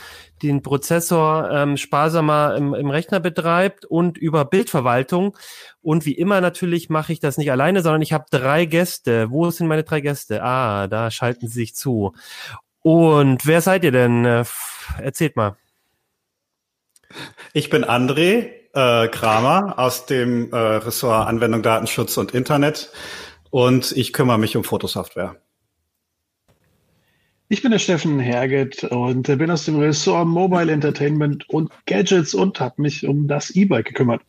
den 0.42 0.62
Prozessor 0.62 1.50
ähm, 1.50 1.76
sparsamer 1.76 2.56
im, 2.56 2.72
im 2.72 2.88
Rechner 2.88 3.20
betreibt 3.20 3.84
und 3.84 4.16
über 4.16 4.46
Bildverwaltung. 4.46 5.36
Und 5.82 6.06
wie 6.06 6.14
immer 6.14 6.40
natürlich 6.40 6.88
mache 6.88 7.12
ich 7.12 7.20
das 7.20 7.36
nicht 7.36 7.52
alleine, 7.52 7.82
sondern 7.82 8.00
ich 8.00 8.14
habe 8.14 8.24
drei 8.30 8.64
Gäste. 8.64 9.30
Wo 9.30 9.50
sind 9.50 9.66
meine 9.66 9.84
drei 9.84 10.00
Gäste? 10.00 10.42
Ah, 10.42 10.86
da 10.86 11.10
schalten 11.10 11.48
sie 11.48 11.60
sich 11.60 11.74
zu. 11.74 12.14
Und 12.80 13.44
wer 13.44 13.60
seid 13.60 13.84
ihr 13.84 13.92
denn? 13.92 14.24
Äh, 14.24 14.46
erzählt 15.02 15.36
mal. 15.36 15.58
Ich 17.52 17.68
bin 17.68 17.84
André, 17.84 18.59
äh, 18.74 19.08
Kramer 19.08 19.78
aus 19.78 20.06
dem 20.06 20.52
äh, 20.52 20.56
Ressort 20.56 21.26
Anwendung, 21.26 21.62
Datenschutz 21.62 22.16
und 22.16 22.32
Internet 22.32 22.90
und 23.50 23.92
ich 23.92 24.12
kümmere 24.12 24.38
mich 24.38 24.56
um 24.56 24.64
Fotosoftware. 24.64 25.36
Ich 27.48 27.62
bin 27.62 27.72
der 27.72 27.80
Steffen 27.80 28.20
Herget 28.20 28.84
und 28.84 29.24
bin 29.24 29.50
aus 29.50 29.64
dem 29.64 29.80
Ressort 29.80 30.28
Mobile 30.28 30.70
Entertainment 30.70 31.48
und 31.50 31.72
Gadgets 31.86 32.32
und 32.32 32.60
habe 32.60 32.80
mich 32.80 33.06
um 33.06 33.26
das 33.26 33.50
E-Bike 33.50 33.86
gekümmert. 33.86 34.22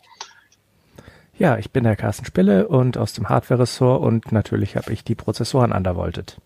Ja, 1.37 1.57
ich 1.57 1.71
bin 1.71 1.83
der 1.83 1.95
Carsten 1.95 2.25
Spille 2.25 2.67
und 2.67 2.97
aus 2.97 3.13
dem 3.13 3.29
Hardware-Ressort 3.29 4.01
und 4.01 4.31
natürlich 4.31 4.75
habe 4.75 4.91
ich 4.91 5.03
die 5.03 5.15
Prozessoren 5.15 5.71
undervoltet. 5.71 6.37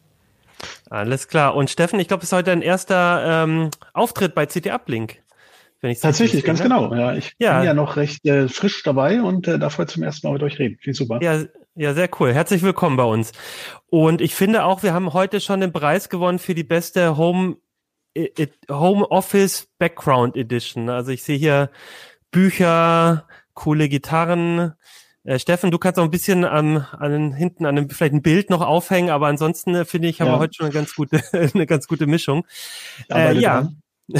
Alles 0.89 1.27
klar. 1.27 1.55
Und 1.55 1.69
Steffen, 1.69 1.99
ich 1.99 2.07
glaube, 2.07 2.23
es 2.23 2.29
ist 2.29 2.33
heute 2.33 2.51
dein 2.51 2.61
erster 2.61 3.43
ähm, 3.43 3.69
Auftritt 3.93 4.35
bei 4.35 4.45
CT 4.45 4.67
Uplink 4.67 5.21
wenn 5.81 5.91
ich 5.91 5.99
Tatsächlich, 5.99 6.43
ganz 6.43 6.61
genau. 6.61 6.93
Ja, 6.93 7.15
ich 7.15 7.33
ja. 7.39 7.57
bin 7.57 7.67
ja 7.67 7.73
noch 7.73 7.95
recht 7.95 8.25
äh, 8.25 8.47
frisch 8.47 8.83
dabei 8.83 9.21
und 9.21 9.47
äh, 9.47 9.59
darf 9.59 9.77
heute 9.77 9.93
zum 9.93 10.03
ersten 10.03 10.27
Mal 10.27 10.33
mit 10.33 10.43
euch 10.43 10.59
reden. 10.59 10.77
Finde 10.81 10.97
super. 10.97 11.19
Ja, 11.21 11.43
ja, 11.75 11.93
sehr 11.93 12.09
cool. 12.19 12.33
Herzlich 12.33 12.61
willkommen 12.61 12.95
bei 12.95 13.03
uns. 13.03 13.33
Und 13.87 14.21
ich 14.21 14.33
finde 14.33 14.63
auch, 14.63 14.81
wir 14.81 14.93
haben 14.93 15.13
heute 15.13 15.41
schon 15.41 15.59
den 15.59 15.73
Preis 15.73 16.09
gewonnen 16.09 16.39
für 16.39 16.55
die 16.55 16.63
beste 16.63 17.17
Home 17.17 17.57
Home 18.69 19.05
Office 19.11 19.67
Background 19.77 20.37
Edition. 20.37 20.89
Also 20.89 21.11
ich 21.11 21.23
sehe 21.23 21.37
hier 21.37 21.69
Bücher, 22.31 23.27
coole 23.53 23.89
Gitarren. 23.89 24.73
Äh, 25.23 25.39
Steffen, 25.39 25.71
du 25.71 25.77
kannst 25.77 25.99
auch 25.99 26.03
ein 26.03 26.11
bisschen 26.11 26.45
an, 26.45 26.77
an 26.77 27.33
hinten 27.33 27.65
an 27.65 27.77
einem, 27.77 27.89
vielleicht 27.89 28.13
ein 28.13 28.21
Bild 28.21 28.49
noch 28.49 28.61
aufhängen, 28.61 29.09
aber 29.09 29.27
ansonsten 29.27 29.73
äh, 29.75 29.85
finde 29.85 30.07
ich, 30.07 30.21
haben 30.21 30.27
ja. 30.27 30.33
wir 30.35 30.39
heute 30.39 30.53
schon 30.53 30.65
eine 30.67 30.73
ganz 30.73 30.95
gute, 30.95 31.21
eine 31.53 31.65
ganz 31.65 31.87
gute 31.87 32.07
Mischung. 32.07 32.45
Äh, 33.11 33.37
ja. 33.37 33.69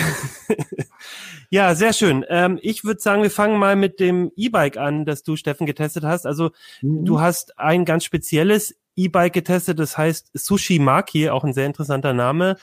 Ja, 1.50 1.76
sehr 1.76 1.94
schön. 1.94 2.26
Ähm, 2.30 2.60
ich 2.62 2.84
würde 2.84 3.00
sagen, 3.00 3.22
wir 3.22 3.32
fangen 3.32 3.60
mal 3.60 3.76
mit 3.76 4.00
dem 4.00 4.32
E-Bike 4.36 4.78
an, 4.78 5.06
das 5.06 5.24
du, 5.24 5.36
Steffen, 5.36 5.66
getestet 5.66 6.04
hast. 6.04 6.26
Also 6.26 6.52
mhm. 6.82 7.06
du 7.06 7.22
hast 7.22 7.58
ein 7.60 7.86
ganz 7.86 8.04
spezielles 8.04 8.76
E-Bike 8.98 9.34
getestet, 9.34 9.78
das 9.80 9.98
heißt 9.98 10.32
Sushi 10.34 10.80
Maki, 10.80 11.30
auch 11.30 11.44
ein 11.44 11.54
sehr 11.54 11.66
interessanter 11.66 12.14
Name. 12.14 12.56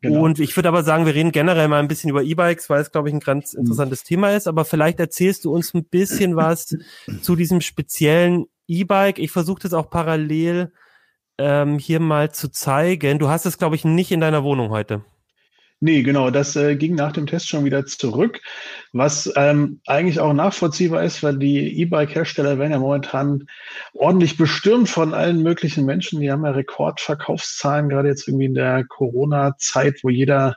Genau. 0.00 0.22
Und 0.22 0.38
ich 0.38 0.54
würde 0.54 0.68
aber 0.68 0.82
sagen, 0.82 1.06
wir 1.06 1.14
reden 1.14 1.32
generell 1.32 1.68
mal 1.68 1.80
ein 1.80 1.88
bisschen 1.88 2.10
über 2.10 2.22
E-Bikes, 2.22 2.68
weil 2.68 2.80
es, 2.80 2.92
glaube 2.92 3.08
ich, 3.08 3.14
ein 3.14 3.20
ganz 3.20 3.54
mhm. 3.54 3.60
interessantes 3.60 4.04
mhm. 4.04 4.08
Thema 4.08 4.30
ist. 4.32 4.46
Aber 4.46 4.64
vielleicht 4.64 5.00
erzählst 5.00 5.44
du 5.44 5.52
uns 5.52 5.74
ein 5.74 5.84
bisschen 5.84 6.36
was 6.36 6.76
zu 7.22 7.36
diesem 7.36 7.60
speziellen 7.60 8.46
E-Bike. 8.66 9.18
Ich 9.18 9.30
versuche 9.30 9.60
das 9.62 9.72
auch 9.72 9.90
parallel 9.90 10.72
ähm, 11.38 11.78
hier 11.78 12.00
mal 12.00 12.32
zu 12.32 12.50
zeigen. 12.50 13.18
Du 13.18 13.28
hast 13.28 13.46
es, 13.46 13.58
glaube 13.58 13.76
ich, 13.76 13.84
nicht 13.84 14.12
in 14.12 14.20
deiner 14.20 14.44
Wohnung 14.44 14.70
heute. 14.70 15.04
Nee, 15.80 16.02
genau, 16.02 16.30
das 16.30 16.56
äh, 16.56 16.74
ging 16.74 16.96
nach 16.96 17.12
dem 17.12 17.26
Test 17.26 17.48
schon 17.48 17.64
wieder 17.64 17.86
zurück, 17.86 18.40
was 18.92 19.32
ähm, 19.36 19.80
eigentlich 19.86 20.18
auch 20.18 20.32
nachvollziehbar 20.32 21.04
ist, 21.04 21.22
weil 21.22 21.38
die 21.38 21.80
E-Bike-Hersteller 21.80 22.58
werden 22.58 22.72
ja 22.72 22.80
momentan 22.80 23.46
ordentlich 23.94 24.36
bestürmt 24.36 24.88
von 24.88 25.14
allen 25.14 25.40
möglichen 25.40 25.84
Menschen. 25.84 26.20
Die 26.20 26.32
haben 26.32 26.44
ja 26.44 26.50
Rekordverkaufszahlen, 26.50 27.88
gerade 27.88 28.08
jetzt 28.08 28.26
irgendwie 28.26 28.46
in 28.46 28.54
der 28.54 28.84
Corona-Zeit, 28.88 30.00
wo 30.02 30.08
jeder 30.08 30.56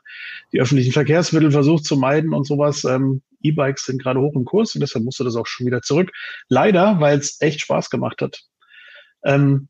die 0.54 0.60
öffentlichen 0.60 0.92
Verkehrsmittel 0.92 1.52
versucht 1.52 1.86
zu 1.86 1.98
meiden 1.98 2.34
und 2.34 2.48
sowas. 2.48 2.84
Ähm, 2.84 3.22
E-Bikes 3.44 3.86
sind 3.86 4.02
gerade 4.02 4.20
hoch 4.20 4.34
im 4.36 4.46
Kurs 4.46 4.74
und 4.74 4.82
deshalb 4.82 5.06
musste 5.06 5.24
das 5.24 5.36
auch 5.36 5.46
schon 5.46 5.68
wieder 5.68 5.84
zurück. 5.84 6.12
Leider, 6.50 7.00
weil 7.00 7.20
es 7.20 7.40
echt 7.42 7.62
Spaß 7.62 7.92
gemacht 7.92 8.24
hat. 8.24 8.42
Ähm, 9.24 9.68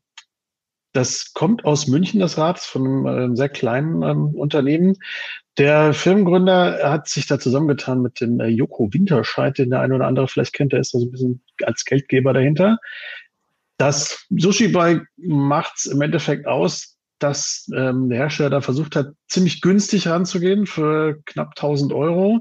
das 0.92 1.32
kommt 1.32 1.64
aus 1.64 1.86
München, 1.86 2.20
das 2.20 2.36
Rad, 2.36 2.58
von 2.58 3.06
einem, 3.06 3.32
äh, 3.32 3.36
sehr 3.36 3.48
kleinen 3.48 4.02
ähm, 4.02 4.26
Unternehmen. 4.34 4.98
Der 5.58 5.92
Firmengründer 5.92 6.90
hat 6.90 7.08
sich 7.08 7.26
da 7.26 7.38
zusammengetan 7.38 8.00
mit 8.00 8.20
dem 8.20 8.40
äh, 8.40 8.46
Joko 8.46 8.92
Winterscheid, 8.92 9.58
den 9.58 9.70
der 9.70 9.80
eine 9.80 9.94
oder 9.94 10.06
andere 10.06 10.26
vielleicht 10.26 10.54
kennt, 10.54 10.72
der 10.72 10.80
ist 10.80 10.94
da 10.94 10.98
so 10.98 11.06
ein 11.06 11.10
bisschen 11.10 11.42
als 11.62 11.84
Geldgeber 11.84 12.32
dahinter. 12.32 12.78
Das 13.76 14.26
Sushi-Bike 14.30 15.06
macht 15.16 15.74
es 15.76 15.86
im 15.86 16.00
Endeffekt 16.00 16.46
aus, 16.46 16.96
dass 17.18 17.68
ähm, 17.74 18.08
der 18.08 18.18
Hersteller 18.18 18.50
da 18.50 18.60
versucht 18.62 18.96
hat, 18.96 19.12
ziemlich 19.28 19.60
günstig 19.60 20.08
ranzugehen 20.08 20.66
für 20.66 21.20
knapp 21.26 21.50
1000 21.50 21.92
Euro, 21.92 22.40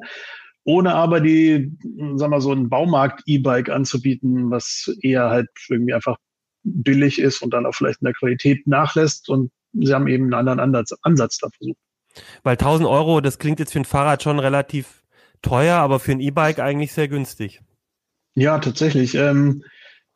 ohne 0.63 0.93
aber 0.95 1.19
die, 1.19 1.75
sagen 2.15 2.31
wir 2.31 2.41
so, 2.41 2.53
ein 2.53 2.69
Baumarkt-E-Bike 2.69 3.69
anzubieten, 3.69 4.51
was 4.51 4.95
eher 5.01 5.29
halt 5.29 5.49
irgendwie 5.69 5.93
einfach 5.93 6.17
billig 6.63 7.19
ist 7.19 7.41
und 7.41 7.53
dann 7.53 7.65
auch 7.65 7.73
vielleicht 7.73 8.01
in 8.01 8.05
der 8.05 8.13
Qualität 8.13 8.67
nachlässt. 8.67 9.27
Und 9.29 9.51
sie 9.73 9.93
haben 9.93 10.07
eben 10.07 10.25
einen 10.25 10.33
anderen 10.33 10.59
Ansatz, 10.59 10.93
Ansatz 11.01 11.37
da 11.39 11.49
versucht. 11.49 11.77
Weil 12.43 12.53
1000 12.53 12.87
Euro, 12.87 13.21
das 13.21 13.39
klingt 13.39 13.59
jetzt 13.59 13.73
für 13.73 13.79
ein 13.79 13.85
Fahrrad 13.85 14.23
schon 14.23 14.39
relativ 14.39 15.03
teuer, 15.41 15.77
aber 15.77 15.99
für 15.99 16.11
ein 16.11 16.19
E-Bike 16.19 16.59
eigentlich 16.59 16.93
sehr 16.93 17.07
günstig. 17.07 17.61
Ja, 18.35 18.59
tatsächlich. 18.59 19.15
Ähm, 19.15 19.63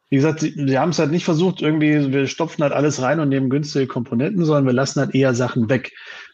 wie 0.10 0.18
gesagt, 0.18 0.40
sie, 0.40 0.52
sie 0.52 0.80
haben 0.80 0.92
es 0.92 1.00
halt 1.00 1.12
nicht 1.12 1.26
versucht, 1.26 1.62
irgendwie, 1.62 2.12
wir 2.14 2.28
stopfen 2.28 2.64
halt 2.64 2.74
alles 2.74 3.02
rein 3.02 3.20
und 3.20 3.30
nehmen 3.30 3.50
günstige 3.50 3.88
Komponenten, 3.88 4.46
sondern 4.46 4.66
wir 4.66 4.74
lassen 4.74 5.00
halt 5.00 5.16
eher 5.16 5.34
Sachen 5.34 5.70
weg. 5.70 5.92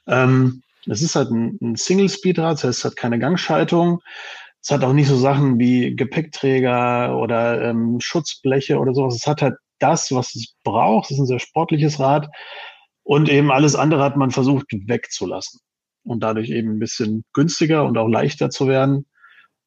Ähm, 0.07 0.61
es 0.87 1.01
ist 1.01 1.15
halt 1.15 1.31
ein, 1.31 1.57
ein 1.61 1.75
Single-Speed-Rad, 1.75 2.53
das 2.53 2.63
heißt, 2.63 2.79
es 2.79 2.85
hat 2.85 2.95
keine 2.95 3.19
Gangschaltung. 3.19 4.01
Es 4.61 4.69
hat 4.69 4.83
auch 4.83 4.93
nicht 4.93 5.07
so 5.07 5.17
Sachen 5.17 5.57
wie 5.57 5.95
Gepäckträger 5.95 7.17
oder 7.17 7.61
ähm, 7.61 7.99
Schutzbleche 7.99 8.77
oder 8.77 8.93
sowas. 8.93 9.15
Es 9.15 9.25
hat 9.25 9.41
halt 9.41 9.55
das, 9.79 10.11
was 10.11 10.35
es 10.35 10.53
braucht. 10.63 11.05
Es 11.05 11.17
ist 11.17 11.23
ein 11.23 11.27
sehr 11.27 11.39
sportliches 11.39 11.99
Rad. 11.99 12.29
Und 13.11 13.27
eben 13.27 13.51
alles 13.51 13.75
andere 13.75 14.03
hat 14.03 14.15
man 14.15 14.31
versucht 14.31 14.67
wegzulassen. 14.71 15.59
Und 16.05 16.23
dadurch 16.23 16.49
eben 16.49 16.69
ein 16.69 16.79
bisschen 16.79 17.25
günstiger 17.33 17.83
und 17.83 17.97
auch 17.97 18.07
leichter 18.07 18.49
zu 18.49 18.69
werden. 18.69 19.05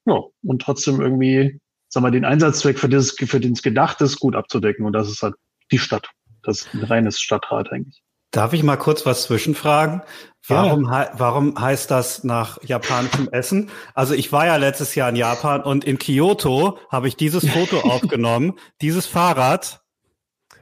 Ja, 0.07 0.19
und 0.43 0.63
trotzdem 0.63 0.99
irgendwie, 0.99 1.61
sagen 1.91 2.07
wir, 2.07 2.11
den 2.11 2.25
Einsatzzweck, 2.25 2.79
für, 2.79 2.89
das, 2.89 3.11
für 3.11 3.41
den 3.41 3.53
es 3.53 3.61
gedacht 3.61 4.01
ist, 4.01 4.19
gut 4.19 4.35
abzudecken. 4.35 4.87
Und 4.87 4.95
das 4.95 5.11
ist 5.11 5.23
halt 5.23 5.35
die 5.71 5.79
Stadt. 5.79 6.09
Das 6.43 6.63
ist 6.63 6.73
ein 6.73 6.85
reines 6.85 7.21
Stadtrad 7.21 7.71
eigentlich. 7.71 8.03
Darf 8.31 8.55
ich 8.55 8.63
mal 8.63 8.79
kurz 8.79 9.05
was 9.05 9.25
zwischenfragen? 9.25 10.01
Warum, 10.49 10.91
ja. 10.91 11.11
warum 11.13 11.61
heißt 11.61 11.91
das 11.91 12.25
nach 12.25 12.63
japanischem 12.63 13.29
Essen? 13.31 13.69
Also 13.93 14.15
ich 14.15 14.33
war 14.33 14.47
ja 14.47 14.57
letztes 14.57 14.95
Jahr 14.95 15.11
in 15.11 15.17
Japan 15.17 15.63
und 15.63 15.85
in 15.85 15.99
Kyoto 15.99 16.79
habe 16.91 17.09
ich 17.09 17.17
dieses 17.17 17.47
Foto 17.47 17.81
aufgenommen. 17.83 18.55
Dieses 18.81 19.05
Fahrrad 19.05 19.84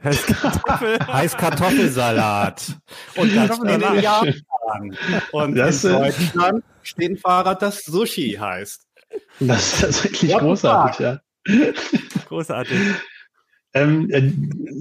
heißt, 0.05 0.27
Kartoffel. 0.27 0.99
heißt 1.07 1.39
Kartoffelsalat. 1.39 2.77
Und 3.17 3.37
das 3.37 3.57
steht 3.57 3.71
in 3.71 4.01
Japan. 4.01 4.97
Und 5.33 5.55
das 5.57 5.85
in 5.85 5.93
Deutschland 5.93 6.65
steht 6.83 7.11
ein 7.11 7.17
Fahrrad, 7.17 7.63
das 7.63 7.85
Sushi 7.85 8.37
heißt. 8.41 8.87
Das 9.41 9.75
ist 9.75 9.81
tatsächlich 9.81 10.37
großartig, 10.37 10.99
ja. 11.01 11.21
Großartig. 12.29 12.79
Ähm, 13.75 14.11
äh, 14.11 14.31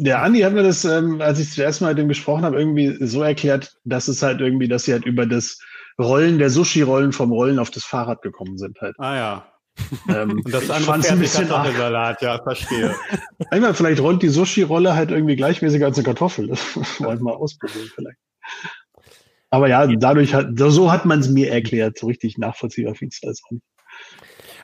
der 0.03 0.21
Andi 0.21 0.41
hat 0.41 0.53
mir 0.53 0.63
das, 0.63 0.83
ähm, 0.83 1.21
als 1.21 1.39
ich 1.39 1.51
zuerst 1.51 1.81
mal 1.81 1.93
mit 1.93 2.03
ihm 2.03 2.09
gesprochen 2.09 2.43
habe, 2.43 2.57
irgendwie 2.57 2.97
so 3.05 3.23
erklärt, 3.23 3.77
dass 3.85 4.07
es 4.07 4.21
halt 4.21 4.41
irgendwie, 4.41 4.67
dass 4.67 4.83
sie 4.83 4.93
halt 4.93 5.05
über 5.05 5.25
das 5.25 5.59
Rollen 5.99 6.39
der 6.39 6.49
Sushi-Rollen 6.49 7.13
vom 7.13 7.31
Rollen 7.31 7.59
auf 7.59 7.71
das 7.71 7.83
Fahrrad 7.83 8.21
gekommen 8.21 8.57
sind 8.57 8.79
halt. 8.81 8.95
Ah 8.99 9.15
ja. 9.15 9.50
Ähm, 10.09 10.41
Und 10.43 10.53
das 10.53 10.69
andere 10.69 10.93
ein 10.93 11.19
bisschen 11.19 11.47
Kartoffelsalat, 11.47 12.21
ja, 12.21 12.41
verstehe. 12.41 12.95
Einmal 13.51 13.73
vielleicht 13.73 14.01
rollt 14.01 14.21
die 14.21 14.29
Sushi-Rolle 14.29 14.95
halt 14.95 15.11
irgendwie 15.11 15.35
gleichmäßiger 15.35 15.85
als 15.85 15.97
eine 15.97 16.05
Kartoffel. 16.05 16.47
Das 16.47 16.59
wollen 16.99 17.19
wir 17.19 17.23
mal 17.23 17.33
ausprobieren 17.33 17.89
vielleicht. 17.93 18.17
Aber 19.49 19.67
ja, 19.67 19.85
dadurch 19.85 20.33
hat, 20.33 20.47
so 20.55 20.91
hat 20.91 21.05
man 21.05 21.19
es 21.19 21.29
mir 21.29 21.51
erklärt. 21.51 21.97
So 21.97 22.07
richtig 22.07 22.37
nachvollziehbar 22.37 22.95
finde 22.95 23.13
ich 23.13 23.27
es 23.27 23.43
auch 23.43 23.51
nicht. 23.51 23.63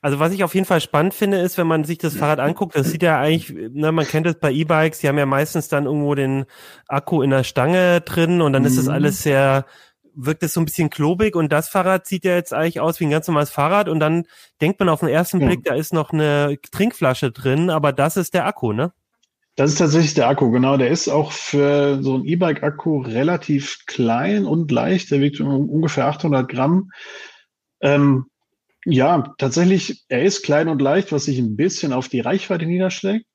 Also 0.01 0.19
was 0.19 0.31
ich 0.31 0.43
auf 0.43 0.53
jeden 0.53 0.67
Fall 0.67 0.79
spannend 0.79 1.13
finde, 1.13 1.39
ist, 1.39 1.57
wenn 1.57 1.67
man 1.67 1.83
sich 1.83 1.97
das 1.97 2.15
Fahrrad 2.15 2.39
anguckt, 2.39 2.75
das 2.75 2.91
sieht 2.91 3.01
ja 3.01 3.19
eigentlich, 3.19 3.51
ne, 3.73 3.91
man 3.91 4.05
kennt 4.05 4.27
es 4.27 4.35
bei 4.35 4.51
E-Bikes, 4.51 4.99
die 4.99 5.07
haben 5.07 5.17
ja 5.17 5.25
meistens 5.25 5.69
dann 5.69 5.85
irgendwo 5.85 6.13
den 6.13 6.45
Akku 6.87 7.23
in 7.23 7.31
der 7.31 7.43
Stange 7.43 8.01
drin 8.01 8.41
und 8.41 8.53
dann 8.53 8.61
mhm. 8.61 8.67
ist 8.67 8.77
das 8.77 8.89
alles 8.89 9.23
sehr, 9.23 9.65
wirkt 10.17 10.43
es 10.43 10.53
so 10.53 10.59
ein 10.59 10.65
bisschen 10.65 10.89
klobig 10.89 11.35
und 11.35 11.51
das 11.51 11.69
Fahrrad 11.69 12.07
sieht 12.07 12.25
ja 12.25 12.35
jetzt 12.35 12.53
eigentlich 12.53 12.79
aus 12.79 12.99
wie 12.99 13.05
ein 13.05 13.11
ganz 13.11 13.27
normales 13.27 13.51
Fahrrad 13.51 13.87
und 13.87 13.99
dann 13.99 14.25
denkt 14.61 14.79
man 14.79 14.89
auf 14.89 15.01
den 15.01 15.09
ersten. 15.09 15.39
Blick, 15.39 15.63
da 15.63 15.75
ist 15.75 15.93
noch 15.93 16.11
eine 16.11 16.57
Trinkflasche 16.71 17.31
drin, 17.31 17.69
aber 17.69 17.93
das 17.93 18.17
ist 18.17 18.33
der 18.33 18.47
Akku, 18.47 18.73
ne? 18.73 18.91
Das 19.55 19.71
ist 19.71 19.77
tatsächlich 19.77 20.13
der 20.13 20.27
Akku, 20.27 20.51
genau. 20.51 20.77
Der 20.77 20.89
ist 20.89 21.07
auch 21.07 21.31
für 21.31 22.01
so 22.03 22.15
ein 22.15 22.25
E-Bike-Akku 22.25 23.01
relativ 23.01 23.85
klein 23.87 24.45
und 24.45 24.71
leicht. 24.71 25.09
Der 25.09 25.19
wiegt 25.19 25.39
ungefähr 25.39 26.05
800 26.05 26.47
Gramm. 26.47 26.91
Ähm, 27.81 28.25
ja, 28.85 29.33
tatsächlich, 29.37 30.05
er 30.09 30.23
ist 30.23 30.43
klein 30.43 30.69
und 30.69 30.81
leicht, 30.81 31.11
was 31.11 31.25
sich 31.25 31.39
ein 31.39 31.55
bisschen 31.55 31.91
auf 31.91 32.07
die 32.07 32.19
Reichweite 32.19 32.65
niederschlägt. 32.65 33.25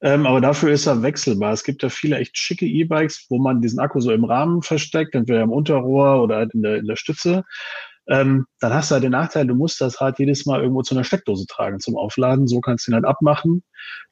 Ähm, 0.00 0.26
aber 0.26 0.40
dafür 0.40 0.70
ist 0.70 0.86
er 0.86 1.02
wechselbar. 1.02 1.52
Es 1.52 1.64
gibt 1.64 1.82
ja 1.82 1.88
viele 1.88 2.18
echt 2.18 2.36
schicke 2.38 2.66
E-Bikes, 2.66 3.26
wo 3.28 3.38
man 3.38 3.60
diesen 3.60 3.80
Akku 3.80 4.00
so 4.00 4.12
im 4.12 4.24
Rahmen 4.24 4.62
versteckt, 4.62 5.14
entweder 5.14 5.42
im 5.42 5.50
Unterrohr 5.50 6.22
oder 6.22 6.36
halt 6.36 6.54
in 6.54 6.62
der, 6.62 6.76
in 6.76 6.86
der 6.86 6.96
Stütze. 6.96 7.44
Ähm, 8.06 8.46
dann 8.60 8.72
hast 8.72 8.90
du 8.90 8.94
halt 8.94 9.04
den 9.04 9.12
Nachteil, 9.12 9.46
du 9.46 9.54
musst 9.54 9.80
das 9.80 10.00
Rad 10.00 10.18
jedes 10.18 10.46
Mal 10.46 10.62
irgendwo 10.62 10.82
zu 10.82 10.94
einer 10.94 11.04
Steckdose 11.04 11.46
tragen 11.46 11.80
zum 11.80 11.96
Aufladen. 11.96 12.46
So 12.46 12.60
kannst 12.60 12.86
du 12.86 12.92
ihn 12.92 12.94
halt 12.94 13.04
abmachen. 13.04 13.64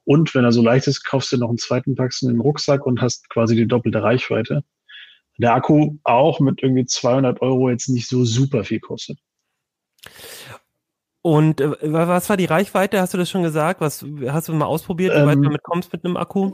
Und 0.05 0.35
wenn 0.35 0.45
er 0.45 0.53
so 0.53 0.63
leicht 0.63 0.87
ist, 0.87 1.05
kaufst 1.05 1.33
du 1.33 1.39
noch 1.39 1.49
einen 1.49 1.59
zweiten, 1.59 1.95
packst 1.95 2.23
in 2.23 2.29
den 2.29 2.41
Rucksack 2.41 2.85
und 2.85 3.01
hast 3.01 3.29
quasi 3.31 3.57
die 3.57 3.67
doppelte 3.67 4.03
Reichweite. 4.03 4.65
Der 5.39 5.55
Akku 5.55 5.97
auch 6.05 6.41
mit 6.41 6.63
irgendwie 6.63 6.85
200 6.85 7.43
Euro 7.43 7.71
jetzt 7.71 7.89
nicht 7.89 8.09
so 8.09 8.25
super 8.25 8.65
viel 8.65 8.81
kostet. 8.81 9.19
Und 11.27 11.61
äh, 11.61 11.73
was 11.83 12.31
war 12.31 12.37
die 12.37 12.45
Reichweite? 12.45 13.01
Hast 13.01 13.13
du 13.13 13.19
das 13.19 13.29
schon 13.29 13.43
gesagt? 13.43 13.81
Was 13.81 14.07
hast 14.29 14.47
du 14.47 14.53
mal 14.53 14.67
ausprobiert, 14.67 15.13
wie 15.13 15.19
ähm, 15.19 15.27
weit 15.27 15.39
du 15.39 15.43
damit 15.43 15.63
kommst 15.65 15.93
mit 15.93 16.05
einem 16.05 16.17
Akku? 16.17 16.53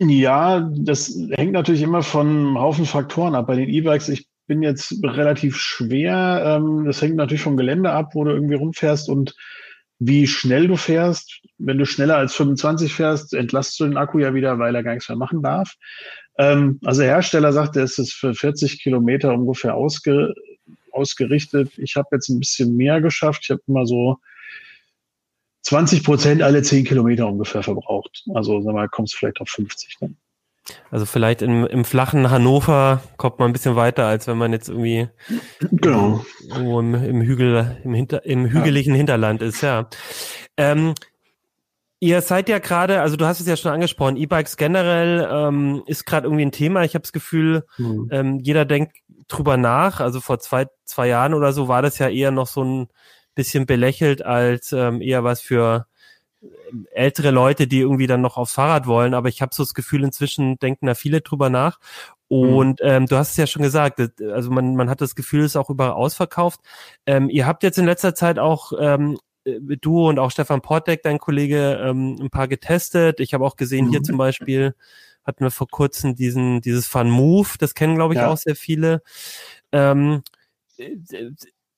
Ja, 0.00 0.68
das 0.74 1.16
hängt 1.30 1.52
natürlich 1.52 1.82
immer 1.82 2.02
von 2.02 2.26
einem 2.26 2.58
Haufen 2.58 2.84
Faktoren 2.84 3.36
ab. 3.36 3.46
Bei 3.46 3.54
den 3.54 3.68
E-Bikes, 3.68 4.08
ich 4.08 4.26
bin 4.48 4.60
jetzt 4.60 4.92
relativ 5.04 5.56
schwer. 5.56 6.42
Ähm, 6.44 6.84
das 6.84 7.00
hängt 7.00 7.14
natürlich 7.14 7.42
vom 7.42 7.56
Gelände 7.56 7.92
ab, 7.92 8.10
wo 8.14 8.24
du 8.24 8.32
irgendwie 8.32 8.56
rumfährst 8.56 9.08
und 9.08 9.36
wie 10.00 10.26
schnell 10.26 10.66
du 10.66 10.74
fährst. 10.74 11.40
Wenn 11.58 11.78
du 11.78 11.86
schneller 11.86 12.16
als 12.16 12.34
25 12.34 12.92
fährst, 12.92 13.34
entlastest 13.34 13.78
du 13.78 13.84
den 13.84 13.96
Akku 13.96 14.18
ja 14.18 14.34
wieder, 14.34 14.58
weil 14.58 14.74
er 14.74 14.82
gar 14.82 14.94
nichts 14.94 15.08
mehr 15.08 15.16
machen 15.16 15.44
darf. 15.44 15.74
Ähm, 16.38 16.80
also 16.84 17.02
der 17.02 17.10
Hersteller 17.10 17.52
sagt, 17.52 17.76
es 17.76 17.98
ist 17.98 18.14
für 18.14 18.34
40 18.34 18.82
Kilometer 18.82 19.32
ungefähr 19.32 19.76
ausge 19.76 20.34
ausgerichtet. 20.98 21.70
Ich 21.78 21.96
habe 21.96 22.08
jetzt 22.12 22.28
ein 22.28 22.40
bisschen 22.40 22.76
mehr 22.76 23.00
geschafft. 23.00 23.40
Ich 23.44 23.50
habe 23.50 23.62
immer 23.66 23.86
so 23.86 24.18
20 25.62 26.02
Prozent 26.04 26.42
alle 26.42 26.62
10 26.62 26.84
Kilometer 26.84 27.28
ungefähr 27.28 27.62
verbraucht. 27.62 28.24
Also 28.34 28.60
sag 28.60 28.74
mal, 28.74 28.88
kommst 28.88 29.16
vielleicht 29.16 29.40
auf 29.40 29.48
50 29.48 29.96
dann. 30.00 30.16
Also 30.90 31.06
vielleicht 31.06 31.40
im, 31.40 31.66
im 31.66 31.84
flachen 31.84 32.30
Hannover 32.30 33.02
kommt 33.16 33.38
man 33.38 33.50
ein 33.50 33.52
bisschen 33.52 33.76
weiter, 33.76 34.04
als 34.04 34.26
wenn 34.26 34.36
man 34.36 34.52
jetzt 34.52 34.68
irgendwie 34.68 35.08
genau. 35.60 36.24
irgendwo 36.46 36.80
im, 36.80 36.94
im 36.94 37.22
Hügel, 37.22 37.78
im, 37.84 37.94
Hinter, 37.94 38.26
im 38.26 38.46
hügeligen 38.46 38.92
ja. 38.92 38.98
Hinterland 38.98 39.40
ist, 39.40 39.62
ja. 39.62 39.88
Ähm, 40.58 40.94
Ihr 42.00 42.20
seid 42.20 42.48
ja 42.48 42.60
gerade, 42.60 43.00
also 43.00 43.16
du 43.16 43.26
hast 43.26 43.40
es 43.40 43.48
ja 43.48 43.56
schon 43.56 43.72
angesprochen, 43.72 44.16
E-Bikes 44.16 44.56
generell 44.56 45.28
ähm, 45.32 45.82
ist 45.86 46.06
gerade 46.06 46.28
irgendwie 46.28 46.44
ein 46.44 46.52
Thema. 46.52 46.84
Ich 46.84 46.94
habe 46.94 47.02
das 47.02 47.12
Gefühl, 47.12 47.64
mhm. 47.76 48.08
ähm, 48.12 48.38
jeder 48.38 48.64
denkt 48.64 48.96
drüber 49.28 49.56
nach. 49.56 50.00
Also 50.00 50.20
vor 50.20 50.38
zwei, 50.40 50.66
zwei 50.84 51.08
Jahren 51.08 51.34
oder 51.34 51.52
so 51.52 51.68
war 51.68 51.82
das 51.82 51.98
ja 51.98 52.08
eher 52.08 52.30
noch 52.30 52.46
so 52.46 52.64
ein 52.64 52.88
bisschen 53.34 53.66
belächelt 53.66 54.24
als 54.24 54.72
ähm, 54.72 55.00
eher 55.00 55.24
was 55.24 55.40
für 55.40 55.86
ähm, 56.42 56.86
ältere 56.92 57.30
Leute, 57.30 57.66
die 57.66 57.80
irgendwie 57.80 58.06
dann 58.06 58.20
noch 58.20 58.36
aufs 58.36 58.54
Fahrrad 58.54 58.86
wollen. 58.86 59.14
Aber 59.14 59.28
ich 59.28 59.42
habe 59.42 59.54
so 59.54 59.62
das 59.62 59.74
Gefühl, 59.74 60.04
inzwischen 60.04 60.58
denken 60.58 60.86
da 60.86 60.94
viele 60.94 61.20
drüber 61.20 61.50
nach. 61.50 61.78
Mhm. 62.30 62.54
Und 62.54 62.80
ähm, 62.82 63.06
du 63.06 63.16
hast 63.16 63.32
es 63.32 63.36
ja 63.36 63.46
schon 63.46 63.62
gesagt, 63.62 64.00
also 64.20 64.50
man, 64.50 64.76
man 64.76 64.90
hat 64.90 65.00
das 65.00 65.14
Gefühl, 65.14 65.40
es 65.40 65.52
ist 65.52 65.56
auch 65.56 65.70
überall 65.70 65.92
ausverkauft. 65.92 66.60
Ähm, 67.06 67.30
ihr 67.30 67.46
habt 67.46 67.62
jetzt 67.62 67.78
in 67.78 67.86
letzter 67.86 68.14
Zeit 68.14 68.38
auch 68.38 68.72
ähm, 68.78 69.18
äh, 69.44 69.58
du 69.80 70.08
und 70.08 70.18
auch 70.18 70.30
Stefan 70.30 70.60
Portek, 70.60 71.02
dein 71.02 71.18
Kollege, 71.18 71.80
ähm, 71.82 72.16
ein 72.20 72.30
paar 72.30 72.48
getestet. 72.48 73.20
Ich 73.20 73.34
habe 73.34 73.44
auch 73.44 73.56
gesehen, 73.56 73.86
mhm. 73.86 73.90
hier 73.90 74.02
zum 74.02 74.18
Beispiel 74.18 74.74
hatten 75.28 75.44
wir 75.44 75.50
vor 75.50 75.68
kurzem 75.68 76.16
diesen, 76.16 76.62
dieses 76.62 76.88
Fun 76.88 77.10
Move, 77.10 77.50
das 77.58 77.74
kennen, 77.74 77.96
glaube 77.96 78.14
ich, 78.14 78.20
ja. 78.20 78.28
auch 78.28 78.38
sehr 78.38 78.56
viele. 78.56 79.02
Ähm, 79.70 80.22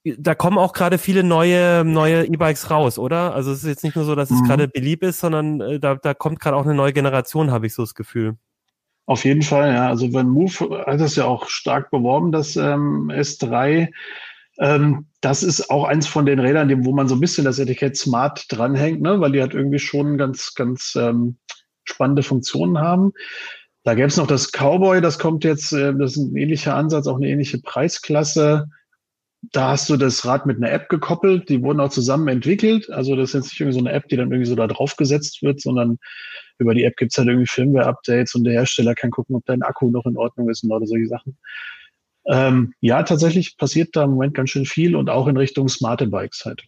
da 0.04 0.34
kommen 0.34 0.56
auch 0.56 0.72
gerade 0.72 0.98
viele 0.98 1.24
neue 1.24 1.84
neue 1.84 2.24
E-Bikes 2.24 2.70
raus, 2.70 2.98
oder? 2.98 3.34
Also 3.34 3.50
es 3.50 3.58
ist 3.58 3.68
jetzt 3.68 3.84
nicht 3.84 3.96
nur 3.96 4.04
so, 4.04 4.14
dass 4.14 4.30
es 4.30 4.40
mhm. 4.40 4.44
gerade 4.44 4.68
beliebt 4.68 5.02
ist, 5.02 5.20
sondern 5.20 5.60
äh, 5.60 5.80
da, 5.80 5.96
da 5.96 6.14
kommt 6.14 6.38
gerade 6.38 6.56
auch 6.56 6.64
eine 6.64 6.74
neue 6.74 6.92
Generation, 6.92 7.50
habe 7.50 7.66
ich 7.66 7.74
so 7.74 7.82
das 7.82 7.94
Gefühl. 7.94 8.36
Auf 9.06 9.24
jeden 9.24 9.42
Fall, 9.42 9.74
ja. 9.74 9.88
Also 9.88 10.12
wenn 10.14 10.28
Move 10.28 10.84
hat 10.86 11.00
das 11.00 11.16
ja 11.16 11.24
auch 11.24 11.48
stark 11.48 11.90
beworben, 11.90 12.30
das 12.30 12.54
ähm, 12.54 13.10
S3. 13.10 13.88
Ähm, 14.60 15.06
das 15.20 15.42
ist 15.42 15.70
auch 15.70 15.84
eins 15.84 16.06
von 16.06 16.24
den 16.24 16.38
Rädern, 16.38 16.84
wo 16.84 16.92
man 16.92 17.08
so 17.08 17.16
ein 17.16 17.20
bisschen 17.20 17.44
das 17.44 17.58
Etikett 17.58 17.96
Smart 17.96 18.46
dranhängt, 18.48 19.00
ne? 19.00 19.20
weil 19.20 19.32
die 19.32 19.42
hat 19.42 19.54
irgendwie 19.54 19.78
schon 19.80 20.18
ganz, 20.18 20.54
ganz 20.54 20.94
ähm, 20.96 21.38
spannende 21.84 22.22
Funktionen 22.22 22.78
haben. 22.78 23.12
Da 23.82 23.94
gäbe 23.94 24.08
es 24.08 24.16
noch 24.16 24.26
das 24.26 24.52
Cowboy, 24.52 25.00
das 25.00 25.18
kommt 25.18 25.44
jetzt, 25.44 25.72
äh, 25.72 25.94
das 25.94 26.16
ist 26.16 26.18
ein 26.18 26.36
ähnlicher 26.36 26.74
Ansatz, 26.74 27.06
auch 27.06 27.16
eine 27.16 27.28
ähnliche 27.28 27.60
Preisklasse. 27.60 28.68
Da 29.52 29.70
hast 29.70 29.88
du 29.88 29.96
das 29.96 30.26
Rad 30.26 30.44
mit 30.44 30.58
einer 30.58 30.70
App 30.70 30.90
gekoppelt, 30.90 31.48
die 31.48 31.62
wurden 31.62 31.80
auch 31.80 31.88
zusammen 31.88 32.28
entwickelt. 32.28 32.90
Also 32.90 33.16
das 33.16 33.30
ist 33.30 33.34
jetzt 33.34 33.44
nicht 33.46 33.60
irgendwie 33.60 33.78
so 33.78 33.84
eine 33.84 33.92
App, 33.92 34.06
die 34.08 34.16
dann 34.16 34.30
irgendwie 34.30 34.48
so 34.48 34.54
da 34.54 34.66
drauf 34.66 34.96
gesetzt 34.96 35.42
wird, 35.42 35.62
sondern 35.62 35.98
über 36.58 36.74
die 36.74 36.84
App 36.84 36.96
gibt 36.98 37.12
es 37.12 37.18
halt 37.18 37.28
irgendwie 37.28 37.46
Firmware-Updates 37.46 38.34
und 38.34 38.44
der 38.44 38.52
Hersteller 38.52 38.94
kann 38.94 39.10
gucken, 39.10 39.34
ob 39.34 39.46
dein 39.46 39.62
Akku 39.62 39.90
noch 39.90 40.04
in 40.04 40.18
Ordnung 40.18 40.50
ist 40.50 40.62
und 40.62 40.72
oder 40.72 40.86
solche 40.86 41.08
Sachen. 41.08 41.38
Ähm, 42.26 42.74
ja, 42.80 43.02
tatsächlich 43.02 43.56
passiert 43.56 43.96
da 43.96 44.04
im 44.04 44.10
Moment 44.10 44.34
ganz 44.34 44.50
schön 44.50 44.66
viel 44.66 44.94
und 44.94 45.08
auch 45.08 45.26
in 45.26 45.38
Richtung 45.38 45.68
smarte 45.68 46.06
Bikes 46.06 46.44
halt. 46.44 46.62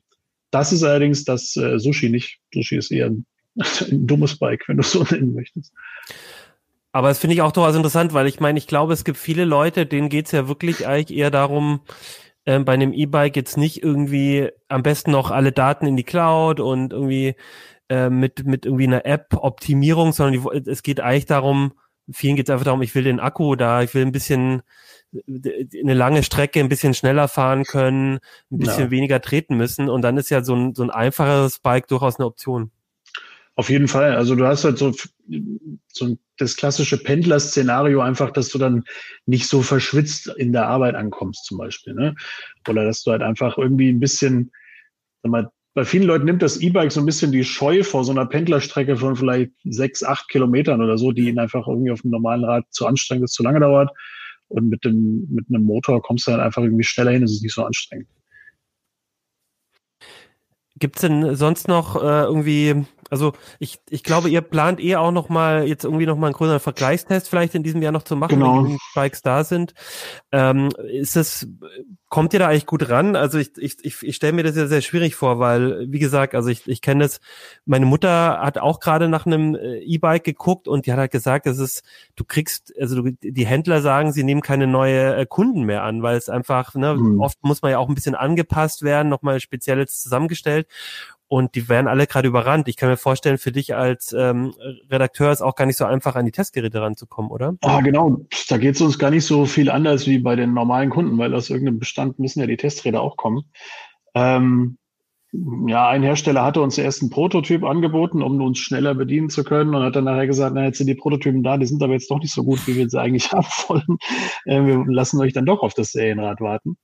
Das 0.50 0.73
ist 0.73 0.83
allerdings 0.83 1.25
das 1.25 1.57
äh, 1.57 1.78
Sushi 1.78 2.09
nicht. 2.09 2.40
Sushi 2.54 2.76
ist 2.76 2.90
eher 2.90 3.07
ein 3.07 3.26
ein 3.90 4.06
dummes 4.06 4.38
Bike, 4.38 4.64
wenn 4.68 4.76
du 4.76 4.82
es 4.82 4.92
so 4.92 5.02
nennen 5.11 5.35
möchtest. 5.35 5.73
Aber 6.92 7.09
das 7.09 7.18
finde 7.18 7.35
ich 7.35 7.42
auch 7.42 7.52
durchaus 7.52 7.75
interessant, 7.75 8.12
weil 8.12 8.26
ich 8.26 8.38
meine, 8.38 8.59
ich 8.59 8.66
glaube, 8.66 8.92
es 8.92 9.04
gibt 9.04 9.16
viele 9.16 9.44
Leute, 9.44 9.87
denen 9.87 10.11
geht's 10.11 10.32
ja 10.32 10.47
wirklich 10.47 10.87
eigentlich 10.87 11.16
eher 11.16 11.30
darum, 11.30 11.80
äh, 12.44 12.59
bei 12.59 12.75
einem 12.75 12.92
E-Bike 12.92 13.37
jetzt 13.37 13.56
nicht 13.56 13.82
irgendwie 13.82 14.50
am 14.68 14.82
besten 14.82 15.11
noch 15.11 15.30
alle 15.30 15.52
Daten 15.52 15.87
in 15.87 15.97
die 15.97 16.04
Cloud 16.04 16.61
und 16.61 16.92
irgendwie 16.92 17.35
äh, 17.88 18.11
mit, 18.11 18.44
mit 18.44 18.66
irgendwie 18.66 18.87
einer 18.87 19.06
App-Optimierung, 19.06 20.12
sondern 20.12 20.42
die, 20.64 20.71
es 20.71 20.82
geht 20.82 21.00
eigentlich 21.00 21.26
darum, 21.26 21.73
vielen 22.11 22.37
geht 22.37 22.49
es 22.49 22.52
einfach 22.52 22.64
darum, 22.64 22.82
ich 22.82 22.94
will 22.94 23.04
den 23.04 23.21
Akku 23.21 23.56
da, 23.56 23.82
ich 23.82 23.94
will 23.94 24.02
ein 24.02 24.12
bisschen 24.12 24.62
eine 25.12 25.94
lange 25.94 26.23
Strecke 26.23 26.61
ein 26.61 26.68
bisschen 26.68 26.94
schneller 26.94 27.28
fahren 27.28 27.64
können, 27.64 28.18
ein 28.50 28.59
bisschen 28.59 28.85
ja. 28.85 28.90
weniger 28.90 29.21
treten 29.21 29.56
müssen 29.56 29.88
und 29.88 30.02
dann 30.02 30.16
ist 30.16 30.30
ja 30.30 30.42
so 30.42 30.54
ein, 30.54 30.75
so 30.75 30.82
ein 30.82 30.90
einfacheres 30.90 31.59
Bike 31.59 31.87
durchaus 31.88 32.18
eine 32.18 32.26
Option. 32.26 32.71
Auf 33.54 33.68
jeden 33.68 33.88
Fall. 33.88 34.16
Also 34.16 34.35
du 34.35 34.47
hast 34.47 34.64
halt 34.64 34.78
so, 34.78 34.94
so 35.88 36.18
das 36.38 36.56
klassische 36.56 36.97
Pendler-Szenario 37.02 38.00
einfach, 38.00 38.30
dass 38.30 38.49
du 38.49 38.59
dann 38.59 38.85
nicht 39.26 39.47
so 39.47 39.62
verschwitzt 39.62 40.28
in 40.37 40.52
der 40.52 40.68
Arbeit 40.68 40.94
ankommst 40.94 41.44
zum 41.44 41.59
Beispiel. 41.59 41.94
Ne? 41.94 42.14
Oder 42.68 42.85
dass 42.85 43.02
du 43.02 43.11
halt 43.11 43.23
einfach 43.23 43.59
irgendwie 43.59 43.90
ein 43.90 44.00
bisschen, 44.00 44.52
sag 45.23 45.30
mal, 45.32 45.50
bei 45.75 45.85
vielen 45.85 46.04
Leuten 46.04 46.26
nimmt 46.26 46.42
das 46.42 46.59
E-Bike 46.59 46.92
so 46.92 47.00
ein 47.00 47.06
bisschen 47.06 47.32
die 47.32 47.44
Scheu 47.44 47.82
vor 47.82 48.04
so 48.04 48.12
einer 48.12 48.26
Pendlerstrecke 48.26 48.97
von 48.97 49.16
vielleicht 49.16 49.52
sechs, 49.64 50.02
acht 50.02 50.28
Kilometern 50.28 50.82
oder 50.82 50.99
so, 50.99 51.12
die 51.12 51.28
ihnen 51.28 51.38
einfach 51.38 51.66
irgendwie 51.66 51.90
auf 51.90 52.02
dem 52.02 52.11
normalen 52.11 52.44
Rad 52.44 52.64
zu 52.71 52.87
anstrengend 52.87 53.25
ist, 53.25 53.32
zu 53.32 53.42
lange 53.42 53.61
dauert. 53.61 53.90
Und 54.49 54.68
mit 54.68 54.85
dem, 54.85 55.26
mit 55.30 55.47
einem 55.49 55.64
Motor 55.64 56.02
kommst 56.02 56.26
du 56.26 56.32
halt 56.32 56.42
einfach 56.42 56.62
irgendwie 56.62 56.85
schneller 56.85 57.12
hin, 57.12 57.23
es 57.23 57.32
ist 57.32 57.42
nicht 57.42 57.54
so 57.54 57.64
anstrengend. 57.64 58.09
Gibt 60.78 60.97
es 60.97 61.02
denn 61.02 61.37
sonst 61.37 61.68
noch 61.68 61.97
äh, 61.97 62.25
irgendwie 62.25 62.85
also 63.12 63.35
ich, 63.59 63.78
ich 63.90 64.02
glaube, 64.02 64.31
ihr 64.31 64.40
plant 64.40 64.81
eh 64.81 64.97
auch 64.97 65.12
noch 65.12 65.28
mal 65.28 65.69
jetzt 65.69 65.85
irgendwie 65.85 66.07
noch 66.07 66.16
mal 66.16 66.28
einen 66.28 66.35
größeren 66.35 66.61
Vergleichstest 66.61 67.28
vielleicht 67.28 67.54
in 67.54 67.62
diesem 67.62 67.83
Jahr 67.83 67.92
noch 67.92 68.04
zu 68.04 68.16
machen, 68.16 68.38
genau. 68.38 68.64
wenn 68.64 68.71
die 68.71 68.78
Bikes 68.95 69.21
da 69.21 69.45
sind. 69.45 69.75
Ähm, 70.33 70.71
ist 70.90 71.16
es 71.16 71.47
kommt 72.09 72.33
ihr 72.33 72.38
da 72.38 72.49
eigentlich 72.49 72.66
gut 72.66 72.88
ran? 72.88 73.14
Also 73.14 73.38
ich, 73.38 73.52
ich, 73.59 73.76
ich, 73.83 74.02
ich 74.02 74.16
stelle 74.16 74.33
mir 74.33 74.42
das 74.42 74.57
ja 74.57 74.66
sehr 74.66 74.81
schwierig 74.81 75.14
vor, 75.14 75.38
weil, 75.38 75.90
wie 75.90 75.99
gesagt, 75.99 76.35
also 76.35 76.49
ich, 76.49 76.66
ich 76.69 76.81
kenne 76.81 77.04
das, 77.04 77.21
meine 77.66 77.85
Mutter 77.85 78.38
hat 78.40 78.57
auch 78.57 78.81
gerade 78.81 79.09
nach 79.09 79.26
einem 79.26 79.54
äh, 79.54 79.78
E-Bike 79.78 80.25
geguckt 80.25 80.66
und 80.66 80.87
die 80.87 80.92
hat 80.92 80.99
halt 80.99 81.11
gesagt, 81.11 81.47
es 81.47 81.59
ist, 81.59 81.83
du 82.16 82.25
kriegst, 82.25 82.73
also 82.78 83.02
du, 83.02 83.12
die 83.23 83.47
Händler 83.47 83.83
sagen, 83.83 84.12
sie 84.12 84.25
nehmen 84.25 84.40
keine 84.40 84.66
neue 84.66 85.16
äh, 85.16 85.26
Kunden 85.26 85.64
mehr 85.64 85.85
an, 85.85 86.02
weil 86.02 86.16
es 86.16 86.31
einfach, 86.31 86.75
ne, 86.75 86.95
mhm. 86.95 87.21
oft 87.21 87.42
muss 87.45 87.61
man 87.61 87.71
ja 87.71 87.78
auch 87.78 87.88
ein 87.88 87.95
bisschen 87.95 88.14
angepasst 88.14 88.83
werden, 88.83 89.09
nochmal 89.09 89.40
speziell 89.40 89.87
zusammengestellt 89.87 90.66
und 91.32 91.54
die 91.54 91.70
werden 91.70 91.88
alle 91.88 92.06
gerade 92.06 92.28
überrannt. 92.28 92.68
Ich 92.68 92.76
kann 92.76 92.90
mir 92.90 92.98
vorstellen, 92.98 93.38
für 93.38 93.52
dich 93.52 93.74
als 93.74 94.12
ähm, 94.12 94.52
Redakteur 94.90 95.32
ist 95.32 95.40
auch 95.40 95.54
gar 95.54 95.64
nicht 95.64 95.78
so 95.78 95.86
einfach, 95.86 96.14
an 96.14 96.26
die 96.26 96.30
Testgeräte 96.30 96.82
ranzukommen, 96.82 97.30
oder? 97.30 97.54
Ah, 97.62 97.80
genau. 97.80 98.26
Da 98.50 98.58
geht 98.58 98.74
es 98.74 98.82
uns 98.82 98.98
gar 98.98 99.10
nicht 99.10 99.24
so 99.24 99.46
viel 99.46 99.70
anders 99.70 100.06
wie 100.06 100.18
bei 100.18 100.36
den 100.36 100.52
normalen 100.52 100.90
Kunden, 100.90 101.16
weil 101.16 101.34
aus 101.34 101.48
irgendeinem 101.48 101.78
Bestand 101.78 102.18
müssen 102.18 102.40
ja 102.40 102.46
die 102.46 102.58
Testräder 102.58 103.00
auch 103.00 103.16
kommen. 103.16 103.44
Ähm, 104.14 104.76
ja, 105.32 105.88
ein 105.88 106.02
Hersteller 106.02 106.44
hatte 106.44 106.60
uns 106.60 106.76
erst 106.76 107.00
einen 107.00 107.10
Prototyp 107.10 107.64
angeboten, 107.64 108.20
um 108.20 108.38
uns 108.42 108.58
schneller 108.58 108.94
bedienen 108.94 109.30
zu 109.30 109.42
können 109.42 109.74
und 109.74 109.82
hat 109.82 109.96
dann 109.96 110.04
nachher 110.04 110.26
gesagt, 110.26 110.54
na, 110.54 110.64
jetzt 110.64 110.76
sind 110.76 110.86
die 110.86 110.94
Prototypen 110.94 111.42
da, 111.42 111.56
die 111.56 111.64
sind 111.64 111.82
aber 111.82 111.94
jetzt 111.94 112.10
doch 112.10 112.18
nicht 112.18 112.34
so 112.34 112.44
gut, 112.44 112.66
wie 112.66 112.76
wir 112.76 112.90
sie 112.90 113.00
eigentlich 113.00 113.32
haben 113.32 113.46
wollen. 113.68 113.96
Äh, 114.44 114.66
wir 114.66 114.84
lassen 114.86 115.18
euch 115.18 115.32
dann 115.32 115.46
doch 115.46 115.62
auf 115.62 115.72
das 115.72 115.92
Serienrad 115.92 116.42
warten. 116.42 116.76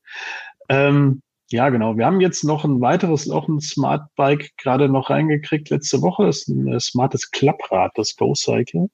Ähm, 0.71 1.21
ja, 1.51 1.71
genau. 1.71 1.97
Wir 1.97 2.05
haben 2.05 2.21
jetzt 2.21 2.45
noch 2.45 2.65
ein 2.65 2.81
weiteres, 2.81 3.31
auch 3.31 3.49
ein 3.49 3.61
Smart 3.61 4.15
Bike 4.17 4.53
gerade 4.59 4.89
noch 4.89 5.09
reingekriegt 5.09 5.71
letzte 5.71 6.03
Woche. 6.03 6.27
Das 6.27 6.39
ist 6.39 6.49
ein 6.49 6.69
äh, 6.69 6.81
smartes 6.81 7.31
Klapprad, 7.31 7.93
das 7.97 8.17
Go 8.17 8.35
Cycle. 8.35 8.91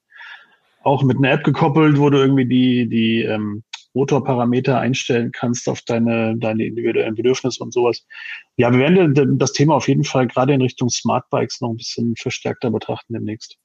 Auch 0.84 1.02
mit 1.02 1.16
einer 1.16 1.32
App 1.32 1.44
gekoppelt, 1.44 1.98
wo 1.98 2.10
du 2.10 2.18
irgendwie 2.18 2.46
die, 2.46 2.88
die 2.88 3.22
ähm, 3.22 3.64
Motorparameter 3.94 4.78
einstellen 4.78 5.32
kannst 5.32 5.68
auf 5.68 5.82
deine, 5.82 6.36
deine 6.36 6.64
individuellen 6.66 7.14
Bedürfnisse 7.14 7.62
und 7.62 7.72
sowas. 7.72 8.06
Ja, 8.56 8.72
wir 8.72 8.78
werden 8.80 9.38
das 9.38 9.52
Thema 9.52 9.74
auf 9.74 9.88
jeden 9.88 10.04
Fall 10.04 10.26
gerade 10.26 10.52
in 10.52 10.62
Richtung 10.62 10.90
Smart 10.90 11.28
Bikes 11.30 11.60
noch 11.60 11.70
ein 11.70 11.76
bisschen 11.76 12.14
verstärkter 12.16 12.70
betrachten 12.70 13.14
demnächst. 13.14 13.56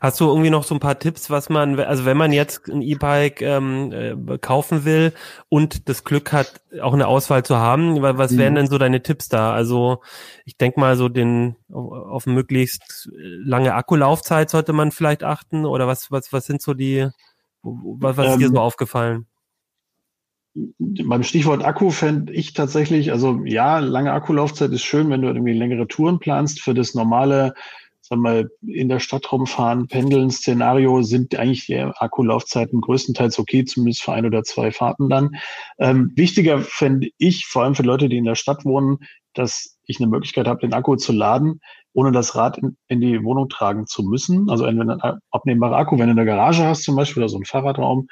Hast 0.00 0.20
du 0.20 0.26
irgendwie 0.26 0.50
noch 0.50 0.64
so 0.64 0.74
ein 0.74 0.80
paar 0.80 0.98
Tipps, 0.98 1.30
was 1.30 1.48
man, 1.48 1.80
also 1.80 2.04
wenn 2.04 2.18
man 2.18 2.32
jetzt 2.32 2.68
ein 2.68 2.82
E-Bike 2.82 3.40
ähm, 3.40 3.92
äh, 3.92 4.38
kaufen 4.38 4.84
will 4.84 5.12
und 5.48 5.88
das 5.88 6.04
Glück 6.04 6.32
hat, 6.32 6.60
auch 6.82 6.92
eine 6.92 7.06
Auswahl 7.06 7.44
zu 7.44 7.56
haben, 7.56 8.02
was 8.02 8.32
mhm. 8.32 8.38
wären 8.38 8.54
denn 8.56 8.66
so 8.66 8.76
deine 8.76 9.02
Tipps 9.02 9.28
da? 9.28 9.54
Also 9.54 10.02
ich 10.44 10.58
denke 10.58 10.80
mal 10.80 10.96
so 10.96 11.08
den 11.08 11.56
auf 11.70 12.26
möglichst 12.26 13.10
lange 13.14 13.74
Akkulaufzeit 13.74 14.50
sollte 14.50 14.72
man 14.72 14.90
vielleicht 14.90 15.24
achten 15.24 15.64
oder 15.64 15.86
was 15.86 16.10
was 16.10 16.32
was 16.32 16.46
sind 16.46 16.60
so 16.60 16.74
die 16.74 17.08
was, 17.62 18.16
was 18.16 18.32
ist 18.32 18.40
dir 18.40 18.48
so 18.48 18.54
ähm, 18.54 18.60
aufgefallen? 18.60 19.26
Beim 20.78 21.24
Stichwort 21.24 21.64
Akku 21.64 21.90
fände 21.90 22.32
ich 22.32 22.52
tatsächlich, 22.52 23.10
also 23.10 23.40
ja, 23.44 23.80
lange 23.80 24.12
Akkulaufzeit 24.12 24.70
ist 24.70 24.84
schön, 24.84 25.10
wenn 25.10 25.22
du 25.22 25.28
irgendwie 25.28 25.52
längere 25.52 25.88
Touren 25.88 26.20
planst. 26.20 26.60
Für 26.60 26.74
das 26.74 26.94
normale 26.94 27.54
sagen 28.04 28.22
wir 28.22 28.50
in 28.66 28.90
der 28.90 29.00
Stadt 29.00 29.32
rumfahren, 29.32 29.88
pendeln, 29.88 30.30
Szenario 30.30 31.02
sind 31.02 31.34
eigentlich 31.36 31.66
die 31.66 31.78
Akkulaufzeiten 31.78 32.82
größtenteils 32.82 33.38
okay, 33.38 33.64
zumindest 33.64 34.02
für 34.02 34.12
ein 34.12 34.26
oder 34.26 34.42
zwei 34.42 34.72
Fahrten 34.72 35.08
dann. 35.08 35.30
Ähm, 35.78 36.12
wichtiger 36.14 36.60
fände 36.60 37.08
ich, 37.16 37.46
vor 37.46 37.64
allem 37.64 37.74
für 37.74 37.82
Leute, 37.82 38.10
die 38.10 38.18
in 38.18 38.26
der 38.26 38.34
Stadt 38.34 38.66
wohnen, 38.66 38.98
dass 39.32 39.78
ich 39.86 40.00
eine 40.00 40.08
Möglichkeit 40.08 40.46
habe, 40.46 40.60
den 40.60 40.74
Akku 40.74 40.96
zu 40.96 41.12
laden, 41.12 41.60
ohne 41.94 42.12
das 42.12 42.34
Rad 42.36 42.58
in, 42.58 42.76
in 42.88 43.00
die 43.00 43.24
Wohnung 43.24 43.48
tragen 43.48 43.86
zu 43.86 44.02
müssen. 44.02 44.50
Also 44.50 44.66
entweder 44.66 45.02
ein 45.02 45.18
abnehmbarer 45.30 45.76
Akku, 45.76 45.98
wenn 45.98 46.08
du 46.08 46.12
eine 46.12 46.26
Garage 46.26 46.62
hast 46.62 46.82
zum 46.82 46.96
Beispiel 46.96 47.22
oder 47.22 47.30
so 47.30 47.38
ein 47.38 47.46
Fahrradraum, 47.46 48.08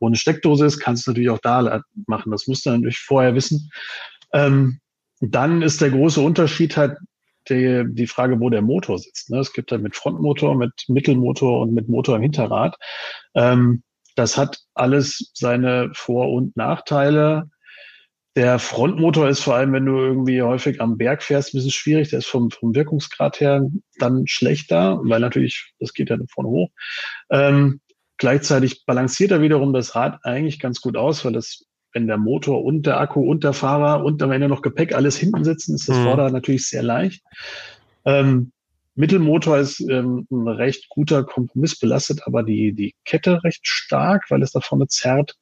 wo 0.00 0.06
eine 0.06 0.16
Steckdose 0.16 0.64
ist, 0.64 0.80
kannst 0.80 1.06
du 1.06 1.10
natürlich 1.10 1.30
auch 1.30 1.40
da 1.42 1.82
machen. 2.06 2.32
Das 2.32 2.46
musst 2.46 2.64
du 2.64 2.70
natürlich 2.70 2.98
vorher 2.98 3.34
wissen. 3.34 3.70
Ähm, 4.32 4.80
dann 5.20 5.60
ist 5.60 5.82
der 5.82 5.90
große 5.90 6.20
Unterschied 6.20 6.76
halt 6.78 6.96
die, 7.48 7.84
die 7.88 8.06
Frage, 8.06 8.40
wo 8.40 8.50
der 8.50 8.62
Motor 8.62 8.98
sitzt. 8.98 9.30
Ne? 9.30 9.38
Es 9.38 9.52
gibt 9.52 9.72
halt 9.72 9.82
mit 9.82 9.96
Frontmotor, 9.96 10.56
mit 10.56 10.72
Mittelmotor 10.88 11.60
und 11.60 11.74
mit 11.74 11.88
Motor 11.88 12.16
im 12.16 12.22
Hinterrad. 12.22 12.76
Ähm, 13.34 13.82
das 14.16 14.36
hat 14.36 14.60
alles 14.74 15.30
seine 15.34 15.90
Vor- 15.94 16.32
und 16.32 16.56
Nachteile. 16.56 17.50
Der 18.36 18.58
Frontmotor 18.58 19.28
ist 19.28 19.40
vor 19.40 19.54
allem, 19.54 19.72
wenn 19.72 19.86
du 19.86 19.96
irgendwie 19.96 20.42
häufig 20.42 20.80
am 20.80 20.98
Berg 20.98 21.22
fährst, 21.22 21.54
ein 21.54 21.58
bisschen 21.58 21.70
schwierig. 21.70 22.10
Der 22.10 22.18
ist 22.18 22.26
vom, 22.26 22.50
vom 22.50 22.74
Wirkungsgrad 22.74 23.40
her 23.40 23.68
dann 23.98 24.26
schlechter, 24.26 25.00
weil 25.04 25.20
natürlich, 25.20 25.72
das 25.78 25.94
geht 25.94 26.10
ja 26.10 26.16
vorne 26.32 26.50
hoch. 26.50 26.70
Ähm, 27.30 27.80
gleichzeitig 28.16 28.84
balanciert 28.86 29.30
er 29.30 29.40
wiederum 29.40 29.72
das 29.72 29.94
Rad 29.94 30.18
eigentlich 30.24 30.58
ganz 30.58 30.80
gut 30.80 30.96
aus, 30.96 31.24
weil 31.24 31.32
das 31.32 31.64
wenn 31.94 32.06
der 32.06 32.18
Motor 32.18 32.64
und 32.64 32.84
der 32.84 33.00
Akku 33.00 33.20
und 33.20 33.44
der 33.44 33.52
Fahrer 33.52 34.04
und 34.04 34.22
am 34.22 34.32
Ende 34.32 34.48
noch 34.48 34.62
Gepäck 34.62 34.94
alles 34.94 35.16
hinten 35.16 35.44
sitzen, 35.44 35.76
ist 35.76 35.88
das 35.88 35.96
mhm. 35.96 36.02
Vorder 36.02 36.30
natürlich 36.30 36.66
sehr 36.68 36.82
leicht. 36.82 37.22
Ähm, 38.04 38.52
Mittelmotor 38.96 39.58
ist 39.58 39.80
ähm, 39.80 40.26
ein 40.30 40.46
recht 40.46 40.88
guter 40.88 41.24
Kompromiss, 41.24 41.78
belastet 41.78 42.26
aber 42.26 42.42
die, 42.42 42.72
die 42.72 42.94
Kette 43.04 43.42
recht 43.42 43.66
stark, 43.66 44.30
weil 44.30 44.42
es 44.42 44.52
da 44.52 44.60
vorne 44.60 44.86
zerrt. 44.88 45.36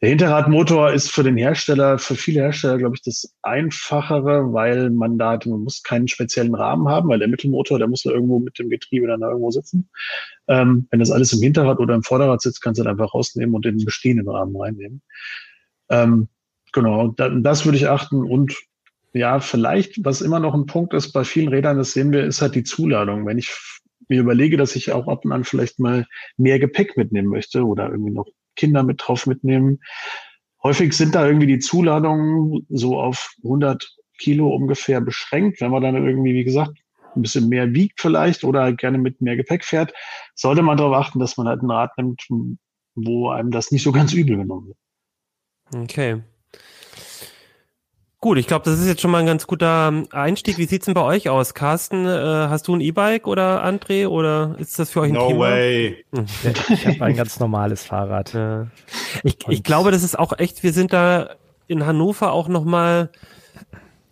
Der 0.00 0.10
Hinterradmotor 0.10 0.92
ist 0.92 1.10
für 1.10 1.22
den 1.22 1.36
Hersteller, 1.36 1.98
für 1.98 2.14
viele 2.14 2.40
Hersteller, 2.40 2.78
glaube 2.78 2.96
ich, 2.96 3.02
das 3.02 3.32
einfachere, 3.42 4.52
weil 4.52 4.90
man 4.90 5.18
da, 5.18 5.38
man 5.46 5.60
muss 5.60 5.82
keinen 5.82 6.08
speziellen 6.08 6.54
Rahmen 6.54 6.88
haben, 6.88 7.08
weil 7.08 7.20
der 7.20 7.28
Mittelmotor, 7.28 7.78
der 7.78 7.88
muss 7.88 8.02
da 8.02 8.10
irgendwo 8.10 8.38
mit 8.38 8.58
dem 8.58 8.68
Getriebe 8.68 9.06
dann 9.06 9.20
da 9.20 9.28
irgendwo 9.28 9.50
sitzen. 9.50 9.88
Ähm, 10.48 10.88
wenn 10.90 10.98
das 10.98 11.10
alles 11.10 11.32
im 11.32 11.40
Hinterrad 11.40 11.78
oder 11.78 11.94
im 11.94 12.02
Vorderrad 12.02 12.42
sitzt, 12.42 12.60
kannst 12.60 12.80
du 12.80 12.84
das 12.84 12.90
einfach 12.90 13.14
rausnehmen 13.14 13.54
und 13.54 13.64
in 13.66 13.78
den 13.78 13.84
bestehenden 13.84 14.28
Rahmen 14.28 14.54
reinnehmen. 14.56 15.00
Ähm, 16.02 16.28
genau, 16.72 17.08
da, 17.08 17.28
das 17.28 17.64
würde 17.64 17.78
ich 17.78 17.88
achten 17.88 18.22
und 18.22 18.56
ja, 19.12 19.38
vielleicht, 19.38 20.04
was 20.04 20.22
immer 20.22 20.40
noch 20.40 20.54
ein 20.54 20.66
Punkt 20.66 20.92
ist 20.92 21.12
bei 21.12 21.22
vielen 21.22 21.48
Rädern, 21.48 21.78
das 21.78 21.92
sehen 21.92 22.12
wir, 22.12 22.24
ist 22.24 22.42
halt 22.42 22.56
die 22.56 22.64
Zuladung. 22.64 23.26
Wenn 23.26 23.38
ich 23.38 23.54
mir 24.08 24.20
überlege, 24.20 24.56
dass 24.56 24.74
ich 24.76 24.92
auch 24.92 25.06
ab 25.06 25.24
und 25.24 25.32
an 25.32 25.44
vielleicht 25.44 25.78
mal 25.78 26.06
mehr 26.36 26.58
Gepäck 26.58 26.96
mitnehmen 26.96 27.28
möchte 27.28 27.64
oder 27.64 27.90
irgendwie 27.90 28.12
noch 28.12 28.26
Kinder 28.56 28.82
mit 28.82 29.02
drauf 29.04 29.26
mitnehmen. 29.26 29.80
Häufig 30.62 30.94
sind 30.94 31.14
da 31.14 31.26
irgendwie 31.26 31.46
die 31.46 31.58
Zuladungen 31.58 32.66
so 32.70 32.98
auf 32.98 33.34
100 33.44 33.96
Kilo 34.18 34.48
ungefähr 34.48 35.00
beschränkt. 35.00 35.60
Wenn 35.60 35.70
man 35.70 35.82
dann 35.82 35.94
irgendwie, 35.94 36.34
wie 36.34 36.44
gesagt, 36.44 36.78
ein 37.14 37.22
bisschen 37.22 37.48
mehr 37.48 37.72
wiegt 37.72 38.00
vielleicht 38.00 38.44
oder 38.44 38.72
gerne 38.72 38.98
mit 38.98 39.20
mehr 39.20 39.36
Gepäck 39.36 39.64
fährt, 39.64 39.92
sollte 40.34 40.62
man 40.62 40.76
darauf 40.76 40.96
achten, 40.96 41.18
dass 41.18 41.36
man 41.36 41.46
halt 41.46 41.62
ein 41.62 41.70
Rad 41.70 41.96
nimmt, 41.96 42.26
wo 42.94 43.30
einem 43.30 43.50
das 43.50 43.70
nicht 43.70 43.82
so 43.82 43.92
ganz 43.92 44.12
übel 44.12 44.36
genommen 44.36 44.68
wird. 44.68 44.78
Okay. 45.72 46.22
Gut, 48.24 48.38
ich 48.38 48.46
glaube, 48.46 48.64
das 48.64 48.80
ist 48.80 48.86
jetzt 48.86 49.02
schon 49.02 49.10
mal 49.10 49.18
ein 49.18 49.26
ganz 49.26 49.46
guter 49.46 49.92
Einstieg. 50.10 50.56
Wie 50.56 50.64
sieht's 50.64 50.86
denn 50.86 50.94
bei 50.94 51.02
euch 51.02 51.28
aus? 51.28 51.52
Carsten, 51.52 52.06
äh, 52.06 52.48
hast 52.48 52.66
du 52.68 52.74
ein 52.74 52.80
E-Bike 52.80 53.26
oder 53.26 53.62
André 53.62 54.08
oder 54.08 54.56
ist 54.58 54.78
das 54.78 54.88
für 54.88 55.02
euch 55.02 55.10
ein 55.10 55.16
no 55.16 55.28
Thema? 55.28 55.40
way. 55.40 56.06
Ich 56.70 56.86
habe 56.86 57.04
ein 57.04 57.16
ganz 57.16 57.38
normales 57.38 57.84
Fahrrad. 57.84 58.32
Ja. 58.32 58.68
Ich, 59.24 59.36
ich 59.46 59.62
glaube, 59.62 59.90
das 59.90 60.02
ist 60.02 60.18
auch 60.18 60.38
echt, 60.38 60.62
wir 60.62 60.72
sind 60.72 60.94
da 60.94 61.36
in 61.66 61.84
Hannover 61.84 62.32
auch 62.32 62.48
noch 62.48 62.64
mal 62.64 63.10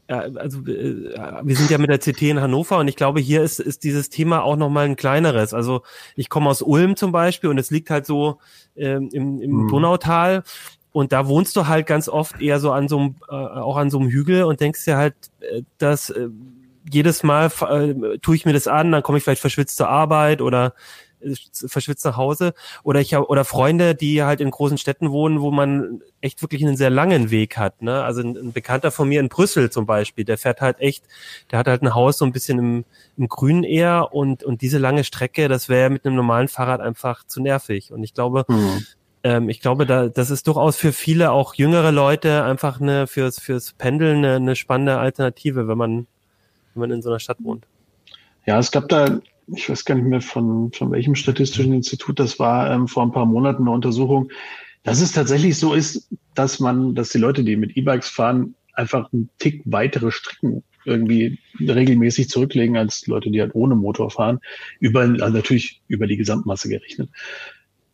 also 0.08 0.60
äh, 0.66 1.08
wir 1.42 1.56
sind 1.56 1.70
ja 1.70 1.78
mit 1.78 1.88
der 1.88 1.98
CT 1.98 2.22
in 2.22 2.40
Hannover 2.40 2.78
und 2.78 2.88
ich 2.88 2.96
glaube, 2.96 3.20
hier 3.20 3.42
ist, 3.42 3.60
ist 3.60 3.82
dieses 3.82 4.10
Thema 4.10 4.42
auch 4.42 4.56
nochmal 4.56 4.84
ein 4.84 4.96
kleineres. 4.96 5.54
Also 5.54 5.82
ich 6.16 6.28
komme 6.28 6.50
aus 6.50 6.60
Ulm 6.60 6.96
zum 6.96 7.12
Beispiel 7.12 7.48
und 7.48 7.56
es 7.56 7.70
liegt 7.70 7.88
halt 7.88 8.04
so 8.04 8.38
ähm, 8.76 9.08
im, 9.12 9.40
im 9.40 9.50
mhm. 9.52 9.68
Donautal 9.68 10.42
und 10.92 11.12
da 11.12 11.26
wohnst 11.26 11.56
du 11.56 11.66
halt 11.66 11.86
ganz 11.86 12.08
oft 12.08 12.40
eher 12.40 12.60
so 12.60 12.70
an 12.72 12.88
so 12.88 12.98
einem, 12.98 13.14
äh, 13.28 13.34
auch 13.34 13.76
an 13.76 13.90
so 13.90 13.98
einem 13.98 14.10
Hügel 14.10 14.44
und 14.44 14.60
denkst 14.60 14.84
dir 14.84 14.96
halt, 14.96 15.14
äh, 15.40 15.62
dass 15.78 16.10
äh, 16.10 16.28
jedes 16.90 17.22
Mal 17.22 17.46
äh, 17.46 18.18
tue 18.18 18.36
ich 18.36 18.44
mir 18.44 18.52
das 18.52 18.68
an, 18.68 18.92
dann 18.92 19.02
komme 19.02 19.18
ich 19.18 19.24
vielleicht 19.24 19.40
verschwitzt 19.40 19.76
zur 19.76 19.88
Arbeit 19.88 20.40
oder 20.40 20.74
verschwitzt 21.52 22.04
nach 22.04 22.16
Hause 22.16 22.54
oder 22.82 23.00
ich 23.00 23.14
habe 23.14 23.26
oder 23.28 23.44
Freunde, 23.44 23.94
die 23.94 24.22
halt 24.22 24.40
in 24.40 24.50
großen 24.50 24.78
Städten 24.78 25.10
wohnen, 25.10 25.40
wo 25.40 25.50
man 25.50 26.02
echt 26.20 26.42
wirklich 26.42 26.64
einen 26.64 26.76
sehr 26.76 26.90
langen 26.90 27.30
Weg 27.30 27.56
hat. 27.56 27.82
Ne? 27.82 28.02
Also 28.02 28.22
ein, 28.22 28.36
ein, 28.36 28.52
Bekannter 28.52 28.90
von 28.90 29.08
mir 29.08 29.20
in 29.20 29.28
Brüssel 29.28 29.70
zum 29.70 29.86
Beispiel, 29.86 30.24
der 30.24 30.38
fährt 30.38 30.60
halt 30.60 30.80
echt, 30.80 31.04
der 31.50 31.60
hat 31.60 31.68
halt 31.68 31.82
ein 31.82 31.94
Haus 31.94 32.18
so 32.18 32.24
ein 32.24 32.32
bisschen 32.32 32.58
im, 32.58 32.84
im 33.16 33.28
Grünen 33.28 33.64
eher 33.64 34.12
und 34.12 34.42
und 34.44 34.62
diese 34.62 34.78
lange 34.78 35.04
Strecke, 35.04 35.48
das 35.48 35.68
wäre 35.68 35.90
mit 35.90 36.04
einem 36.04 36.16
normalen 36.16 36.48
Fahrrad 36.48 36.80
einfach 36.80 37.24
zu 37.24 37.40
nervig. 37.40 37.92
Und 37.92 38.02
ich 38.02 38.14
glaube, 38.14 38.44
mhm. 38.48 38.84
Ähm, 39.24 39.48
ich 39.48 39.60
glaube, 39.60 39.86
da 39.86 40.08
das 40.08 40.30
ist 40.30 40.46
durchaus 40.46 40.76
für 40.76 40.92
viele 40.92 41.30
auch 41.32 41.54
jüngere 41.54 41.92
Leute 41.92 42.44
einfach 42.44 42.80
eine 42.80 43.06
fürs 43.06 43.40
fürs 43.40 43.72
Pendeln 43.72 44.18
eine, 44.18 44.36
eine 44.36 44.56
spannende 44.56 44.98
Alternative, 44.98 45.68
wenn 45.68 45.78
man 45.78 46.06
wenn 46.74 46.80
man 46.80 46.90
in 46.90 47.02
so 47.02 47.10
einer 47.10 47.20
Stadt 47.20 47.38
wohnt. 47.40 47.66
Ja, 48.46 48.58
es 48.58 48.70
gab 48.70 48.88
da 48.88 49.20
ich 49.46 49.68
weiß 49.68 49.84
gar 49.84 49.94
nicht 49.96 50.06
mehr 50.06 50.20
von, 50.20 50.72
von 50.72 50.90
welchem 50.90 51.14
statistischen 51.14 51.72
Institut 51.72 52.18
das 52.18 52.38
war, 52.38 52.70
ähm, 52.70 52.88
vor 52.88 53.02
ein 53.02 53.12
paar 53.12 53.26
Monaten 53.26 53.62
eine 53.62 53.70
Untersuchung, 53.70 54.30
dass 54.82 55.00
es 55.00 55.12
tatsächlich 55.12 55.58
so 55.58 55.74
ist, 55.74 56.08
dass 56.34 56.60
man, 56.60 56.94
dass 56.94 57.10
die 57.10 57.18
Leute, 57.18 57.44
die 57.44 57.56
mit 57.56 57.76
E-Bikes 57.76 58.08
fahren, 58.08 58.54
einfach 58.74 59.12
einen 59.12 59.28
Tick 59.38 59.62
weitere 59.64 60.10
Strecken 60.10 60.62
irgendwie 60.84 61.38
regelmäßig 61.60 62.28
zurücklegen 62.28 62.76
als 62.76 63.06
Leute, 63.06 63.30
die 63.30 63.40
halt 63.40 63.54
ohne 63.54 63.76
Motor 63.76 64.10
fahren, 64.10 64.40
über, 64.80 65.02
also 65.02 65.28
natürlich 65.28 65.80
über 65.86 66.06
die 66.06 66.16
Gesamtmasse 66.16 66.68
gerechnet. 66.68 67.10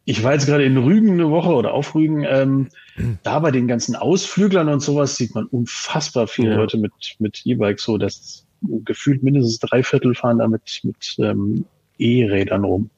Ich 0.09 0.23
war 0.23 0.33
jetzt 0.33 0.47
gerade 0.47 0.65
in 0.65 0.79
Rügen 0.79 1.13
eine 1.13 1.29
Woche 1.29 1.51
oder 1.51 1.75
auf 1.75 1.95
Rügen, 1.95 2.25
ähm, 2.27 2.69
mhm. 2.97 3.19
da 3.25 3.41
bei 3.41 3.51
den 3.51 3.69
ganzen 3.69 3.95
Ausflüglern 3.95 4.71
und 4.71 4.81
sowas 4.81 5.17
sieht 5.17 5.35
man 5.35 5.45
unfassbar 5.45 6.27
viele 6.27 6.53
ja. 6.53 6.57
Leute 6.57 6.79
mit, 6.79 6.93
mit 7.19 7.43
E-Bikes 7.45 7.85
so, 7.85 7.99
dass 7.99 8.47
gefühlt 8.63 9.23
mindestens 9.23 9.59
drei 9.59 9.83
Viertel 9.83 10.15
fahren 10.15 10.39
da 10.39 10.49
mit, 10.49 10.81
mit 10.83 11.15
ähm, 11.19 11.67
E-Rädern 11.99 12.65
rum. 12.65 12.89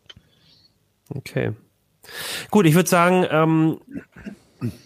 Okay. 1.12 1.50
Gut, 2.52 2.66
ich 2.66 2.76
würde 2.76 2.88
sagen, 2.88 3.26
ähm, 3.28 3.78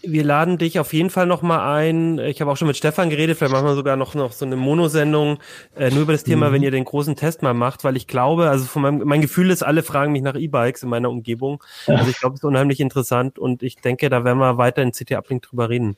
wir 0.02 0.24
laden 0.24 0.58
dich 0.58 0.78
auf 0.78 0.92
jeden 0.92 1.10
Fall 1.10 1.26
nochmal 1.26 1.78
ein. 1.78 2.18
Ich 2.18 2.40
habe 2.40 2.50
auch 2.50 2.56
schon 2.56 2.68
mit 2.68 2.76
Stefan 2.76 3.10
geredet, 3.10 3.38
vielleicht 3.38 3.52
machen 3.52 3.66
wir 3.66 3.74
sogar 3.74 3.96
noch, 3.96 4.14
noch 4.14 4.32
so 4.32 4.44
eine 4.44 4.56
Monosendung 4.56 5.38
äh, 5.76 5.90
nur 5.90 6.02
über 6.02 6.12
das 6.12 6.24
Thema, 6.24 6.48
mhm. 6.48 6.54
wenn 6.54 6.62
ihr 6.62 6.70
den 6.70 6.84
großen 6.84 7.16
Test 7.16 7.42
mal 7.42 7.54
macht, 7.54 7.84
weil 7.84 7.96
ich 7.96 8.06
glaube, 8.06 8.50
also 8.50 8.64
von 8.64 8.82
meinem, 8.82 9.02
mein 9.04 9.20
Gefühl 9.20 9.50
ist, 9.50 9.62
alle 9.62 9.82
fragen 9.82 10.12
mich 10.12 10.22
nach 10.22 10.36
E-Bikes 10.36 10.82
in 10.82 10.88
meiner 10.88 11.10
Umgebung. 11.10 11.62
Also 11.86 12.10
ich 12.10 12.18
glaube, 12.18 12.34
es 12.34 12.40
ist 12.40 12.44
unheimlich 12.44 12.80
interessant 12.80 13.38
und 13.38 13.62
ich 13.62 13.76
denke, 13.76 14.08
da 14.08 14.24
werden 14.24 14.38
wir 14.38 14.58
weiter 14.58 14.82
in 14.82 14.92
CT 14.92 15.12
Uplink 15.12 15.42
drüber 15.42 15.68
reden. 15.68 15.96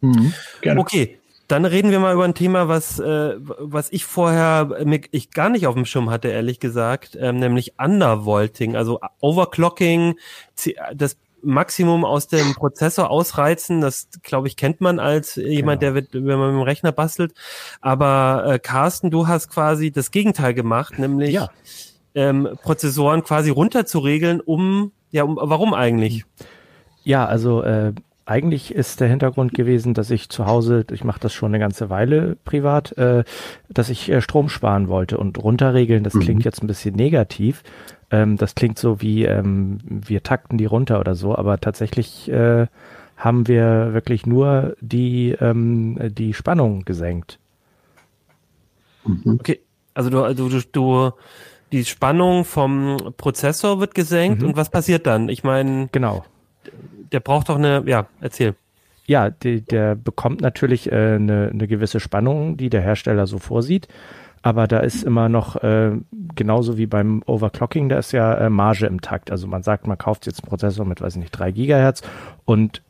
Mhm, 0.00 0.32
gerne. 0.60 0.80
Okay, 0.80 1.18
dann 1.48 1.64
reden 1.64 1.90
wir 1.90 1.98
mal 1.98 2.12
über 2.12 2.24
ein 2.24 2.34
Thema, 2.34 2.68
was, 2.68 2.98
äh, 2.98 3.34
was 3.38 3.90
ich 3.90 4.04
vorher 4.04 4.70
ich 5.10 5.30
gar 5.30 5.48
nicht 5.48 5.66
auf 5.66 5.74
dem 5.74 5.86
Schirm 5.86 6.10
hatte, 6.10 6.28
ehrlich 6.28 6.60
gesagt, 6.60 7.16
ähm, 7.18 7.38
nämlich 7.38 7.78
Undervolting, 7.78 8.76
also 8.76 9.00
Overclocking, 9.20 10.16
das 10.94 11.16
Maximum 11.42 12.04
aus 12.04 12.28
dem 12.28 12.54
Prozessor 12.54 13.10
ausreizen, 13.10 13.80
das 13.80 14.08
glaube 14.22 14.48
ich 14.48 14.56
kennt 14.56 14.80
man 14.80 14.98
als 14.98 15.36
jemand, 15.36 15.80
genau. 15.80 15.92
der 15.92 15.94
wird, 15.94 16.14
wenn 16.14 16.38
man 16.38 16.52
mit 16.52 16.60
dem 16.60 16.62
Rechner 16.62 16.92
bastelt. 16.92 17.32
Aber 17.80 18.44
äh, 18.46 18.58
Carsten, 18.58 19.10
du 19.10 19.28
hast 19.28 19.48
quasi 19.48 19.90
das 19.90 20.10
Gegenteil 20.10 20.54
gemacht, 20.54 20.98
nämlich 20.98 21.32
ja. 21.32 21.48
ähm, 22.14 22.48
Prozessoren 22.62 23.22
quasi 23.22 23.50
runterzuregeln, 23.50 24.40
um 24.40 24.92
ja, 25.10 25.24
um, 25.24 25.38
warum 25.40 25.74
eigentlich? 25.74 26.24
Ja, 27.02 27.24
also 27.24 27.62
äh, 27.62 27.92
eigentlich 28.26 28.74
ist 28.74 29.00
der 29.00 29.08
Hintergrund 29.08 29.54
gewesen, 29.54 29.94
dass 29.94 30.10
ich 30.10 30.28
zu 30.28 30.46
Hause, 30.46 30.84
ich 30.92 31.02
mache 31.02 31.20
das 31.20 31.32
schon 31.32 31.50
eine 31.50 31.58
ganze 31.58 31.88
Weile 31.88 32.36
privat, 32.44 32.96
äh, 32.98 33.24
dass 33.70 33.88
ich 33.88 34.10
äh, 34.10 34.20
Strom 34.20 34.48
sparen 34.50 34.88
wollte 34.88 35.16
und 35.16 35.42
runterregeln, 35.42 36.04
das 36.04 36.14
mhm. 36.14 36.20
klingt 36.20 36.44
jetzt 36.44 36.62
ein 36.62 36.66
bisschen 36.66 36.94
negativ. 36.94 37.62
Ähm, 38.10 38.36
das 38.36 38.54
klingt 38.54 38.78
so 38.78 39.00
wie 39.00 39.24
ähm, 39.24 39.78
wir 39.84 40.22
takten 40.22 40.58
die 40.58 40.64
runter 40.64 41.00
oder 41.00 41.14
so, 41.14 41.36
aber 41.36 41.60
tatsächlich 41.60 42.30
äh, 42.30 42.66
haben 43.16 43.48
wir 43.48 43.92
wirklich 43.92 44.26
nur 44.26 44.76
die, 44.80 45.32
ähm, 45.40 45.98
die 46.12 46.34
Spannung 46.34 46.84
gesenkt. 46.84 47.38
Mhm. 49.04 49.38
Okay, 49.40 49.60
also 49.94 50.10
du, 50.10 50.34
du, 50.34 50.48
du, 50.48 50.60
du 50.72 51.10
die 51.72 51.84
Spannung 51.84 52.44
vom 52.44 53.12
Prozessor 53.16 53.80
wird 53.80 53.94
gesenkt 53.94 54.42
mhm. 54.42 54.48
und 54.48 54.56
was 54.56 54.70
passiert 54.70 55.06
dann? 55.06 55.28
Ich 55.28 55.44
meine, 55.44 55.88
genau 55.92 56.24
der 57.12 57.20
braucht 57.20 57.48
doch 57.48 57.56
eine, 57.56 57.82
ja, 57.86 58.06
erzähl. 58.20 58.54
Ja, 59.06 59.30
die, 59.30 59.62
der 59.62 59.94
bekommt 59.94 60.40
natürlich 60.40 60.92
äh, 60.92 61.14
eine, 61.14 61.50
eine 61.52 61.66
gewisse 61.66 61.98
Spannung, 61.98 62.56
die 62.56 62.68
der 62.68 62.82
Hersteller 62.82 63.26
so 63.26 63.38
vorsieht. 63.38 63.88
Aber 64.42 64.66
da 64.66 64.80
ist 64.80 65.02
immer 65.02 65.28
noch, 65.28 65.56
äh, 65.56 65.92
genauso 66.34 66.78
wie 66.78 66.86
beim 66.86 67.22
Overclocking, 67.26 67.88
da 67.88 67.98
ist 67.98 68.12
ja 68.12 68.34
äh, 68.34 68.50
Marge 68.50 68.86
im 68.86 69.00
Takt. 69.00 69.30
Also 69.30 69.46
man 69.46 69.62
sagt, 69.62 69.86
man 69.86 69.98
kauft 69.98 70.26
jetzt 70.26 70.42
einen 70.42 70.48
Prozessor 70.48 70.84
mit, 70.84 71.00
weiß 71.00 71.14
ich 71.14 71.20
nicht, 71.20 71.32
3 71.32 71.52
Gigahertz 71.52 72.02
und 72.44 72.82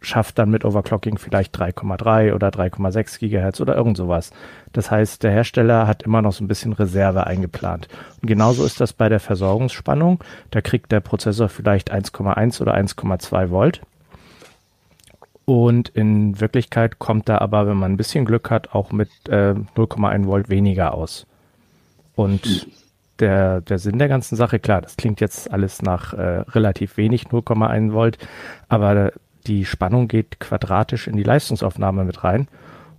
schafft 0.00 0.38
dann 0.38 0.50
mit 0.50 0.64
Overclocking 0.64 1.18
vielleicht 1.18 1.56
3,3 1.58 2.34
oder 2.34 2.48
3,6 2.48 3.18
Gigahertz 3.18 3.60
oder 3.60 3.76
irgend 3.76 3.96
sowas. 3.96 4.30
Das 4.72 4.90
heißt, 4.90 5.22
der 5.22 5.32
Hersteller 5.32 5.86
hat 5.86 6.02
immer 6.02 6.22
noch 6.22 6.32
so 6.32 6.44
ein 6.44 6.48
bisschen 6.48 6.72
Reserve 6.72 7.26
eingeplant. 7.26 7.88
Und 8.20 8.28
genauso 8.28 8.64
ist 8.64 8.80
das 8.80 8.92
bei 8.92 9.08
der 9.08 9.20
Versorgungsspannung. 9.20 10.22
Da 10.50 10.60
kriegt 10.60 10.92
der 10.92 11.00
Prozessor 11.00 11.48
vielleicht 11.48 11.92
1,1 11.92 12.60
oder 12.60 12.74
1,2 12.74 13.50
Volt. 13.50 13.80
Und 15.46 15.88
in 15.90 16.40
Wirklichkeit 16.40 16.98
kommt 16.98 17.28
da 17.28 17.38
aber, 17.38 17.68
wenn 17.68 17.76
man 17.76 17.92
ein 17.92 17.96
bisschen 17.96 18.24
Glück 18.24 18.50
hat, 18.50 18.74
auch 18.74 18.90
mit 18.90 19.08
äh, 19.28 19.54
0,1 19.76 20.26
Volt 20.26 20.50
weniger 20.50 20.92
aus. 20.92 21.24
Und 22.16 22.66
der, 23.20 23.60
der 23.60 23.78
Sinn 23.78 23.98
der 23.98 24.08
ganzen 24.08 24.34
Sache, 24.34 24.58
klar, 24.58 24.82
das 24.82 24.96
klingt 24.96 25.20
jetzt 25.20 25.50
alles 25.52 25.82
nach 25.82 26.12
äh, 26.12 26.40
relativ 26.50 26.96
wenig 26.96 27.28
0,1 27.28 27.92
Volt, 27.92 28.18
aber 28.68 29.12
die 29.46 29.64
Spannung 29.64 30.08
geht 30.08 30.40
quadratisch 30.40 31.06
in 31.06 31.16
die 31.16 31.22
Leistungsaufnahme 31.22 32.04
mit 32.04 32.24
rein. 32.24 32.48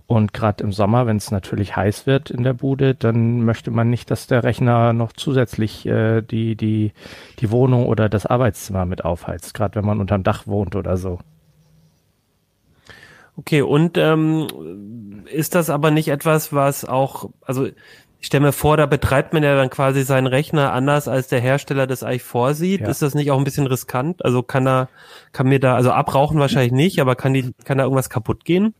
Und 0.06 0.32
gerade 0.32 0.64
im 0.64 0.72
Sommer, 0.72 1.06
wenn 1.06 1.18
es 1.18 1.30
natürlich 1.30 1.76
heiß 1.76 2.06
wird 2.06 2.30
in 2.30 2.42
der 2.42 2.54
Bude, 2.54 2.94
dann 2.94 3.42
möchte 3.42 3.70
man 3.70 3.90
nicht, 3.90 4.10
dass 4.10 4.26
der 4.26 4.42
Rechner 4.42 4.94
noch 4.94 5.12
zusätzlich 5.12 5.84
äh, 5.84 6.22
die, 6.22 6.56
die, 6.56 6.92
die 7.40 7.50
Wohnung 7.50 7.84
oder 7.84 8.08
das 8.08 8.24
Arbeitszimmer 8.24 8.86
mit 8.86 9.04
aufheizt, 9.04 9.52
gerade 9.52 9.74
wenn 9.74 9.84
man 9.84 10.00
unterm 10.00 10.22
Dach 10.22 10.46
wohnt 10.46 10.76
oder 10.76 10.96
so. 10.96 11.18
Okay, 13.38 13.62
und 13.62 13.96
ähm, 13.96 15.24
ist 15.30 15.54
das 15.54 15.70
aber 15.70 15.92
nicht 15.92 16.08
etwas, 16.08 16.52
was 16.52 16.84
auch, 16.84 17.30
also 17.40 17.66
ich 17.66 18.26
stelle 18.26 18.46
mir 18.46 18.52
vor, 18.52 18.76
da 18.76 18.86
betreibt 18.86 19.32
man 19.32 19.44
ja 19.44 19.54
dann 19.54 19.70
quasi 19.70 20.02
seinen 20.02 20.26
Rechner 20.26 20.72
anders, 20.72 21.06
als 21.06 21.28
der 21.28 21.38
Hersteller 21.38 21.86
das 21.86 22.02
eigentlich 22.02 22.24
vorsieht. 22.24 22.80
Ja. 22.80 22.88
Ist 22.88 23.00
das 23.00 23.14
nicht 23.14 23.30
auch 23.30 23.38
ein 23.38 23.44
bisschen 23.44 23.68
riskant? 23.68 24.24
Also 24.24 24.42
kann 24.42 24.66
er, 24.66 24.88
kann 25.32 25.46
mir 25.46 25.60
da, 25.60 25.76
also 25.76 25.92
abrauchen 25.92 26.40
wahrscheinlich 26.40 26.72
nicht, 26.72 27.00
aber 27.00 27.14
kann 27.14 27.32
die, 27.32 27.52
kann 27.64 27.78
da 27.78 27.84
irgendwas 27.84 28.10
kaputt 28.10 28.44
gehen? 28.44 28.74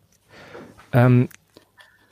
Ähm, 0.92 1.28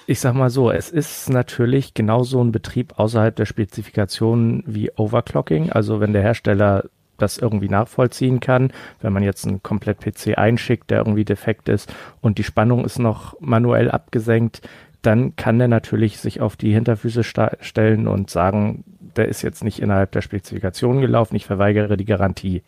ich 0.07 0.21
sag 0.21 0.35
mal 0.35 0.51
so, 0.51 0.71
es 0.71 0.91
ist 0.91 1.29
natürlich 1.29 1.95
genauso 1.95 2.41
ein 2.41 2.53
Betrieb 2.53 2.97
außerhalb 2.97 3.35
der 3.35 3.47
Spezifikationen 3.47 4.63
wie 4.65 4.93
Overclocking. 4.95 5.73
Also 5.73 5.99
wenn 5.99 6.13
der 6.13 6.23
Hersteller 6.23 6.85
das 7.19 7.39
irgendwie 7.39 7.69
nachvollziehen 7.69 8.41
kann, 8.41 8.73
wenn 9.01 9.13
man 9.13 9.23
jetzt 9.23 9.47
einen 9.47 9.63
komplett 9.63 10.01
PC 10.01 10.39
einschickt, 10.39 10.91
der 10.91 10.99
irgendwie 10.99 11.25
defekt 11.25 11.69
ist 11.69 11.93
und 12.21 12.39
die 12.39 12.45
Spannung 12.45 12.85
ist 12.85 12.99
noch 12.99 13.41
manuell 13.41 13.91
abgesenkt, 13.91 14.63
dann 15.03 15.37
kann 15.37 15.59
der 15.59 15.69
natürlich 15.69 16.19
sich 16.19 16.41
auf 16.41 16.57
die 16.57 16.73
Hinterfüße 16.73 17.23
stellen 17.25 18.09
und 18.09 18.31
sagen, 18.31 18.85
der 19.17 19.29
ist 19.29 19.43
jetzt 19.43 19.65
nicht 19.65 19.81
innerhalb 19.81 20.13
der 20.13 20.23
Spezifikation 20.23 21.01
gelaufen, 21.01 21.37
ich 21.37 21.47
verweigere 21.47 21.97
die 21.97 22.05
Garantie. 22.05 22.63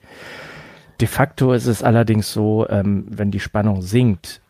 De 1.00 1.08
facto 1.08 1.52
ist 1.52 1.66
es 1.66 1.82
allerdings 1.82 2.32
so, 2.32 2.66
ähm, 2.68 3.06
wenn 3.08 3.30
die 3.30 3.40
Spannung 3.40 3.82
sinkt, 3.82 4.40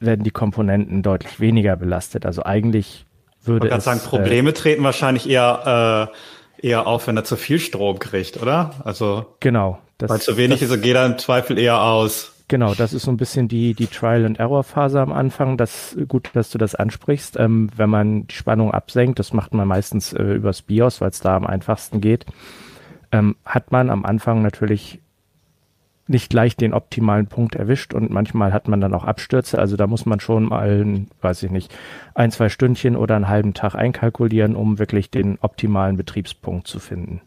werden 0.00 0.24
die 0.24 0.30
Komponenten 0.30 1.02
deutlich 1.02 1.40
weniger 1.40 1.76
belastet. 1.76 2.26
Also 2.26 2.44
eigentlich 2.44 3.06
würde 3.42 3.68
ich 3.68 3.74
es... 3.74 3.84
sagen, 3.84 4.00
Probleme 4.00 4.50
äh, 4.50 4.54
treten 4.54 4.82
wahrscheinlich 4.82 5.28
eher, 5.28 6.10
äh, 6.12 6.16
eher 6.58 6.86
auf, 6.86 7.06
wenn 7.06 7.16
er 7.16 7.24
zu 7.24 7.36
viel 7.36 7.58
Strom 7.58 7.98
kriegt, 7.98 8.40
oder? 8.40 8.74
Also 8.84 9.26
genau. 9.40 9.78
Das, 9.98 10.10
weil 10.10 10.20
zu 10.20 10.36
wenig 10.36 10.60
das, 10.60 10.70
ist, 10.70 10.82
geht 10.82 10.96
er 10.96 11.06
im 11.06 11.18
Zweifel 11.18 11.58
eher 11.58 11.80
aus. 11.80 12.32
Genau, 12.48 12.74
das 12.74 12.92
ist 12.92 13.04
so 13.04 13.10
ein 13.10 13.16
bisschen 13.16 13.48
die, 13.48 13.74
die 13.74 13.86
Trial-and-Error-Phase 13.86 15.00
am 15.00 15.12
Anfang. 15.12 15.56
Das 15.56 15.96
gut, 16.08 16.30
dass 16.34 16.50
du 16.50 16.58
das 16.58 16.74
ansprichst. 16.74 17.38
Ähm, 17.38 17.70
wenn 17.76 17.88
man 17.88 18.26
die 18.26 18.34
Spannung 18.34 18.72
absenkt, 18.72 19.18
das 19.18 19.32
macht 19.32 19.54
man 19.54 19.66
meistens 19.66 20.12
äh, 20.12 20.22
übers 20.22 20.62
BIOS, 20.62 21.00
weil 21.00 21.10
es 21.10 21.20
da 21.20 21.36
am 21.36 21.46
einfachsten 21.46 22.00
geht, 22.00 22.26
ähm, 23.12 23.36
hat 23.46 23.72
man 23.72 23.88
am 23.88 24.04
Anfang 24.04 24.42
natürlich 24.42 25.00
nicht 26.06 26.28
gleich 26.28 26.56
den 26.56 26.74
optimalen 26.74 27.26
Punkt 27.26 27.54
erwischt 27.54 27.94
und 27.94 28.10
manchmal 28.10 28.52
hat 28.52 28.68
man 28.68 28.80
dann 28.80 28.94
auch 28.94 29.04
Abstürze. 29.04 29.58
Also 29.58 29.76
da 29.76 29.86
muss 29.86 30.04
man 30.04 30.20
schon 30.20 30.44
mal, 30.44 31.06
weiß 31.22 31.42
ich 31.44 31.50
nicht, 31.50 31.74
ein, 32.14 32.30
zwei 32.30 32.48
Stündchen 32.48 32.96
oder 32.96 33.16
einen 33.16 33.28
halben 33.28 33.54
Tag 33.54 33.74
einkalkulieren, 33.74 34.54
um 34.54 34.78
wirklich 34.78 35.10
den 35.10 35.38
optimalen 35.40 35.96
Betriebspunkt 35.96 36.66
zu 36.68 36.78
finden. 36.78 37.22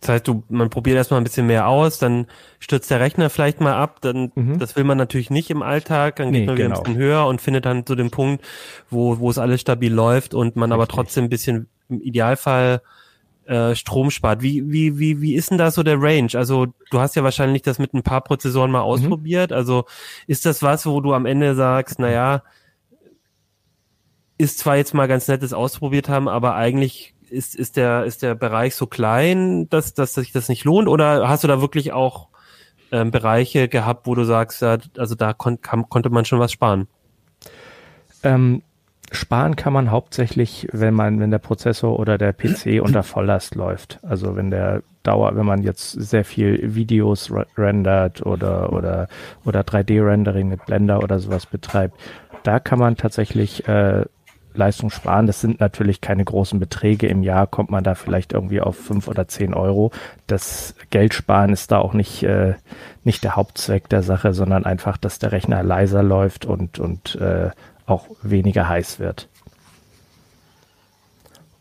Das 0.00 0.10
heißt, 0.10 0.28
du, 0.28 0.44
man 0.48 0.70
probiert 0.70 0.96
erstmal 0.96 1.20
ein 1.20 1.24
bisschen 1.24 1.48
mehr 1.48 1.66
aus, 1.66 1.98
dann 1.98 2.26
stürzt 2.60 2.90
der 2.90 3.00
Rechner 3.00 3.30
vielleicht 3.30 3.60
mal 3.60 3.74
ab, 3.74 3.98
dann, 4.00 4.30
mhm. 4.34 4.58
das 4.58 4.76
will 4.76 4.84
man 4.84 4.96
natürlich 4.96 5.28
nicht 5.28 5.50
im 5.50 5.62
Alltag, 5.62 6.16
dann 6.16 6.32
geht 6.32 6.42
nee, 6.42 6.46
man 6.46 6.56
wieder 6.56 6.68
genau. 6.68 6.78
ein 6.78 6.82
bisschen 6.84 6.98
höher 6.98 7.26
und 7.26 7.40
findet 7.40 7.66
dann 7.66 7.84
so 7.86 7.96
den 7.96 8.10
Punkt, 8.10 8.44
wo, 8.90 9.18
wo 9.18 9.28
es 9.28 9.38
alles 9.38 9.60
stabil 9.60 9.92
läuft 9.92 10.34
und 10.34 10.54
man 10.54 10.70
Richtig. 10.70 10.74
aber 10.74 10.86
trotzdem 10.86 11.24
ein 11.24 11.30
bisschen 11.30 11.68
im 11.88 12.00
Idealfall 12.00 12.80
äh, 13.48 13.74
Strom 13.74 14.10
spart. 14.10 14.42
Wie, 14.42 14.70
wie, 14.70 14.98
wie, 14.98 15.20
wie 15.22 15.34
ist 15.34 15.50
denn 15.50 15.58
da 15.58 15.70
so 15.70 15.82
der 15.82 16.00
Range? 16.00 16.30
Also 16.34 16.66
du 16.90 17.00
hast 17.00 17.16
ja 17.16 17.24
wahrscheinlich 17.24 17.62
das 17.62 17.78
mit 17.78 17.94
ein 17.94 18.02
paar 18.02 18.20
Prozessoren 18.20 18.70
mal 18.70 18.80
mhm. 18.80 18.84
ausprobiert. 18.84 19.50
Mhm. 19.50 19.56
Also 19.56 19.84
ist 20.26 20.44
das 20.44 20.62
was, 20.62 20.84
wo 20.84 21.00
du 21.00 21.14
am 21.14 21.26
Ende 21.26 21.54
sagst, 21.54 21.98
na 21.98 22.10
ja, 22.10 22.42
ist 24.36 24.58
zwar 24.58 24.76
jetzt 24.76 24.94
mal 24.94 25.08
ganz 25.08 25.26
nettes 25.28 25.52
ausprobiert 25.52 26.08
haben, 26.08 26.28
aber 26.28 26.54
eigentlich 26.54 27.14
ist, 27.30 27.54
ist, 27.54 27.76
der, 27.76 28.04
ist 28.04 28.22
der 28.22 28.34
Bereich 28.34 28.74
so 28.74 28.86
klein, 28.86 29.68
dass, 29.70 29.94
dass 29.94 30.14
sich 30.14 30.30
das 30.30 30.48
nicht 30.48 30.64
lohnt? 30.64 30.86
Oder 30.86 31.28
hast 31.28 31.42
du 31.42 31.48
da 31.48 31.60
wirklich 31.60 31.92
auch 31.92 32.28
ähm, 32.92 33.10
Bereiche 33.10 33.68
gehabt, 33.68 34.06
wo 34.06 34.14
du 34.14 34.24
sagst, 34.24 34.62
ja, 34.62 34.78
also 34.96 35.14
da 35.14 35.32
kon 35.32 35.60
kam, 35.60 35.88
konnte 35.88 36.10
man 36.10 36.24
schon 36.24 36.38
was 36.38 36.52
sparen? 36.52 36.86
Ähm, 38.22 38.62
sparen 39.12 39.56
kann 39.56 39.72
man 39.72 39.90
hauptsächlich, 39.90 40.68
wenn 40.72 40.94
man, 40.94 41.20
wenn 41.20 41.30
der 41.30 41.38
Prozessor 41.38 41.98
oder 41.98 42.18
der 42.18 42.32
PC 42.32 42.80
unter 42.82 43.02
Volllast 43.02 43.54
läuft. 43.54 43.98
Also 44.02 44.36
wenn 44.36 44.50
der 44.50 44.82
Dauer, 45.02 45.36
wenn 45.36 45.46
man 45.46 45.62
jetzt 45.62 45.92
sehr 45.92 46.24
viel 46.24 46.74
Videos 46.74 47.32
rendert 47.56 48.24
oder 48.26 48.72
oder 48.72 49.08
oder 49.44 49.60
3D-Rendering 49.60 50.48
mit 50.48 50.66
Blender 50.66 51.02
oder 51.02 51.18
sowas 51.18 51.46
betreibt, 51.46 51.96
da 52.42 52.60
kann 52.60 52.78
man 52.78 52.96
tatsächlich 52.96 53.66
äh, 53.68 54.04
Leistung 54.58 54.90
sparen. 54.90 55.26
Das 55.26 55.40
sind 55.40 55.60
natürlich 55.60 56.00
keine 56.00 56.24
großen 56.24 56.58
Beträge. 56.60 57.06
Im 57.06 57.22
Jahr 57.22 57.46
kommt 57.46 57.70
man 57.70 57.84
da 57.84 57.94
vielleicht 57.94 58.34
irgendwie 58.34 58.60
auf 58.60 58.76
fünf 58.76 59.08
oder 59.08 59.28
zehn 59.28 59.54
Euro. 59.54 59.92
Das 60.26 60.74
Geld 60.90 61.14
sparen 61.14 61.52
ist 61.52 61.70
da 61.70 61.78
auch 61.78 61.94
nicht, 61.94 62.22
äh, 62.24 62.54
nicht 63.04 63.24
der 63.24 63.36
Hauptzweck 63.36 63.88
der 63.88 64.02
Sache, 64.02 64.34
sondern 64.34 64.66
einfach, 64.66 64.98
dass 64.98 65.18
der 65.18 65.32
Rechner 65.32 65.62
leiser 65.62 66.02
läuft 66.02 66.44
und, 66.44 66.78
und 66.78 67.14
äh, 67.16 67.50
auch 67.88 68.06
weniger 68.22 68.68
heiß 68.68 68.98
wird. 68.98 69.28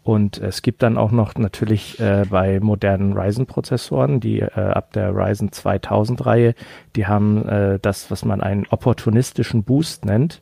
Und 0.08 0.38
es 0.38 0.62
gibt 0.62 0.84
dann 0.84 0.98
auch 0.98 1.12
noch 1.12 1.36
natürlich 1.36 2.00
äh, 2.00 2.24
bei 2.30 2.62
modernen 2.62 3.12
Ryzen-Prozessoren, 3.12 4.22
die 4.22 4.40
äh, 4.40 4.52
ab 4.54 4.94
der 4.94 5.14
Ryzen 5.14 5.50
2000-Reihe, 5.50 6.56
die 6.96 7.08
haben 7.08 7.46
äh, 7.46 7.78
das, 7.82 8.10
was 8.10 8.24
man 8.24 8.40
einen 8.40 8.66
opportunistischen 8.68 9.64
Boost 9.64 10.06
nennt. 10.06 10.40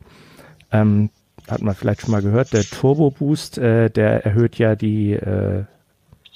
Ähm, 0.72 1.10
hat 1.50 1.64
man 1.64 1.74
vielleicht 1.74 2.02
schon 2.02 2.12
mal 2.12 2.22
gehört, 2.22 2.54
der 2.54 2.64
Turbo 2.64 3.10
Boost, 3.10 3.58
äh, 3.58 3.90
der 3.90 4.24
erhöht 4.24 4.60
ja 4.60 4.76
die, 4.76 5.14
äh, 5.14 5.64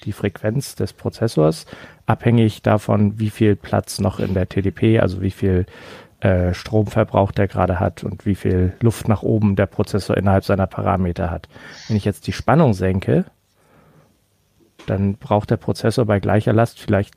die 0.05 0.11
Frequenz 0.11 0.73
des 0.73 0.93
Prozessors, 0.93 1.67
abhängig 2.07 2.63
davon, 2.63 3.19
wie 3.19 3.29
viel 3.29 3.55
Platz 3.55 3.99
noch 3.99 4.19
in 4.19 4.33
der 4.33 4.49
TDP, 4.49 4.99
also 5.01 5.21
wie 5.21 5.29
viel 5.29 5.67
äh, 6.21 6.53
Stromverbrauch 6.53 7.31
der 7.31 7.47
gerade 7.47 7.79
hat 7.79 8.03
und 8.03 8.25
wie 8.25 8.35
viel 8.35 8.73
Luft 8.81 9.07
nach 9.07 9.23
oben 9.23 9.55
der 9.55 9.67
Prozessor 9.67 10.17
innerhalb 10.17 10.43
seiner 10.43 10.67
Parameter 10.67 11.31
hat. 11.31 11.47
Wenn 11.87 11.97
ich 11.97 12.05
jetzt 12.05 12.27
die 12.27 12.33
Spannung 12.33 12.73
senke, 12.73 13.25
dann 14.85 15.15
braucht 15.15 15.49
der 15.51 15.57
Prozessor 15.57 16.05
bei 16.05 16.19
gleicher 16.19 16.53
Last 16.53 16.79
vielleicht 16.79 17.13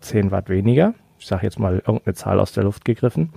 10 0.00 0.30
Watt 0.30 0.48
weniger. 0.48 0.94
Ich 1.18 1.26
sage 1.26 1.44
jetzt 1.44 1.58
mal 1.58 1.76
irgendeine 1.76 2.14
Zahl 2.14 2.40
aus 2.40 2.52
der 2.52 2.64
Luft 2.64 2.84
gegriffen. 2.84 3.32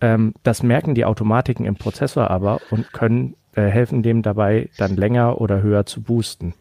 Ähm, 0.00 0.34
das 0.42 0.62
merken 0.62 0.94
die 0.94 1.04
Automatiken 1.04 1.64
im 1.64 1.76
Prozessor 1.76 2.30
aber 2.30 2.60
und 2.70 2.92
können 2.92 3.34
äh, 3.54 3.62
helfen 3.62 4.02
dem 4.02 4.22
dabei, 4.22 4.68
dann 4.78 4.96
länger 4.96 5.40
oder 5.40 5.62
höher 5.62 5.86
zu 5.86 6.02
boosten. 6.02 6.54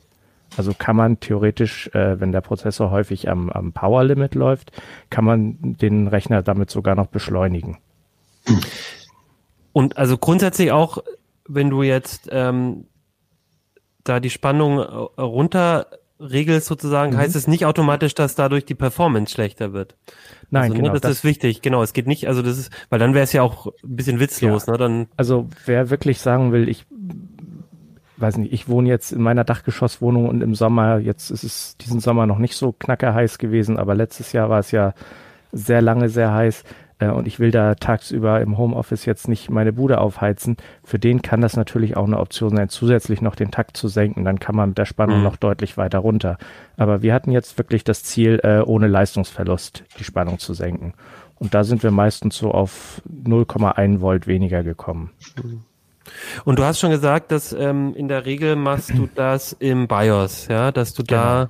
Also 0.58 0.74
kann 0.78 0.96
man 0.96 1.20
theoretisch, 1.20 1.88
äh, 1.94 2.20
wenn 2.20 2.32
der 2.32 2.42
Prozessor 2.42 2.92
häufig 2.92 3.30
am, 3.30 3.50
am 3.50 3.72
Power 3.72 4.04
Limit 4.04 4.36
läuft, 4.36 4.72
kann 5.10 5.24
man 5.24 5.58
den 5.62 6.08
Rechner 6.08 6.42
damit 6.42 6.70
sogar 6.70 6.96
noch 6.96 7.08
beschleunigen. 7.08 7.78
Und 9.72 9.98
also 9.98 10.18
grundsätzlich 10.18 10.72
auch, 10.72 10.98
wenn 11.48 11.70
du 11.70 11.84
jetzt 11.84 12.28
ähm, 12.32 12.86
da 14.04 14.20
die 14.20 14.30
Spannung 14.30 14.80
äh, 14.80 15.22
runter 15.22 15.88
regelst 16.20 16.68
sozusagen, 16.68 17.14
mhm. 17.14 17.18
heißt 17.18 17.36
es 17.36 17.48
nicht 17.48 17.66
automatisch, 17.66 18.14
dass 18.14 18.36
dadurch 18.36 18.66
die 18.66 18.76
Performance 18.76 19.34
schlechter 19.34 19.74
wird. 19.74 19.96
Nein, 20.50 20.64
also, 20.64 20.74
ne, 20.74 20.80
genau. 20.80 20.94
Ne, 20.94 21.00
das, 21.00 21.02
das, 21.02 21.12
ist 21.20 21.24
wichtig, 21.24 21.62
genau. 21.62 21.82
Es 21.82 21.94
geht 21.94 22.08
nicht, 22.08 22.28
also 22.28 22.42
das 22.42 22.58
ist, 22.58 22.72
weil 22.90 23.00
dann 23.00 23.14
wäre 23.14 23.24
es 23.24 23.34
ja 23.34 23.42
auch 23.42 23.68
ein 23.68 23.96
bisschen 23.96 24.20
witzlos, 24.20 24.66
ja. 24.68 24.74
ne? 24.74 24.78
Dann 24.78 25.08
also 25.18 25.50
wer 25.66 25.90
wirklich 25.90 26.20
sagen 26.20 26.52
will, 26.52 26.70
ich 26.70 26.86
weiß 28.22 28.38
nicht, 28.38 28.54
ich 28.54 28.70
wohne 28.70 28.90
jetzt 28.90 29.12
in 29.12 29.22
meiner 29.22 29.44
Dachgeschosswohnung 29.44 30.30
und 30.30 30.42
im 30.42 30.56
Sommer, 30.56 31.00
jetzt 31.00 31.32
ist 31.32 31.44
es 31.44 31.78
diesen 31.78 32.00
Sommer 32.00 32.26
noch 32.26 32.38
nicht 32.38 32.56
so 32.56 32.72
knackerheiß 32.72 33.38
gewesen, 33.38 33.78
aber 33.78 33.96
letztes 33.96 34.32
Jahr 34.34 34.50
war 34.50 34.60
es 34.60 34.72
ja 34.72 34.94
sehr 35.52 35.82
lange 35.82 36.10
sehr 36.10 36.34
heiß 36.34 36.64
äh, 37.02 37.10
und 37.10 37.28
ich 37.28 37.40
will 37.40 37.52
da 37.52 37.76
tagsüber 37.76 38.40
im 38.42 38.58
Homeoffice 38.58 39.06
jetzt 39.06 39.28
nicht 39.28 39.50
meine 39.50 39.74
Bude 39.74 40.00
aufheizen. 40.00 40.58
Für 40.84 41.00
den 41.00 41.22
kann 41.22 41.42
das 41.42 41.58
natürlich 41.58 41.98
auch 41.98 42.06
eine 42.06 42.20
Option 42.20 42.56
sein, 42.56 42.70
zusätzlich 42.70 43.22
noch 43.22 43.36
den 43.36 43.52
Takt 43.52 43.76
zu 43.76 43.88
senken. 43.88 44.24
Dann 44.24 44.40
kann 44.40 44.56
man 44.56 44.70
mit 44.70 44.78
der 44.78 44.86
Spannung 44.86 45.18
mhm. 45.18 45.24
noch 45.24 45.36
deutlich 45.36 45.78
weiter 45.78 46.00
runter. 46.00 46.38
Aber 46.78 47.02
wir 47.02 47.14
hatten 47.14 47.32
jetzt 47.32 47.58
wirklich 47.58 47.84
das 47.84 48.04
Ziel, 48.04 48.40
äh, 48.44 48.60
ohne 48.60 48.88
Leistungsverlust 48.88 49.84
die 50.00 50.04
Spannung 50.04 50.40
zu 50.40 50.54
senken. 50.54 50.94
Und 51.40 51.56
da 51.56 51.64
sind 51.64 51.82
wir 51.82 51.92
meistens 51.92 52.38
so 52.38 52.52
auf 52.52 53.02
0,1 53.10 54.00
Volt 54.00 54.28
weniger 54.28 54.64
gekommen. 54.64 55.10
Mhm. 55.42 55.64
Und 56.46 56.60
du 56.60 56.64
hast 56.64 56.80
schon 56.80 56.92
gesagt, 56.92 57.32
dass 57.32 57.54
ähm, 57.54 57.94
in 57.96 58.08
der 58.08 58.26
Regel 58.26 58.56
machst 58.56 58.92
du 58.92 59.08
das 59.16 59.54
im 59.54 59.88
BIOS, 59.88 60.48
ja, 60.48 60.72
dass 60.72 60.94
du 60.94 61.04
genau. 61.04 61.22
da 61.22 61.50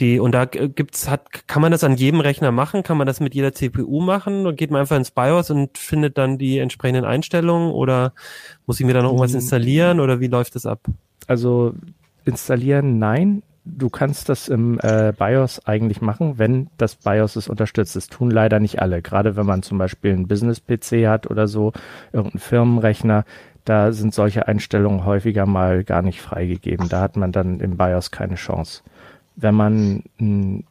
die 0.00 0.18
und 0.18 0.32
da 0.32 0.44
gibt's 0.44 1.08
hat 1.08 1.46
kann 1.46 1.62
man 1.62 1.70
das 1.70 1.84
an 1.84 1.96
jedem 1.96 2.20
Rechner 2.20 2.50
machen, 2.50 2.82
kann 2.82 2.96
man 2.96 3.06
das 3.06 3.20
mit 3.20 3.34
jeder 3.34 3.52
CPU 3.52 4.00
machen 4.00 4.46
und 4.46 4.56
geht 4.56 4.70
man 4.70 4.80
einfach 4.80 4.96
ins 4.96 5.12
BIOS 5.12 5.50
und 5.50 5.78
findet 5.78 6.18
dann 6.18 6.36
die 6.38 6.58
entsprechenden 6.58 7.04
Einstellungen 7.04 7.70
oder 7.70 8.12
muss 8.66 8.80
ich 8.80 8.86
mir 8.86 8.94
da 8.94 9.02
noch 9.02 9.10
irgendwas 9.10 9.32
mm. 9.32 9.36
installieren 9.36 10.00
oder 10.00 10.20
wie 10.20 10.26
läuft 10.26 10.56
das 10.56 10.66
ab? 10.66 10.80
Also 11.26 11.74
installieren, 12.24 12.98
nein. 12.98 13.42
Du 13.66 13.88
kannst 13.88 14.28
das 14.28 14.48
im 14.48 14.78
äh, 14.82 15.14
BIOS 15.18 15.64
eigentlich 15.66 16.02
machen, 16.02 16.34
wenn 16.36 16.68
das 16.76 16.96
BIOS 16.96 17.36
es 17.36 17.48
unterstützt. 17.48 17.96
Das 17.96 18.08
tun 18.08 18.30
leider 18.30 18.60
nicht 18.60 18.82
alle. 18.82 19.00
Gerade 19.00 19.36
wenn 19.36 19.46
man 19.46 19.62
zum 19.62 19.78
Beispiel 19.78 20.12
einen 20.12 20.28
Business-PC 20.28 21.06
hat 21.06 21.30
oder 21.30 21.48
so, 21.48 21.72
irgendeinen 22.12 22.40
Firmenrechner, 22.40 23.24
da 23.64 23.92
sind 23.92 24.14
solche 24.14 24.46
Einstellungen 24.46 25.04
häufiger 25.04 25.46
mal 25.46 25.84
gar 25.84 26.02
nicht 26.02 26.20
freigegeben. 26.20 26.88
Da 26.88 27.00
hat 27.00 27.16
man 27.16 27.32
dann 27.32 27.60
im 27.60 27.76
BIOS 27.76 28.10
keine 28.10 28.34
Chance. 28.34 28.82
Wenn 29.36 29.54
man 29.54 30.02
ein 30.20 30.64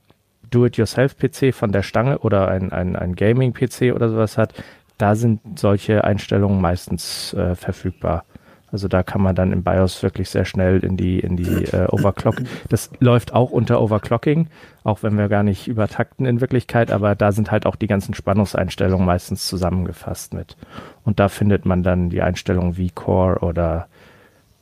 Do-it-yourself-PC 0.52 1.54
von 1.54 1.72
der 1.72 1.82
Stange 1.82 2.20
oder 2.20 2.48
ein, 2.48 2.72
ein, 2.72 2.96
ein 2.96 3.16
Gaming-PC 3.16 3.94
oder 3.94 4.10
sowas 4.10 4.38
hat, 4.38 4.54
da 4.98 5.16
sind 5.16 5.60
solche 5.60 6.04
Einstellungen 6.04 6.62
meistens 6.62 7.34
äh, 7.34 7.56
verfügbar. 7.56 8.26
Also 8.74 8.88
da 8.88 9.04
kann 9.04 9.22
man 9.22 9.36
dann 9.36 9.52
im 9.52 9.64
BIOS 9.64 10.02
wirklich 10.02 10.32
sehr 10.32 10.46
schnell 10.46 10.84
in 10.84 10.98
die, 10.98 11.20
in 11.20 11.38
die 11.38 11.66
äh, 11.66 11.86
Overclock. 11.92 12.38
Das 12.70 12.90
läuft 13.00 13.32
auch 13.32 13.52
unter 13.52 13.80
Overclocking, 13.80 14.48
auch 14.84 15.04
wenn 15.04 15.16
wir 15.16 15.30
gar 15.30 15.44
nicht 15.44 15.68
übertakten 15.68 16.26
in 16.26 16.42
Wirklichkeit, 16.42 16.92
aber 16.92 17.14
da 17.14 17.32
sind 17.32 17.52
halt 17.52 17.68
auch 17.68 17.76
die 17.76 17.86
ganzen 17.86 18.16
Spannungseinstellungen 18.16 19.06
meistens 19.06 19.48
zusammengefasst 19.48 20.34
mit. 20.34 20.58
Und 21.06 21.20
da 21.20 21.30
findet 21.30 21.68
man 21.68 21.84
dann 21.84 22.10
die 22.10 22.24
Einstellung 22.24 22.76
wie 22.76 22.90
Core 22.90 23.42
oder 23.42 23.88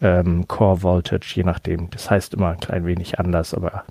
ähm, 0.01 0.45
Core 0.45 0.83
Voltage, 0.83 1.31
je 1.33 1.43
nachdem. 1.45 1.89
Das 1.91 2.11
heißt 2.11 2.33
immer 2.33 2.49
ein 2.49 2.59
klein 2.59 2.85
wenig 2.85 3.17
anders, 3.17 3.53
aber 3.53 3.85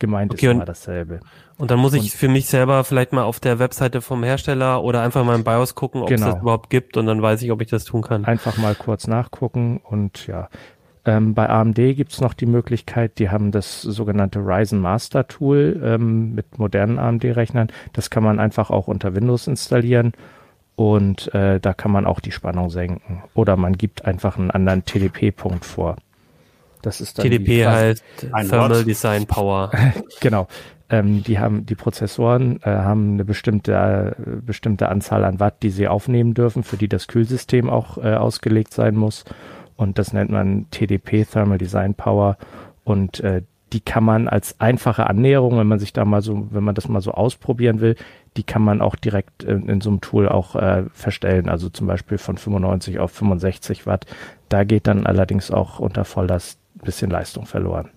gemeint 0.00 0.32
okay, 0.32 0.46
ist 0.46 0.52
immer 0.52 0.64
dasselbe. 0.64 1.20
Und 1.56 1.70
dann 1.70 1.78
muss 1.78 1.94
ich 1.94 2.02
und, 2.02 2.12
für 2.12 2.28
mich 2.28 2.46
selber 2.46 2.82
vielleicht 2.84 3.12
mal 3.12 3.22
auf 3.22 3.38
der 3.38 3.58
Webseite 3.58 4.00
vom 4.00 4.24
Hersteller 4.24 4.82
oder 4.82 5.02
einfach 5.02 5.24
mal 5.24 5.36
im 5.36 5.44
BIOS 5.44 5.74
gucken, 5.74 6.02
ob 6.02 6.08
genau. 6.08 6.26
es 6.26 6.32
das 6.34 6.42
überhaupt 6.42 6.70
gibt 6.70 6.96
und 6.96 7.06
dann 7.06 7.22
weiß 7.22 7.42
ich, 7.42 7.52
ob 7.52 7.60
ich 7.60 7.68
das 7.68 7.84
tun 7.84 8.02
kann. 8.02 8.24
Einfach 8.24 8.56
mal 8.56 8.74
kurz 8.74 9.06
nachgucken 9.06 9.80
und 9.82 10.26
ja. 10.26 10.48
Ähm, 11.06 11.34
bei 11.34 11.48
AMD 11.48 11.76
gibt's 11.76 12.20
noch 12.20 12.32
die 12.32 12.46
Möglichkeit, 12.46 13.18
die 13.18 13.28
haben 13.28 13.52
das 13.52 13.82
sogenannte 13.82 14.38
Ryzen 14.38 14.80
Master 14.80 15.28
Tool 15.28 15.80
ähm, 15.84 16.34
mit 16.34 16.58
modernen 16.58 16.98
AMD-Rechnern. 16.98 17.68
Das 17.92 18.08
kann 18.08 18.24
man 18.24 18.40
einfach 18.40 18.70
auch 18.70 18.88
unter 18.88 19.14
Windows 19.14 19.46
installieren 19.46 20.12
und 20.76 21.32
äh, 21.34 21.60
da 21.60 21.74
kann 21.74 21.90
man 21.90 22.06
auch 22.06 22.20
die 22.20 22.32
Spannung 22.32 22.70
senken. 22.70 23.22
Oder 23.34 23.56
man 23.56 23.76
gibt 23.76 24.06
einfach 24.06 24.38
einen 24.38 24.50
anderen 24.50 24.84
TDP-Punkt 24.86 25.64
vor. 25.64 25.96
Das 26.80 27.00
ist 27.00 27.18
dann 27.18 27.24
TDP 27.24 27.66
heißt 27.66 28.04
Thermal. 28.18 28.84
Design 28.84 29.26
Power. 29.26 29.70
genau. 30.20 30.48
Ähm, 30.90 31.22
die 31.22 31.38
haben 31.38 31.64
die 31.64 31.74
Prozessoren 31.74 32.60
äh, 32.62 32.70
haben 32.70 33.14
eine 33.14 33.24
bestimmte 33.24 34.16
äh, 34.18 34.36
bestimmte 34.42 34.88
Anzahl 34.88 35.24
an 35.24 35.40
Watt, 35.40 35.62
die 35.62 35.70
sie 35.70 35.88
aufnehmen 35.88 36.34
dürfen, 36.34 36.62
für 36.62 36.76
die 36.76 36.88
das 36.88 37.08
Kühlsystem 37.08 37.70
auch 37.70 37.98
äh, 37.98 38.14
ausgelegt 38.14 38.74
sein 38.74 38.94
muss. 38.94 39.24
Und 39.76 39.98
das 39.98 40.12
nennt 40.12 40.30
man 40.30 40.66
TDP 40.70 41.24
Thermal 41.24 41.58
Design 41.58 41.94
Power. 41.94 42.36
Und 42.84 43.20
äh, 43.20 43.42
die 43.72 43.80
kann 43.80 44.04
man 44.04 44.28
als 44.28 44.60
einfache 44.60 45.08
Annäherung, 45.08 45.58
wenn 45.58 45.66
man 45.66 45.80
sich 45.80 45.92
da 45.92 46.04
mal 46.04 46.22
so, 46.22 46.46
wenn 46.50 46.62
man 46.62 46.76
das 46.76 46.88
mal 46.88 47.00
so 47.00 47.10
ausprobieren 47.10 47.80
will, 47.80 47.96
die 48.36 48.44
kann 48.44 48.62
man 48.62 48.80
auch 48.80 48.94
direkt 48.94 49.42
in, 49.42 49.68
in 49.68 49.80
so 49.80 49.90
einem 49.90 50.00
Tool 50.00 50.28
auch 50.28 50.54
äh, 50.54 50.84
verstellen. 50.92 51.48
Also 51.48 51.68
zum 51.70 51.88
Beispiel 51.88 52.18
von 52.18 52.36
95 52.36 53.00
auf 53.00 53.10
65 53.10 53.86
Watt. 53.86 54.06
Da 54.48 54.62
geht 54.64 54.86
dann 54.86 55.06
allerdings 55.06 55.50
auch 55.50 55.80
unter 55.80 56.04
Volllast 56.04 56.60
ein 56.76 56.84
bisschen 56.84 57.10
Leistung 57.10 57.46
verloren. 57.46 57.90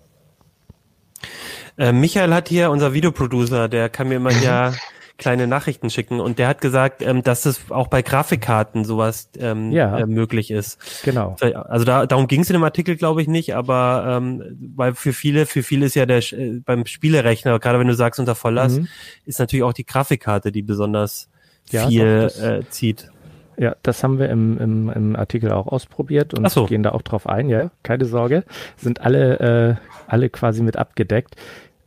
Äh, 1.78 1.92
Michael 1.92 2.34
hat 2.34 2.50
hier, 2.50 2.72
unser 2.72 2.94
Videoproducer, 2.94 3.68
der 3.70 3.90
kann 3.90 4.10
mir 4.10 4.16
immer 4.16 4.32
ja 4.32 4.74
kleine 5.18 5.48
Nachrichten 5.48 5.90
schicken 5.90 6.20
und 6.20 6.40
der 6.40 6.48
hat 6.48 6.62
gesagt, 6.62 7.02
ähm, 7.02 7.24
dass 7.24 7.46
es 7.46 7.72
auch 7.72 7.88
bei 7.88 8.02
Grafikkarten 8.02 8.86
sowas 8.86 9.30
ähm, 9.38 9.72
ja, 9.72 9.98
äh, 9.98 10.06
möglich 10.06 10.52
ist. 10.52 10.78
Genau. 11.04 11.36
Also 11.40 11.86
da, 11.86 12.06
darum 12.06 12.28
ging 12.28 12.42
es 12.42 12.50
in 12.50 12.54
dem 12.54 12.64
Artikel, 12.64 12.96
glaube 12.96 13.22
ich, 13.22 13.28
nicht, 13.28 13.56
aber 13.56 14.06
ähm, 14.08 14.44
weil 14.76 14.94
für 14.94 15.14
viele, 15.14 15.46
für 15.46 15.64
viele 15.64 15.88
ist 15.88 15.96
ja 15.96 16.06
der 16.06 16.20
äh, 16.34 16.62
beim 16.64 16.86
Spielerechner, 16.86 17.60
gerade 17.60 17.80
wenn 17.80 17.88
du 17.88 17.96
sagst 17.96 18.20
unter 18.20 18.36
Volllast, 18.36 18.80
mhm. 18.80 18.88
ist 19.26 19.40
natürlich 19.40 19.64
auch 19.64 19.74
die 19.74 19.86
Grafikkarte, 19.86 20.52
die 20.52 20.62
besonders 20.62 21.30
ja, 21.72 21.88
viel 21.88 22.28
doch, 22.28 22.44
äh, 22.44 22.70
zieht. 22.70 23.10
Ja, 23.60 23.76
das 23.82 24.04
haben 24.04 24.20
wir 24.20 24.30
im, 24.30 24.58
im, 24.60 24.90
im 24.90 25.16
Artikel 25.16 25.52
auch 25.52 25.68
ausprobiert 25.68 26.34
und 26.36 26.50
so. 26.52 26.66
gehen 26.66 26.84
da 26.84 26.92
auch 26.92 27.02
drauf 27.02 27.28
ein, 27.28 27.50
ja, 27.50 27.72
keine 27.82 28.06
Sorge. 28.06 28.44
Sind 28.76 29.02
alle, 29.02 29.40
äh, 29.40 29.76
alle 30.08 30.30
quasi 30.30 30.62
mit 30.62 30.78
abgedeckt. 30.78 31.36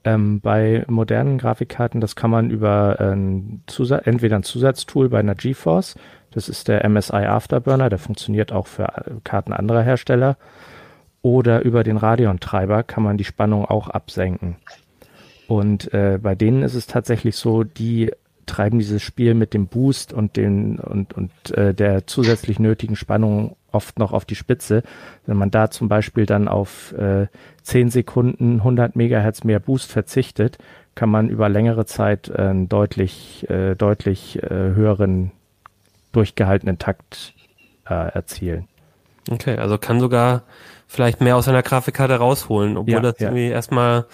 Ähm, 0.03 0.41
bei 0.41 0.85
modernen 0.89 1.39
Grafikkarten, 1.39 2.01
das 2.01 2.17
kann 2.17 2.31
man 2.31 2.51
über 2.51 2.99
ein 3.01 3.63
Zusatz, 3.67 4.07
entweder 4.07 4.37
ein 4.37 4.43
Zusatztool 4.43 5.11
bei 5.11 5.21
einer 5.21 5.35
GeForce, 5.35 5.97
das 6.31 6.49
ist 6.49 6.69
der 6.69 6.89
MSI 6.89 7.27
Afterburner, 7.27 7.91
der 7.91 7.99
funktioniert 7.99 8.51
auch 8.51 8.67
für 8.67 8.85
äh, 8.85 9.21
Karten 9.25 9.53
anderer 9.53 9.83
Hersteller, 9.83 10.37
oder 11.23 11.63
über 11.63 11.85
den 11.85 11.99
Radeon-Treiber 11.99 12.83
kann 12.83 13.03
man 13.03 13.19
die 13.19 13.25
Spannung 13.25 13.67
auch 13.67 13.89
absenken. 13.89 14.57
Und 15.49 15.93
äh, 15.93 16.19
bei 16.21 16.35
denen 16.35 16.63
ist 16.63 16.75
es 16.75 16.87
tatsächlich 16.87 17.37
so, 17.37 17.63
die 17.63 18.11
treiben 18.47 18.79
dieses 18.79 19.03
Spiel 19.03 19.35
mit 19.35 19.55
dem 19.55 19.67
Boost 19.67 20.13
und 20.13 20.37
den 20.37 20.79
und 20.79 21.13
und 21.15 21.31
äh, 21.57 21.75
der 21.75 22.07
zusätzlich 22.07 22.59
nötigen 22.59 22.97
Spannung 22.97 23.57
oft 23.73 23.99
noch 23.99 24.13
auf 24.13 24.25
die 24.25 24.35
Spitze. 24.35 24.83
Wenn 25.27 25.37
man 25.37 25.51
da 25.51 25.71
zum 25.71 25.89
Beispiel 25.89 26.27
dann 26.27 26.49
auf 26.49 26.93
äh, 26.93 27.27
10 27.63 27.91
Sekunden 27.91 28.59
100 28.59 28.97
Megahertz 28.97 29.45
mehr 29.45 29.61
Boost 29.61 29.91
verzichtet, 29.91 30.59
kann 30.95 31.09
man 31.09 31.29
über 31.29 31.49
längere 31.49 31.87
Zeit 31.87 32.31
einen 32.31 32.69
deutlich 32.69 33.49
äh, 33.49 33.75
deutlich 33.75 34.43
äh, 34.43 34.49
höheren 34.49 35.33
durchgehaltenen 36.13 36.79
Takt 36.79 37.35
äh, 37.89 37.95
erzielen. 37.95 38.67
Okay, 39.31 39.57
also 39.57 39.79
kann 39.79 40.01
sogar 40.01 40.43
vielleicht 40.87 41.21
mehr 41.21 41.37
aus 41.37 41.47
einer 41.47 41.63
Grafikkarte 41.63 42.17
rausholen, 42.17 42.77
obwohl 42.77 42.95
ja, 42.95 43.01
das 43.01 43.19
ja. 43.19 43.29
irgendwie 43.29 43.49
erstmal 43.49 44.07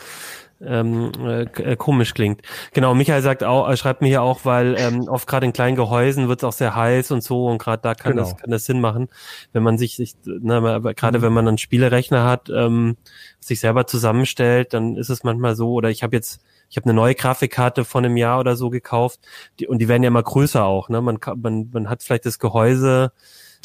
ähm, 0.60 1.12
äh, 1.20 1.42
äh, 1.42 1.76
komisch 1.76 2.14
klingt. 2.14 2.42
Genau, 2.72 2.94
Michael 2.94 3.22
sagt 3.22 3.44
auch, 3.44 3.68
äh, 3.68 3.76
schreibt 3.76 4.00
mir 4.00 4.08
hier 4.08 4.22
auch, 4.22 4.44
weil 4.44 4.76
ähm, 4.78 5.08
oft 5.08 5.26
gerade 5.26 5.46
in 5.46 5.52
kleinen 5.52 5.76
Gehäusen 5.76 6.28
wird 6.28 6.40
es 6.40 6.44
auch 6.44 6.52
sehr 6.52 6.74
heiß 6.74 7.10
und 7.10 7.22
so 7.22 7.46
und 7.46 7.58
gerade 7.58 7.82
da 7.82 7.94
kann 7.94 8.12
genau. 8.12 8.24
das 8.24 8.36
kann 8.36 8.50
das 8.50 8.64
Sinn 8.64 8.80
machen, 8.80 9.08
wenn 9.52 9.62
man 9.62 9.78
sich, 9.78 9.96
sich 9.96 10.14
ne, 10.24 10.80
gerade 10.96 11.18
mhm. 11.18 11.22
wenn 11.22 11.32
man 11.32 11.48
einen 11.48 11.58
Spielerechner 11.58 12.24
hat, 12.24 12.48
ähm, 12.48 12.96
sich 13.40 13.60
selber 13.60 13.86
zusammenstellt, 13.86 14.72
dann 14.72 14.96
ist 14.96 15.10
es 15.10 15.24
manchmal 15.24 15.56
so 15.56 15.72
oder 15.72 15.90
ich 15.90 16.02
habe 16.02 16.16
jetzt 16.16 16.40
ich 16.68 16.76
habe 16.76 16.86
eine 16.86 16.94
neue 16.94 17.14
Grafikkarte 17.14 17.84
von 17.84 18.04
einem 18.04 18.16
Jahr 18.16 18.40
oder 18.40 18.56
so 18.56 18.70
gekauft 18.70 19.20
die, 19.60 19.68
und 19.68 19.78
die 19.78 19.88
werden 19.88 20.02
ja 20.02 20.08
immer 20.08 20.22
größer 20.22 20.64
auch. 20.64 20.88
Ne? 20.88 21.00
Man, 21.00 21.20
kann, 21.20 21.40
man, 21.40 21.70
man 21.72 21.88
hat 21.88 22.02
vielleicht 22.02 22.26
das 22.26 22.40
Gehäuse 22.40 23.12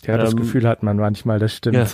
ja, 0.05 0.17
das 0.17 0.31
ähm, 0.31 0.37
Gefühl 0.37 0.67
hat 0.67 0.83
man 0.83 0.97
manchmal, 0.97 1.39
das 1.39 1.53
stimmt. 1.55 1.77
Ja. 1.77 1.85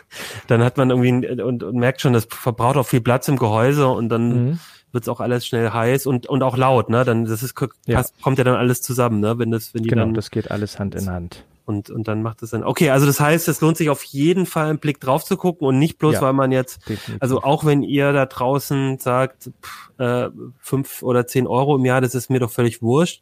Dann 0.46 0.62
hat 0.62 0.76
man 0.76 0.90
irgendwie 0.90 1.40
und, 1.42 1.62
und 1.62 1.76
merkt 1.76 2.00
schon, 2.00 2.12
das 2.12 2.26
verbraucht 2.30 2.76
auch 2.76 2.86
viel 2.86 3.00
Platz 3.00 3.28
im 3.28 3.36
Gehäuse 3.36 3.88
und 3.88 4.08
dann 4.08 4.28
mhm. 4.28 4.58
wird's 4.92 5.08
auch 5.08 5.20
alles 5.20 5.46
schnell 5.46 5.70
heiß 5.70 6.06
und 6.06 6.28
und 6.28 6.42
auch 6.42 6.56
laut, 6.56 6.88
ne? 6.88 7.04
Dann 7.04 7.24
das 7.24 7.42
ist 7.42 7.54
ja. 7.86 7.96
Passt, 7.96 8.20
kommt 8.22 8.38
ja 8.38 8.44
dann 8.44 8.54
alles 8.54 8.82
zusammen, 8.82 9.20
ne? 9.20 9.38
Wenn 9.38 9.50
das 9.50 9.74
wenn 9.74 9.82
die 9.82 9.88
genau, 9.88 10.02
dann 10.02 10.14
das 10.14 10.30
geht 10.30 10.50
alles 10.50 10.78
Hand 10.78 10.94
in 10.94 11.10
Hand. 11.10 11.44
Und 11.64 11.90
und 11.90 12.06
dann 12.06 12.22
macht 12.22 12.44
es 12.44 12.50
dann 12.50 12.62
okay, 12.62 12.90
also 12.90 13.06
das 13.06 13.18
heißt, 13.18 13.48
es 13.48 13.60
lohnt 13.60 13.76
sich 13.76 13.90
auf 13.90 14.04
jeden 14.04 14.46
Fall 14.46 14.68
einen 14.68 14.78
Blick 14.78 15.00
drauf 15.00 15.24
zu 15.24 15.36
gucken 15.36 15.66
und 15.66 15.80
nicht 15.80 15.98
bloß, 15.98 16.14
ja, 16.14 16.20
weil 16.20 16.32
man 16.32 16.52
jetzt 16.52 16.88
definitiv. 16.88 17.16
also 17.18 17.42
auch 17.42 17.64
wenn 17.64 17.82
ihr 17.82 18.12
da 18.12 18.26
draußen 18.26 18.98
sagt 18.98 19.50
pff, 19.60 19.90
äh, 19.98 20.28
fünf 20.60 21.02
oder 21.02 21.26
zehn 21.26 21.48
Euro 21.48 21.74
im 21.74 21.84
Jahr, 21.84 22.00
das 22.00 22.14
ist 22.14 22.30
mir 22.30 22.38
doch 22.38 22.52
völlig 22.52 22.82
wurscht. 22.82 23.20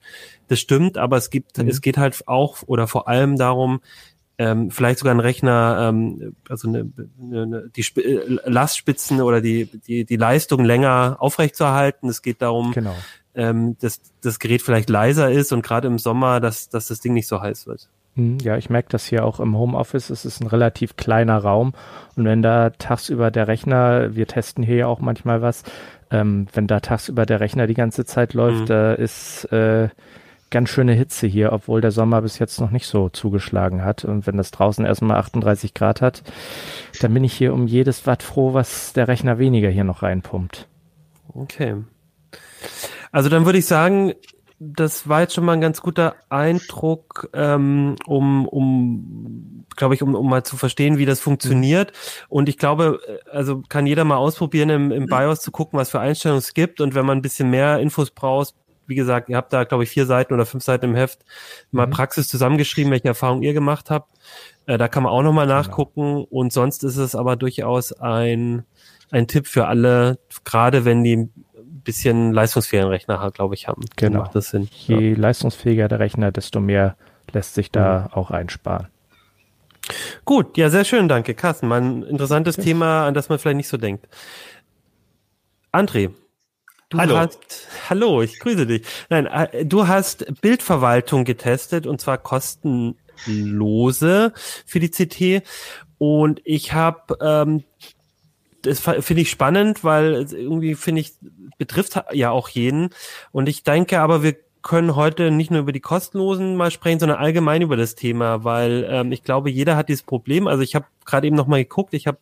Das 0.49 0.61
stimmt, 0.61 0.99
aber 0.99 1.17
es 1.17 1.31
gibt 1.31 1.57
mhm. 1.57 1.69
es 1.69 1.81
geht 1.81 1.97
halt 1.97 2.29
auch 2.29 2.59
oder 2.67 2.87
vor 2.87 3.09
allem 3.09 3.39
darum, 3.39 3.81
ähm, 4.39 4.71
vielleicht 4.71 4.99
sogar 4.99 5.15
ein 5.15 5.21
Rechner, 5.21 5.89
ähm, 5.89 6.35
also 6.49 6.69
eine, 6.69 6.91
eine, 7.21 7.71
die 7.75 7.83
Sp 7.87 8.01
äh, 8.03 8.41
Lastspitzen 8.45 9.21
oder 9.21 9.41
die, 9.41 9.67
die, 9.67 10.05
die 10.05 10.17
Leistung 10.17 10.65
länger 10.65 11.17
aufrechtzuerhalten. 11.21 12.09
Es 12.09 12.23
geht 12.23 12.43
darum, 12.43 12.73
genau. 12.73 12.95
ähm, 13.35 13.77
dass 13.81 14.01
das 14.23 14.39
Gerät 14.39 14.63
vielleicht 14.63 14.91
leiser 14.91 15.31
ist 15.31 15.53
und 15.53 15.63
gerade 15.63 15.87
im 15.87 15.99
Sommer, 15.99 16.41
dass, 16.41 16.69
dass 16.69 16.89
das 16.89 17.01
Ding 17.01 17.15
nicht 17.15 17.29
so 17.29 17.41
heiß 17.41 17.67
wird. 17.67 17.89
Hm, 18.17 18.39
ja, 18.39 18.57
ich 18.57 18.71
merke 18.71 18.89
das 18.91 19.07
hier 19.07 19.25
auch 19.25 19.41
im 19.41 19.57
Homeoffice. 19.57 20.11
Es 20.11 20.25
ist 20.25 20.41
ein 20.41 20.47
relativ 20.47 20.97
kleiner 20.97 21.39
Raum. 21.39 21.73
Und 22.17 22.25
wenn 22.25 22.43
da 22.43 22.71
tagsüber 22.71 23.31
der 23.31 23.49
Rechner, 23.49 24.15
wir 24.15 24.27
testen 24.27 24.65
hier 24.65 24.77
ja 24.77 24.87
auch 24.87 25.01
manchmal 25.01 25.43
was, 25.43 25.65
ähm, 26.11 26.47
wenn 26.53 26.67
da 26.67 26.81
tagsüber 26.81 27.27
der 27.27 27.41
Rechner 27.41 27.67
die 27.67 27.75
ganze 27.75 28.05
Zeit 28.05 28.35
läuft, 28.35 28.63
mhm. 28.63 28.67
da 28.67 28.93
ist 28.95 29.45
äh, 29.53 29.89
ganz 30.55 30.71
schöne 30.71 30.93
Hitze 30.93 31.27
hier, 31.27 31.53
obwohl 31.53 31.81
der 31.81 31.91
Sommer 31.91 32.23
bis 32.23 32.39
jetzt 32.39 32.61
noch 32.61 32.71
nicht 32.71 32.87
so 32.87 33.09
zugeschlagen 33.09 33.85
hat. 33.85 34.05
Und 34.05 34.29
wenn 34.29 34.37
das 34.37 34.53
draußen 34.53 34.87
erstmal 34.87 35.17
38 35.17 35.75
Grad 35.75 36.01
hat, 36.01 36.23
dann 37.01 37.13
bin 37.13 37.25
ich 37.25 37.35
hier 37.35 37.53
um 37.53 37.67
jedes 37.67 38.07
Watt 38.07 38.23
froh, 38.23 38.55
was 38.55 38.93
der 38.93 39.09
Rechner 39.09 39.41
weniger 39.41 39.69
hier 39.69 39.83
noch 39.83 40.05
reinpumpt. 40.05 40.69
Okay. 41.35 41.75
Also 43.11 43.29
dann 43.29 43.47
würde 43.47 43.59
ich 43.59 43.67
sagen, 43.67 44.15
das 44.61 45.09
war 45.09 45.23
jetzt 45.23 45.35
schon 45.35 45.45
mal 45.45 45.55
ein 45.55 45.61
ganz 45.61 45.83
guter 45.83 46.15
Eindruck, 46.29 47.29
ähm, 47.33 47.97
um, 48.07 48.47
um 48.47 49.67
glaube 49.75 49.97
ich, 49.97 50.03
um, 50.03 50.15
um 50.15 50.31
mal 50.31 50.45
zu 50.45 50.57
verstehen, 50.57 50.99
wie 50.99 51.05
das 51.05 51.19
funktioniert. 51.19 51.93
Und 52.29 52.49
ich 52.49 52.59
glaube, 52.59 53.01
also 53.29 53.63
kann 53.69 53.87
jeder 53.87 54.05
mal 54.05 54.19
ausprobieren, 54.19 54.71
im, 54.71 54.93
im 54.93 55.07
BIOS 55.07 55.41
zu 55.41 55.51
gucken, 55.51 55.81
was 55.81 55.91
für 55.91 55.99
Einstellungen 55.99 56.39
es 56.39 56.55
gibt. 56.55 56.81
Und 56.81 56.95
wenn 56.95 57.05
man 57.05 57.19
ein 57.19 57.23
bisschen 57.23 57.51
mehr 57.51 57.81
Infos 57.81 58.13
braucht, 58.13 58.55
wie 58.87 58.95
gesagt, 58.95 59.29
ihr 59.29 59.37
habt 59.37 59.53
da, 59.53 59.65
glaube 59.65 59.85
ich, 59.85 59.91
vier 59.91 60.07
Seiten 60.07 60.35
oder 60.35 60.47
fünf 60.47 60.65
Seiten 60.65 60.87
im 60.87 60.95
Heft 60.95 61.25
mal 61.71 61.87
mhm. 61.87 61.91
Praxis 61.91 62.29
zusammengeschrieben, 62.29 62.93
welche 62.93 63.09
Erfahrungen 63.09 63.43
ihr 63.43 63.55
gemacht 63.55 63.91
habt. 63.91 64.11
Äh, 64.67 64.79
da 64.79 64.89
kann 64.89 65.03
man 65.03 65.13
auch 65.13 65.23
nochmal 65.23 65.47
genau. 65.47 65.59
nachgucken. 65.59 66.15
Genau. 66.15 66.27
Und 66.31 66.53
sonst 66.53 66.85
ist 66.85 66.97
es 66.97 67.15
aber 67.15 67.37
durchaus 67.37 67.93
ein, 67.93 68.65
ein 69.11 69.27
Tipp 69.27 69.47
für 69.47 69.67
alle, 69.67 70.19
gerade 70.45 70.85
wenn 70.85 71.05
die 71.05 71.17
ein 71.17 71.31
bisschen 71.85 72.33
leistungsfähigen 72.33 72.89
Rechner, 72.89 73.31
glaube 73.31 73.55
ich, 73.55 73.69
haben. 73.69 73.83
Genau. 73.97 74.21
Macht 74.21 74.35
das 74.35 74.51
Sinn. 74.51 74.69
Je 74.73 75.11
ja. 75.11 75.19
leistungsfähiger 75.19 75.89
der 75.89 75.99
Rechner, 75.99 76.33
desto 76.33 76.61
mehr 76.61 76.97
lässt 77.33 77.55
sich 77.55 77.71
da 77.71 78.09
mhm. 78.09 78.15
auch 78.15 78.31
einsparen. 78.31 78.89
Gut, 80.25 80.57
ja, 80.57 80.71
sehr 80.71 80.85
schön, 80.85 81.09
danke, 81.09 81.35
Carsten. 81.35 81.69
Mal 81.69 81.83
ein 81.83 82.03
interessantes 82.05 82.57
ja. 82.57 82.63
Thema, 82.63 83.07
an 83.07 83.15
das 83.15 83.29
man 83.29 83.39
vielleicht 83.39 83.59
nicht 83.59 83.69
so 83.69 83.77
denkt. 83.77 84.09
André, 85.73 86.11
Du 86.95 87.01
hallo. 87.01 87.17
Hast, 87.17 87.67
hallo, 87.91 88.23
ich 88.23 88.39
grüße 88.39 88.69
dich. 88.69 88.87
Nein, 89.11 89.27
äh, 89.27 89.67
du 89.67 89.89
hast 89.89 90.41
Bildverwaltung 90.41 91.25
getestet 91.25 91.89
und 91.89 92.01
zwar 92.01 92.19
kostenlose 92.19 94.33
für 94.65 94.79
die 94.79 94.91
CT. 94.91 95.43
Und 95.99 96.41
ich 96.45 96.73
habe, 96.73 97.19
ähm, 97.21 97.65
das 98.63 98.79
finde 98.79 99.23
ich 99.23 99.31
spannend, 99.31 99.83
weil 99.83 100.25
irgendwie 100.33 100.77
finde 100.77 101.01
ich, 101.01 101.15
betrifft 101.59 102.01
ja 102.13 102.31
auch 102.31 102.49
jeden. 102.49 102.91
Und 103.33 103.49
ich 103.49 103.65
denke 103.65 103.99
aber, 103.99 104.23
wir 104.23 104.37
können 104.63 104.95
heute 104.95 105.33
nicht 105.33 105.51
nur 105.51 105.63
über 105.63 105.73
die 105.73 105.81
kostenlosen 105.81 106.55
mal 106.55 106.71
sprechen, 106.71 107.01
sondern 107.01 107.19
allgemein 107.19 107.63
über 107.63 107.77
das 107.77 107.97
Thema, 107.97 108.45
weil 108.45 108.87
ähm, 108.89 109.11
ich 109.11 109.25
glaube, 109.25 109.51
jeder 109.51 109.77
hat 109.77 109.89
dieses 109.89 110.05
Problem. 110.05 110.47
Also 110.47 110.63
ich 110.63 110.77
habe 110.77 110.87
gerade 111.05 111.27
eben 111.27 111.35
noch 111.35 111.49
mal 111.49 111.61
geguckt, 111.61 111.93
ich 111.93 112.07
habe 112.07 112.19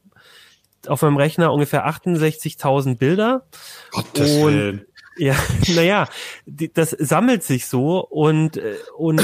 auf 0.88 1.02
meinem 1.02 1.16
Rechner 1.16 1.52
ungefähr 1.52 1.88
68.000 1.88 2.96
Bilder. 2.96 3.46
Gottes 3.90 4.30
und 4.36 4.54
Willen. 4.54 4.86
Ja, 5.18 5.36
naja, 5.74 6.08
das 6.46 6.90
sammelt 6.98 7.42
sich 7.42 7.66
so 7.66 8.00
und 8.00 8.56
äh, 8.56 8.76
und 8.96 9.20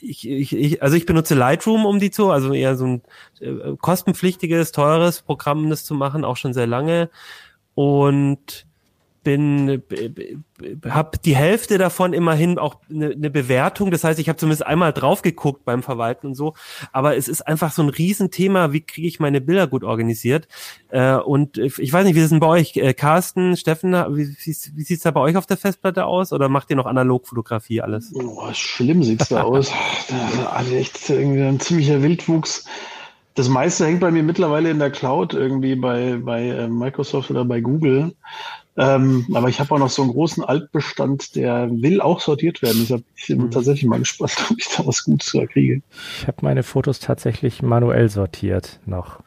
ich, 0.00 0.28
ich, 0.28 0.56
ich, 0.56 0.82
also 0.82 0.96
ich 0.96 1.06
benutze 1.06 1.34
Lightroom, 1.34 1.84
um 1.84 1.98
die 1.98 2.10
zu, 2.10 2.30
also 2.30 2.52
eher 2.52 2.76
so 2.76 2.86
ein 2.86 3.02
äh, 3.40 3.76
kostenpflichtiges, 3.76 4.72
teures 4.72 5.22
Programm, 5.22 5.68
das 5.68 5.84
zu 5.84 5.94
machen, 5.94 6.24
auch 6.24 6.36
schon 6.36 6.54
sehr 6.54 6.66
lange 6.66 7.10
und 7.74 8.67
bin 9.28 9.82
habe 10.88 11.18
die 11.22 11.36
Hälfte 11.36 11.76
davon 11.76 12.14
immerhin 12.14 12.58
auch 12.58 12.76
eine 12.88 13.14
ne 13.14 13.28
Bewertung. 13.28 13.90
Das 13.90 14.02
heißt, 14.02 14.18
ich 14.18 14.30
habe 14.30 14.38
zumindest 14.38 14.64
einmal 14.64 14.94
drauf 14.94 15.20
geguckt 15.20 15.66
beim 15.66 15.82
Verwalten 15.82 16.28
und 16.28 16.34
so. 16.34 16.54
Aber 16.92 17.14
es 17.14 17.28
ist 17.28 17.42
einfach 17.46 17.70
so 17.70 17.82
ein 17.82 17.90
Riesenthema, 17.90 18.72
wie 18.72 18.80
kriege 18.80 19.06
ich 19.06 19.20
meine 19.20 19.42
Bilder 19.42 19.66
gut 19.66 19.84
organisiert. 19.84 20.48
Äh, 20.88 21.16
und 21.16 21.58
ich 21.58 21.92
weiß 21.92 22.06
nicht, 22.06 22.14
wie 22.14 22.20
ist 22.20 22.30
denn 22.30 22.40
bei 22.40 22.46
euch, 22.46 22.74
äh, 22.78 22.94
Carsten, 22.94 23.58
Steffen, 23.58 23.92
wie, 23.92 24.28
wie, 24.28 24.56
wie 24.76 24.82
sieht's 24.82 25.02
da 25.02 25.10
bei 25.10 25.20
euch 25.20 25.36
auf 25.36 25.44
der 25.44 25.58
Festplatte 25.58 26.06
aus? 26.06 26.32
Oder 26.32 26.48
macht 26.48 26.70
ihr 26.70 26.76
noch 26.76 26.86
Analogfotografie 26.86 27.82
alles? 27.82 28.14
Oh, 28.14 28.48
schlimm 28.52 29.02
sieht's 29.02 29.28
da 29.28 29.42
aus. 29.42 29.70
Also 30.50 30.74
echt 30.74 31.10
irgendwie 31.10 31.42
ein 31.42 31.60
ziemlicher 31.60 32.00
Wildwuchs 32.02 32.64
das 33.38 33.48
meiste 33.48 33.86
hängt 33.86 34.00
bei 34.00 34.10
mir 34.10 34.24
mittlerweile 34.24 34.68
in 34.68 34.80
der 34.80 34.90
Cloud 34.90 35.32
irgendwie 35.32 35.76
bei, 35.76 36.18
bei 36.20 36.48
äh, 36.48 36.66
Microsoft 36.66 37.30
oder 37.30 37.44
bei 37.44 37.60
Google. 37.60 38.16
Ähm, 38.78 39.26
aber 39.34 39.48
ich 39.48 39.58
habe 39.58 39.74
auch 39.74 39.78
noch 39.78 39.90
so 39.90 40.02
einen 40.02 40.12
großen 40.12 40.44
Altbestand, 40.44 41.34
der 41.34 41.68
will 41.70 42.00
auch 42.00 42.20
sortiert 42.20 42.62
werden. 42.62 42.78
Deshalb 42.80 43.02
bin 43.26 43.38
ich 43.38 43.44
mhm. 43.44 43.50
tatsächlich 43.50 43.86
mal 43.86 43.98
gespannt, 43.98 44.36
ob 44.50 44.58
ich 44.58 44.68
da 44.68 44.86
was 44.86 45.02
Gutes 45.02 45.32
kriege. 45.52 45.82
Ich 46.20 46.28
habe 46.28 46.38
meine 46.42 46.62
Fotos 46.62 47.00
tatsächlich 47.00 47.60
manuell 47.60 48.08
sortiert 48.08 48.78
noch. 48.86 49.20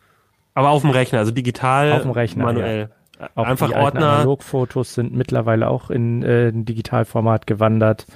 Aber 0.54 0.70
auf 0.70 0.82
dem 0.82 0.92
Rechner, 0.92 1.20
also 1.20 1.32
digital, 1.32 1.92
auf 1.92 2.04
dem 2.04 2.12
Rechner, 2.12 2.46
manuell. 2.46 2.90
Ja. 3.20 3.30
Auch 3.36 3.46
Einfach 3.46 3.68
die 3.68 3.76
Ordner. 3.76 4.14
Analogfotos 4.14 4.94
sind 4.96 5.14
mittlerweile 5.14 5.70
auch 5.70 5.90
in 5.90 6.24
äh, 6.24 6.48
ein 6.48 6.66
Digitalformat 6.66 7.46
gewandert. 7.46 8.08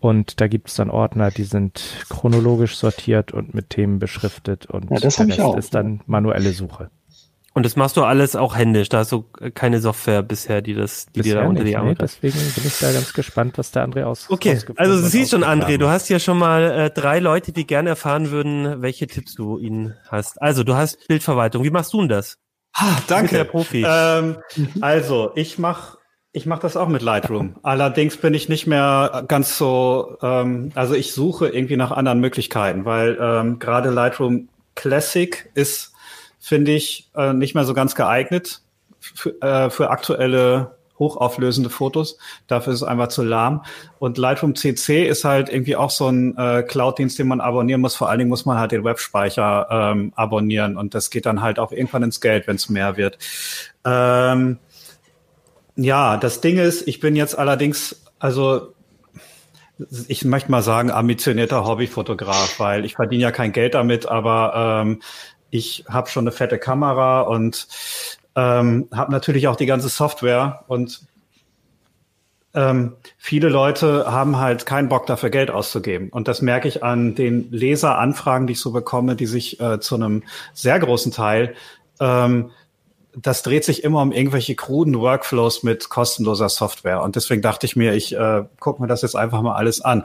Und 0.00 0.40
da 0.40 0.48
gibt 0.48 0.68
es 0.68 0.74
dann 0.74 0.90
Ordner, 0.90 1.30
die 1.30 1.44
sind 1.44 2.04
chronologisch 2.08 2.76
sortiert 2.76 3.32
und 3.32 3.54
mit 3.54 3.70
Themen 3.70 3.98
beschriftet. 3.98 4.66
Und 4.66 4.90
ja, 4.90 4.98
das 4.98 5.16
der 5.16 5.26
Rest 5.26 5.38
ich 5.38 5.44
auch. 5.44 5.56
ist 5.56 5.74
dann 5.74 6.00
manuelle 6.06 6.52
Suche. 6.52 6.90
Und 7.54 7.66
das 7.66 7.76
machst 7.76 7.96
du 7.96 8.02
alles 8.02 8.34
auch 8.34 8.56
händisch. 8.56 8.88
Da 8.88 8.98
hast 8.98 9.12
du 9.12 9.24
keine 9.54 9.80
Software 9.80 10.22
bisher, 10.22 10.62
die 10.62 10.74
das, 10.74 11.06
die 11.06 11.20
bisher 11.20 11.34
dir 11.34 11.42
da 11.42 11.48
unter 11.48 11.64
die 11.64 11.76
Arme 11.76 11.90
nee, 11.90 11.96
Deswegen 11.98 12.38
bin 12.38 12.64
ich 12.66 12.78
da 12.78 12.92
ganz 12.92 13.12
gespannt, 13.12 13.58
was 13.58 13.72
der 13.72 13.86
André 13.86 14.04
aus. 14.04 14.30
Okay, 14.30 14.58
also 14.76 15.00
du 15.00 15.06
siehst 15.06 15.32
schon, 15.32 15.44
André, 15.44 15.76
du 15.76 15.88
hast 15.88 16.08
ja 16.08 16.18
schon 16.18 16.38
mal 16.38 16.62
äh, 16.62 16.90
drei 16.90 17.18
Leute, 17.18 17.52
die 17.52 17.66
gerne 17.66 17.90
erfahren 17.90 18.30
würden, 18.30 18.80
welche 18.80 19.06
Tipps 19.06 19.34
du 19.34 19.58
ihnen 19.58 19.94
hast. 20.08 20.40
Also 20.40 20.64
du 20.64 20.74
hast 20.74 21.06
Bildverwaltung. 21.08 21.62
Wie 21.62 21.70
machst 21.70 21.92
du 21.92 21.98
denn 22.00 22.08
das? 22.08 22.38
Ah, 22.74 22.96
danke. 23.06 23.36
Der 23.36 23.44
Profi. 23.44 23.84
Ähm, 23.86 24.38
also 24.80 25.32
ich 25.34 25.58
mache 25.58 25.98
ich 26.34 26.46
mache 26.46 26.62
das 26.62 26.76
auch 26.78 26.88
mit 26.88 27.02
Lightroom. 27.02 27.56
Allerdings 27.62 28.16
bin 28.16 28.32
ich 28.32 28.48
nicht 28.48 28.66
mehr 28.66 29.24
ganz 29.28 29.58
so, 29.58 30.16
ähm, 30.22 30.72
also 30.74 30.94
ich 30.94 31.12
suche 31.12 31.48
irgendwie 31.48 31.76
nach 31.76 31.90
anderen 31.90 32.20
Möglichkeiten, 32.20 32.86
weil 32.86 33.18
ähm, 33.20 33.58
gerade 33.58 33.90
Lightroom 33.90 34.48
Classic 34.74 35.50
ist, 35.54 35.91
finde 36.42 36.72
ich, 36.72 37.08
äh, 37.14 37.32
nicht 37.32 37.54
mehr 37.54 37.64
so 37.64 37.72
ganz 37.72 37.94
geeignet 37.94 38.60
für, 39.00 39.40
äh, 39.40 39.70
für 39.70 39.90
aktuelle 39.90 40.76
hochauflösende 40.98 41.70
Fotos. 41.70 42.18
Dafür 42.46 42.72
ist 42.72 42.82
es 42.82 42.86
einfach 42.86 43.08
zu 43.08 43.22
lahm. 43.22 43.64
Und 43.98 44.18
Lightroom 44.18 44.54
CC 44.54 45.06
ist 45.06 45.24
halt 45.24 45.48
irgendwie 45.48 45.76
auch 45.76 45.90
so 45.90 46.08
ein 46.08 46.36
äh, 46.36 46.62
Cloud-Dienst, 46.62 47.18
den 47.18 47.28
man 47.28 47.40
abonnieren 47.40 47.80
muss. 47.80 47.96
Vor 47.96 48.08
allen 48.08 48.18
Dingen 48.18 48.28
muss 48.28 48.44
man 48.44 48.58
halt 48.58 48.72
den 48.72 48.84
Webspeicher 48.84 49.68
ähm, 49.70 50.12
abonnieren 50.16 50.76
und 50.76 50.94
das 50.94 51.10
geht 51.10 51.26
dann 51.26 51.42
halt 51.42 51.58
auch 51.58 51.72
irgendwann 51.72 52.02
ins 52.02 52.20
Geld, 52.20 52.46
wenn 52.46 52.56
es 52.56 52.68
mehr 52.68 52.96
wird. 52.96 53.18
Ähm, 53.84 54.58
ja, 55.76 56.16
das 56.16 56.40
Ding 56.40 56.58
ist, 56.58 56.86
ich 56.86 57.00
bin 57.00 57.16
jetzt 57.16 57.38
allerdings, 57.38 58.04
also 58.18 58.74
ich 60.08 60.24
möchte 60.24 60.50
mal 60.50 60.62
sagen, 60.62 60.90
ambitionierter 60.90 61.64
Hobbyfotograf, 61.64 62.60
weil 62.60 62.84
ich 62.84 62.94
verdiene 62.94 63.22
ja 63.22 63.30
kein 63.32 63.52
Geld 63.52 63.74
damit, 63.74 64.06
aber 64.06 64.82
ähm, 64.82 65.00
ich 65.52 65.84
habe 65.88 66.08
schon 66.08 66.24
eine 66.24 66.32
fette 66.32 66.58
Kamera 66.58 67.20
und 67.20 67.68
ähm, 68.34 68.88
habe 68.92 69.12
natürlich 69.12 69.46
auch 69.46 69.54
die 69.54 69.66
ganze 69.66 69.88
Software 69.88 70.64
und 70.66 71.02
ähm, 72.54 72.94
viele 73.18 73.48
Leute 73.48 74.10
haben 74.10 74.38
halt 74.38 74.66
keinen 74.66 74.88
Bock 74.88 75.06
dafür 75.06 75.30
Geld 75.30 75.50
auszugeben. 75.50 76.08
Und 76.08 76.26
das 76.26 76.42
merke 76.42 76.68
ich 76.68 76.82
an 76.82 77.14
den 77.14 77.50
Leseranfragen, 77.50 78.46
die 78.46 78.54
ich 78.54 78.60
so 78.60 78.72
bekomme, 78.72 79.14
die 79.14 79.26
sich 79.26 79.60
äh, 79.60 79.78
zu 79.78 79.94
einem 79.94 80.22
sehr 80.52 80.78
großen 80.78 81.12
Teil 81.12 81.54
ähm, 82.00 82.50
das 83.14 83.42
dreht 83.42 83.64
sich 83.64 83.84
immer 83.84 84.00
um 84.00 84.12
irgendwelche 84.12 84.54
kruden 84.54 84.98
Workflows 84.98 85.62
mit 85.62 85.90
kostenloser 85.90 86.48
Software. 86.48 87.02
Und 87.02 87.16
deswegen 87.16 87.42
dachte 87.42 87.66
ich 87.66 87.76
mir, 87.76 87.92
ich 87.94 88.14
äh, 88.16 88.44
gucke 88.58 88.80
mir 88.80 88.88
das 88.88 89.02
jetzt 89.02 89.16
einfach 89.16 89.42
mal 89.42 89.54
alles 89.54 89.82
an. 89.82 90.04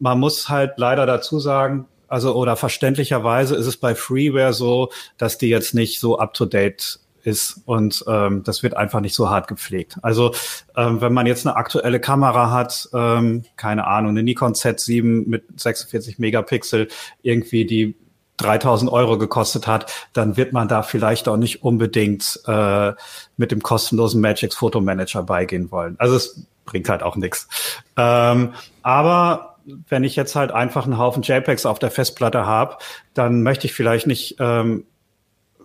Man 0.00 0.18
muss 0.18 0.48
halt 0.48 0.72
leider 0.76 1.06
dazu 1.06 1.38
sagen, 1.38 1.86
also 2.08 2.34
oder 2.34 2.56
verständlicherweise 2.56 3.54
ist 3.54 3.66
es 3.66 3.76
bei 3.76 3.94
Freeware 3.94 4.52
so, 4.52 4.90
dass 5.16 5.38
die 5.38 5.48
jetzt 5.48 5.74
nicht 5.74 6.00
so 6.00 6.18
up-to-date 6.18 7.00
ist 7.22 7.60
und 7.66 8.04
ähm, 8.08 8.42
das 8.44 8.62
wird 8.62 8.76
einfach 8.76 9.00
nicht 9.00 9.14
so 9.14 9.28
hart 9.28 9.48
gepflegt. 9.48 9.96
Also 10.02 10.34
ähm, 10.76 11.00
wenn 11.00 11.12
man 11.12 11.26
jetzt 11.26 11.46
eine 11.46 11.56
aktuelle 11.56 12.00
Kamera 12.00 12.50
hat, 12.50 12.88
ähm, 12.94 13.44
keine 13.56 13.86
Ahnung, 13.86 14.10
eine 14.10 14.22
Nikon 14.22 14.54
Z7 14.54 15.28
mit 15.28 15.44
46 15.60 16.18
Megapixel, 16.18 16.88
irgendwie 17.22 17.66
die 17.66 17.96
3000 18.38 18.90
Euro 18.90 19.18
gekostet 19.18 19.66
hat, 19.66 19.92
dann 20.12 20.36
wird 20.36 20.52
man 20.52 20.68
da 20.68 20.82
vielleicht 20.82 21.28
auch 21.28 21.36
nicht 21.36 21.62
unbedingt 21.62 22.40
äh, 22.46 22.92
mit 23.36 23.50
dem 23.50 23.62
kostenlosen 23.62 24.20
Magix 24.20 24.54
Photo 24.54 24.80
Manager 24.80 25.22
beigehen 25.22 25.70
wollen. 25.70 25.96
Also 25.98 26.16
es 26.16 26.46
bringt 26.64 26.88
halt 26.88 27.02
auch 27.02 27.16
nichts. 27.16 27.48
Ähm, 27.96 28.54
aber 28.82 29.57
wenn 29.88 30.04
ich 30.04 30.16
jetzt 30.16 30.34
halt 30.34 30.52
einfach 30.52 30.84
einen 30.84 30.98
Haufen 30.98 31.22
JPEGs 31.22 31.66
auf 31.66 31.78
der 31.78 31.90
Festplatte 31.90 32.46
habe, 32.46 32.76
dann 33.14 33.42
möchte 33.42 33.66
ich 33.66 33.74
vielleicht 33.74 34.06
nicht 34.06 34.36
ähm, 34.38 34.84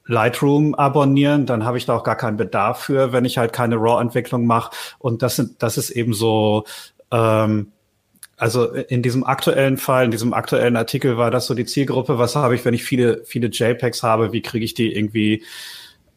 Lightroom 0.06 0.76
abonnieren, 0.76 1.46
dann 1.46 1.63
habe 1.66 1.78
ich 1.78 1.86
da 1.86 1.96
auch 1.96 2.04
gar 2.04 2.18
keinen 2.18 2.38
Bedarf 2.38 2.82
für, 2.82 3.13
wenn 3.13 3.26
ich 3.26 3.38
halt 3.38 3.54
keine 3.54 3.76
RAW-Entwicklung 3.76 4.46
mache. 4.46 4.76
Und 5.00 5.22
das 5.22 5.38
sind, 5.38 5.63
das 5.63 5.78
ist 5.78 5.92
eben 5.92 6.13
so 6.13 6.66
ähm, 7.12 7.72
also 8.38 8.74
in 8.74 9.02
diesem 9.02 9.24
aktuellen 9.24 9.78
Fall, 9.78 10.06
in 10.06 10.12
diesem 10.12 10.34
aktuellen 10.34 10.76
Artikel 10.76 11.18
war 11.18 11.32
das 11.32 11.46
so 11.46 11.54
die 11.54 11.66
Zielgruppe, 11.66 12.18
was 12.18 12.36
habe 12.36 12.56
ich, 12.56 12.66
wenn 12.66 12.74
ich 12.74 12.84
viele, 12.84 13.24
viele 13.24 13.48
JPEGs 13.48 14.04
habe, 14.04 14.34
wie 14.34 14.42
kriege 14.42 14.66
ich 14.66 14.74
die 14.74 14.94
irgendwie, 14.94 15.44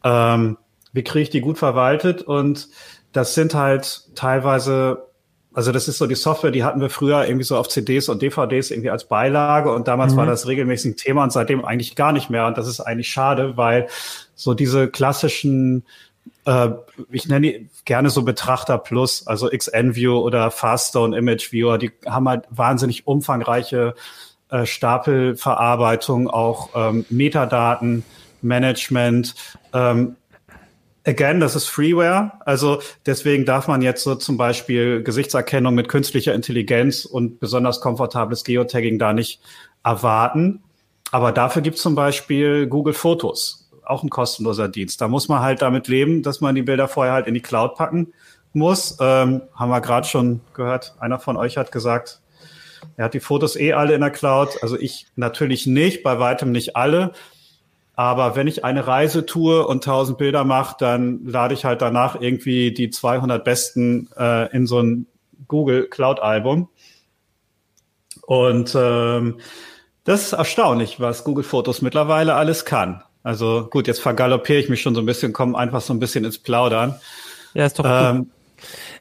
ähm, 0.03 0.57
wie 0.93 1.03
kriege 1.03 1.23
ich 1.23 1.29
die 1.29 1.41
gut 1.41 1.57
verwaltet? 1.57 2.23
Und 2.23 2.67
das 3.13 3.33
sind 3.35 3.53
halt 3.53 4.09
teilweise, 4.15 5.06
also 5.57 5.71
das 5.71 5.87
ist 5.87 5.97
so 5.97 6.05
die 6.05 6.13
Software, 6.13 6.51
die 6.51 6.63
hatten 6.63 6.79
wir 6.81 6.91
früher 6.91 7.25
irgendwie 7.25 7.43
so 7.43 7.57
auf 7.57 7.67
CDs 7.67 8.09
und 8.09 8.21
DVDs 8.21 8.69
irgendwie 8.69 8.91
als 8.91 9.05
Beilage 9.05 9.73
und 9.73 9.87
damals 9.87 10.13
mhm. 10.13 10.17
war 10.17 10.25
das 10.27 10.45
regelmäßig 10.45 10.91
ein 10.91 10.97
Thema 10.97 11.23
und 11.23 11.31
seitdem 11.31 11.65
eigentlich 11.65 11.95
gar 11.95 12.11
nicht 12.11 12.29
mehr. 12.29 12.45
Und 12.45 12.59
das 12.59 12.67
ist 12.67 12.79
eigentlich 12.79 13.09
schade, 13.09 13.57
weil 13.57 13.87
so 14.35 14.53
diese 14.53 14.87
klassischen 14.87 15.83
äh, 16.45 16.69
ich 17.09 17.27
nenne 17.27 17.47
die 17.47 17.69
gerne 17.85 18.11
so 18.11 18.21
Betrachter 18.21 18.77
Plus, 18.77 19.25
also 19.25 19.49
XNView 19.49 20.19
oder 20.19 20.51
Faststone 20.51 21.17
Image 21.17 21.51
Viewer, 21.51 21.79
die 21.79 21.91
haben 22.05 22.29
halt 22.29 22.43
wahnsinnig 22.51 23.07
umfangreiche 23.07 23.95
äh, 24.51 24.67
Stapelverarbeitung, 24.67 26.29
auch 26.29 26.69
ähm, 26.75 27.03
Metadaten, 27.09 28.03
Management. 28.43 29.33
Ähm, 29.73 30.17
again, 31.07 31.39
das 31.39 31.55
ist 31.55 31.67
Freeware, 31.67 32.33
also 32.45 32.81
deswegen 33.05 33.45
darf 33.45 33.67
man 33.67 33.81
jetzt 33.81 34.03
so 34.03 34.15
zum 34.15 34.37
Beispiel 34.37 35.01
Gesichtserkennung 35.01 35.73
mit 35.73 35.87
künstlicher 35.87 36.35
Intelligenz 36.35 37.05
und 37.05 37.39
besonders 37.39 37.79
komfortables 37.81 38.43
Geotagging 38.43 38.99
da 38.99 39.13
nicht 39.13 39.41
erwarten. 39.83 40.61
Aber 41.11 41.31
dafür 41.31 41.61
gibt 41.61 41.77
es 41.77 41.81
zum 41.81 41.95
Beispiel 41.95 42.67
Google 42.67 42.93
Fotos 42.93 43.69
auch 43.85 44.03
ein 44.03 44.09
kostenloser 44.09 44.67
Dienst. 44.67 44.99
Da 44.99 45.07
muss 45.07 45.29
man 45.29 45.39
halt 45.39 45.61
damit 45.61 45.87
leben, 45.87 46.21
dass 46.21 46.41
man 46.41 46.55
die 46.55 46.61
Bilder 46.61 46.89
vorher 46.89 47.13
halt 47.13 47.27
in 47.27 47.33
die 47.33 47.41
Cloud 47.41 47.75
packen 47.75 48.13
muss. 48.51 48.97
Ähm, 48.99 49.43
haben 49.55 49.69
wir 49.69 49.79
gerade 49.79 50.05
schon 50.05 50.41
gehört. 50.53 50.93
Einer 50.99 51.19
von 51.19 51.37
euch 51.37 51.55
hat 51.55 51.71
gesagt, 51.71 52.19
er 52.97 53.05
hat 53.05 53.13
die 53.13 53.21
Fotos 53.21 53.55
eh 53.55 53.71
alle 53.71 53.95
in 53.95 54.01
der 54.01 54.11
Cloud. 54.11 54.61
Also 54.61 54.77
ich 54.77 55.07
natürlich 55.15 55.67
nicht, 55.67 56.03
bei 56.03 56.19
weitem 56.19 56.51
nicht 56.51 56.75
alle. 56.75 57.13
Aber 57.97 58.35
wenn 58.35 58.45
ich 58.45 58.63
eine 58.63 58.85
Reise 58.85 59.25
tue 59.25 59.65
und 59.65 59.77
1000 59.77 60.19
Bilder 60.19 60.43
mache, 60.43 60.75
dann 60.79 61.25
lade 61.25 61.55
ich 61.55 61.65
halt 61.65 61.81
danach 61.81 62.21
irgendwie 62.21 62.71
die 62.71 62.91
200 62.91 63.43
besten 63.43 64.07
äh, 64.15 64.55
in 64.55 64.67
so 64.67 64.79
ein 64.79 65.07
Google 65.47 65.87
Cloud 65.89 66.19
Album. 66.19 66.69
Und 68.21 68.75
ähm, 68.79 69.39
das 70.03 70.25
ist 70.25 70.33
erstaunlich, 70.33 70.99
was 70.99 71.23
Google 71.23 71.43
Fotos 71.43 71.81
mittlerweile 71.81 72.35
alles 72.35 72.65
kann. 72.65 73.01
Also 73.23 73.67
gut, 73.67 73.87
jetzt 73.87 73.99
vergaloppiere 73.99 74.59
ich 74.59 74.69
mich 74.69 74.83
schon 74.83 74.93
so 74.93 75.01
ein 75.01 75.07
bisschen, 75.07 75.33
komme 75.33 75.57
einfach 75.57 75.81
so 75.81 75.91
ein 75.91 75.99
bisschen 75.99 76.23
ins 76.23 76.37
Plaudern. 76.37 76.99
Ja, 77.55 77.65
ist 77.65 77.79
doch 77.79 77.85
ähm, 77.87 78.17
gut. 78.25 78.27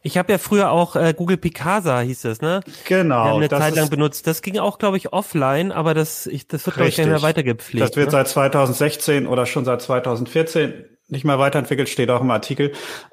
Ich 0.07 0.17
habe 0.17 0.31
ja 0.31 0.39
früher 0.39 0.71
auch 0.71 0.95
äh, 0.95 1.13
Google 1.17 1.37
Picasa 1.37 1.99
hieß 2.01 2.27
es, 2.27 2.41
ne? 2.41 2.61
Genau. 2.85 3.25
Wir 3.25 3.31
haben 3.31 3.37
eine 3.39 3.49
Zeit 3.49 3.75
lang 3.75 3.91
benutzt. 3.91 4.29
Das 4.29 4.41
ging 4.41 4.57
auch, 4.59 4.79
glaube 4.79 4.97
ich, 4.99 5.13
offline, 5.13 5.73
aber 5.73 5.95
das, 5.95 6.29
ich, 6.29 6.47
das 6.47 6.65
wird, 6.65 6.77
glaube 6.77 6.91
ich, 6.91 6.97
nicht 6.97 7.09
mehr 7.09 7.23
weitergepflegt. 7.23 7.85
Das 7.85 7.97
wird 7.97 8.07
ne? 8.07 8.13
seit 8.13 8.29
2016 8.29 9.27
oder 9.27 9.47
schon 9.47 9.65
seit 9.65 9.83
2014 9.83 10.85
nicht 11.09 11.25
mehr 11.25 11.41
weiterentwickelt, 11.41 11.89
steht 11.89 12.11
auch 12.11 12.21
im 12.21 12.31
Artikel. 12.31 12.71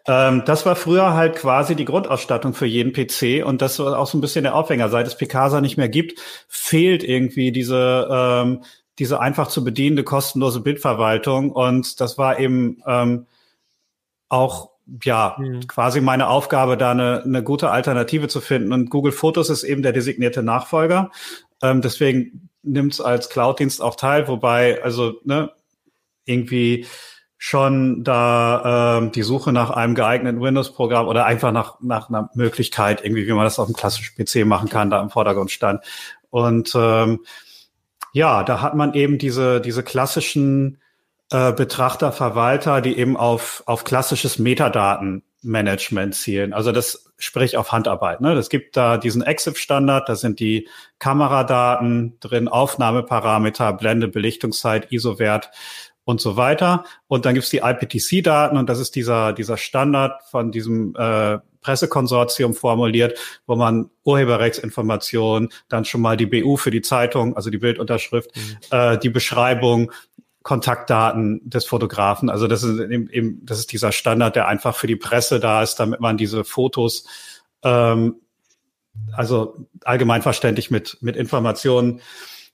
Ähm, 0.08 0.44
das 0.46 0.68
war 0.68 0.76
früher 0.76 1.16
halt 1.16 1.36
quasi 1.36 1.76
die 1.76 1.86
Grundausstattung 1.86 2.54
für 2.54 2.68
jeden 2.68 2.94
PC 2.94 3.44
und 3.44 3.64
das 3.64 3.80
war 3.80 3.98
auch 3.98 4.08
so 4.08 4.20
ein 4.20 4.22
bisschen 4.22 4.44
der 4.44 4.54
Aufhänger. 4.54 4.90
Seit 4.90 5.08
es 5.08 5.18
Picasa 5.18 5.62
nicht 5.62 5.78
mehr 5.78 5.90
gibt, 5.90 6.20
fehlt 6.48 7.04
irgendwie 7.04 7.52
diese 7.52 8.08
ähm, 8.12 8.64
diese 9.00 9.20
einfach 9.20 9.48
zu 9.48 9.64
bedienende 9.64 10.04
kostenlose 10.04 10.60
Bildverwaltung. 10.60 11.52
Und 11.52 12.00
das 12.00 12.20
war 12.20 12.40
eben 12.40 12.84
ähm, 12.86 13.26
auch 14.30 14.73
ja 15.04 15.36
mhm. 15.40 15.68
quasi 15.68 16.02
meine 16.02 16.28
Aufgabe, 16.28 16.78
da 16.78 16.92
eine, 16.92 17.24
eine 17.24 17.44
gute 17.44 17.70
Alternative 17.72 18.28
zu 18.28 18.42
finden. 18.42 18.74
Und 18.74 18.90
Google 18.90 19.12
Fotos 19.12 19.50
ist 19.50 19.64
eben 19.64 19.82
der 19.82 19.94
designierte 19.94 20.44
Nachfolger. 20.44 21.12
Ähm, 21.62 21.82
deswegen 21.82 22.50
nimmt 22.64 22.94
es 22.94 23.02
als 23.02 23.30
Cloud-Dienst 23.30 23.82
auch 23.82 23.96
teil, 23.96 24.28
wobei 24.28 24.84
also 24.84 25.20
ne, 25.24 25.52
irgendwie 26.26 26.86
schon 27.38 28.04
da 28.06 29.00
ähm, 29.00 29.12
die 29.12 29.24
Suche 29.24 29.52
nach 29.52 29.70
einem 29.70 29.96
geeigneten 29.96 30.42
Windows-Programm 30.42 31.08
oder 31.08 31.26
einfach 31.26 31.52
nach, 31.52 31.80
nach 31.82 32.10
einer 32.10 32.30
Möglichkeit, 32.36 33.04
irgendwie, 33.04 33.28
wie 33.28 33.34
man 33.34 33.44
das 33.44 33.60
auf 33.60 33.68
dem 33.68 33.76
klassischen 33.76 34.16
PC 34.16 34.46
machen 34.46 34.70
kann, 34.70 34.90
da 34.90 35.02
im 35.02 35.10
Vordergrund 35.10 35.52
stand. 35.52 35.84
Und 36.30 36.72
ähm, 36.76 37.20
Ja, 38.14 38.44
da 38.44 38.62
hat 38.62 38.76
man 38.76 38.94
eben 38.94 39.18
diese, 39.18 39.60
diese 39.60 39.84
klassischen 39.84 40.80
äh, 41.34 41.52
Betrachter, 41.52 42.12
Verwalter, 42.12 42.82
die 42.82 42.98
eben 42.98 43.18
auf, 43.18 43.64
auf 43.66 43.84
klassisches 43.84 44.40
Metadatenmanagement 44.40 46.16
zielen. 46.16 46.54
Also 46.54 46.72
das 46.72 47.12
sprich 47.18 47.58
auf 47.58 47.72
Handarbeit. 47.72 48.22
Ne? 48.22 48.36
Das 48.36 48.50
gibt 48.50 48.76
da 48.76 48.98
diesen 48.98 49.22
EXIF-Standard, 49.22 50.10
da 50.10 50.16
sind 50.16 50.40
die 50.40 50.68
Kameradaten 51.00 52.18
drin, 52.20 52.48
Aufnahmeparameter, 52.48 53.74
Blende, 53.74 54.08
Belichtungszeit, 54.08 54.92
ISO-Wert 54.92 55.50
und 56.06 56.20
so 56.20 56.36
weiter. 56.36 56.84
Und 57.08 57.26
dann 57.26 57.34
gibt's 57.34 57.50
die 57.50 57.62
IPTC-Daten 57.64 58.58
und 58.58 58.70
das 58.70 58.80
ist 58.80 58.96
dieser, 58.96 59.34
dieser 59.34 59.58
Standard 59.58 60.22
von 60.30 60.52
diesem 60.52 60.96
äh, 60.96 61.40
Pressekonsortium 61.62 62.54
formuliert, 62.54 63.18
wo 63.48 63.56
man 63.56 63.90
Urheberrechtsinformationen, 64.04 65.50
dann 65.70 65.86
schon 65.86 66.02
mal 66.02 66.18
die 66.18 66.26
BU 66.26 66.58
für 66.58 66.72
die 66.72 66.82
Zeitung, 66.82 67.36
also 67.38 67.50
die 67.50 67.58
Bildunterschrift, 67.58 68.36
mhm. 68.36 68.58
äh, 68.70 68.98
die 68.98 69.10
Beschreibung, 69.10 69.92
Kontaktdaten 70.44 71.50
des 71.50 71.66
Fotografen. 71.66 72.30
Also 72.30 72.48
das 72.48 72.64
ist 72.64 72.80
eben, 72.80 73.46
das 73.46 73.60
ist 73.60 73.72
dieser 73.72 73.92
Standard, 73.92 74.36
der 74.36 74.48
einfach 74.48 74.76
für 74.76 74.88
die 74.88 74.98
Presse 74.98 75.40
da 75.40 75.64
ist, 75.64 75.76
damit 75.76 76.00
man 76.02 76.18
diese 76.18 76.44
Fotos 76.44 77.06
ähm, 77.64 78.18
also 79.14 79.68
allgemeinverständlich 79.84 80.70
mit, 80.70 80.98
mit 81.02 81.16
Informationen 81.16 82.02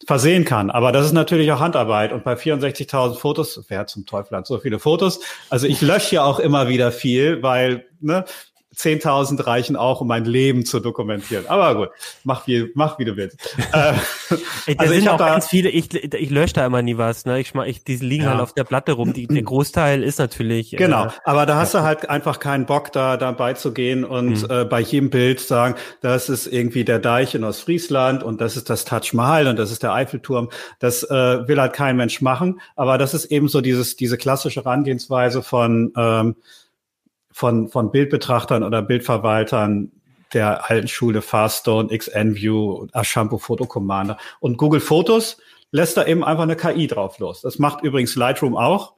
versehen 0.06 0.46
kann. 0.46 0.70
Aber 0.70 0.92
das 0.92 1.06
ist 1.06 1.12
natürlich 1.12 1.52
auch 1.52 1.60
Handarbeit. 1.60 2.14
Und 2.14 2.24
bei 2.24 2.34
64.000 2.34 3.18
Fotos, 3.18 3.66
wer 3.68 3.86
zum 3.88 4.06
Teufel 4.06 4.38
hat 4.38 4.48
so 4.48 4.58
viele 4.60 4.80
Fotos? 4.80 5.20
Also 5.50 5.68
ich 5.68 5.82
lösche 5.82 6.16
ja 6.16 6.24
auch 6.24 6.40
immer 6.40 6.70
wieder 6.70 6.92
viel, 6.92 7.44
weil 7.44 7.86
ne, 8.00 8.24
10.000 8.80 9.46
reichen 9.46 9.76
auch, 9.76 10.00
um 10.00 10.08
mein 10.08 10.24
Leben 10.24 10.66
zu 10.66 10.80
dokumentieren. 10.80 11.46
Aber 11.48 11.76
gut, 11.76 11.90
mach 12.24 12.48
wie, 12.48 12.72
mach 12.76 12.98
wie 12.98 13.06
du 13.06 13.18
willst. 13.18 13.38
äh, 13.74 13.94
Ey, 14.68 14.76
also 14.78 14.94
sind 14.94 15.04
ich 15.04 15.10
auch 15.10 15.18
da, 15.18 15.28
ganz 15.28 15.48
viele, 15.48 15.70
ich, 15.70 15.94
ich 15.94 16.30
lösche 16.30 16.54
da 16.54 16.66
immer 16.66 16.82
nie 16.82 16.98
was. 16.98 17.26
Ne? 17.26 17.40
Ich, 17.40 17.54
ich, 17.54 17.84
die 17.84 17.98
liegen 17.98 18.24
ja. 18.24 18.32
halt 18.32 18.42
auf 18.42 18.54
der 18.54 18.64
Platte 18.64 18.94
rum. 18.94 19.12
Die, 19.12 19.28
der 19.28 19.44
Großteil 19.44 20.02
ist 20.02 20.20
natürlich. 20.20 20.74
Äh, 20.74 20.78
genau, 20.78 21.08
äh, 21.08 21.10
aber 21.26 21.46
da 21.46 21.56
hast 21.56 21.74
du 21.74 21.82
halt 21.82 22.10
einfach 22.10 22.40
keinen 22.40 22.66
Bock, 22.66 22.92
da 22.94 23.18
dabei 23.18 23.54
zu 23.54 23.74
gehen 23.74 24.06
und 24.06 24.44
mhm. 24.44 24.50
äh, 24.50 24.66
bei 24.66 24.80
jedem 24.80 25.10
Bild 25.10 25.42
sagen, 25.42 25.76
das 26.02 26.30
ist 26.30 26.48
irgendwie 26.48 26.86
der 26.86 27.00
Deich 27.00 27.36
in 27.36 27.44
Ostfriesland 27.44 28.24
und 28.24 28.40
das 28.40 28.56
ist 28.56 28.70
das 28.70 28.86
Taj 28.86 29.14
Mahal 29.14 29.48
und 29.48 29.60
das 29.60 29.72
ist 29.72 29.84
der 29.84 29.94
Eiffelturm. 29.94 30.50
Das 30.80 31.04
äh, 31.04 31.48
will 31.48 31.60
halt 31.60 31.74
kein 31.74 31.98
Mensch 31.98 32.22
machen. 32.22 32.62
Aber 32.78 32.98
das 32.98 33.14
ist 33.14 33.26
eben 33.26 33.50
so 33.50 33.60
dieses, 33.60 33.98
diese 33.98 34.18
klassische 34.18 34.64
Herangehensweise 34.64 35.44
von 35.44 35.92
ähm, 35.98 36.36
von, 37.32 37.70
von 37.70 37.92
Bildbetrachtern 37.92 38.64
oder 38.64 38.82
Bildverwaltern 38.82 39.92
der 40.34 40.70
alten 40.70 40.88
Schule 40.88 41.22
Farstone, 41.22 41.96
XNView, 41.96 42.88
Ashampo 42.92 43.38
Photo 43.38 43.66
Commander. 43.66 44.18
Und 44.40 44.58
Google 44.58 44.80
Fotos 44.80 45.38
lässt 45.72 45.98
da 45.98 46.06
eben 46.06 46.24
einfach 46.24 46.44
eine 46.44 46.56
KI 46.56 46.88
drauf 46.88 47.20
los. 47.20 47.42
Das 47.42 47.60
macht 47.60 47.84
übrigens 47.84 48.16
Lightroom 48.16 48.56
auch. 48.56 48.94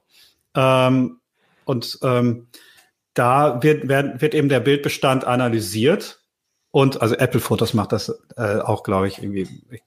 Ähm, 0.54 1.20
und 1.64 1.98
ähm, 2.02 2.48
da 3.14 3.62
wird, 3.62 3.88
wird, 3.88 4.20
wird 4.20 4.34
eben 4.34 4.48
der 4.48 4.60
Bildbestand 4.60 5.24
analysiert. 5.24 6.20
Und 6.70 7.02
also 7.02 7.14
Apple 7.14 7.40
Fotos 7.40 7.74
macht 7.74 7.92
das 7.92 8.22
äh, 8.36 8.58
auch, 8.58 8.82
glaube 8.82 9.08
ich, 9.08 9.18
irgendwie. 9.18 9.46
Ich 9.70 9.82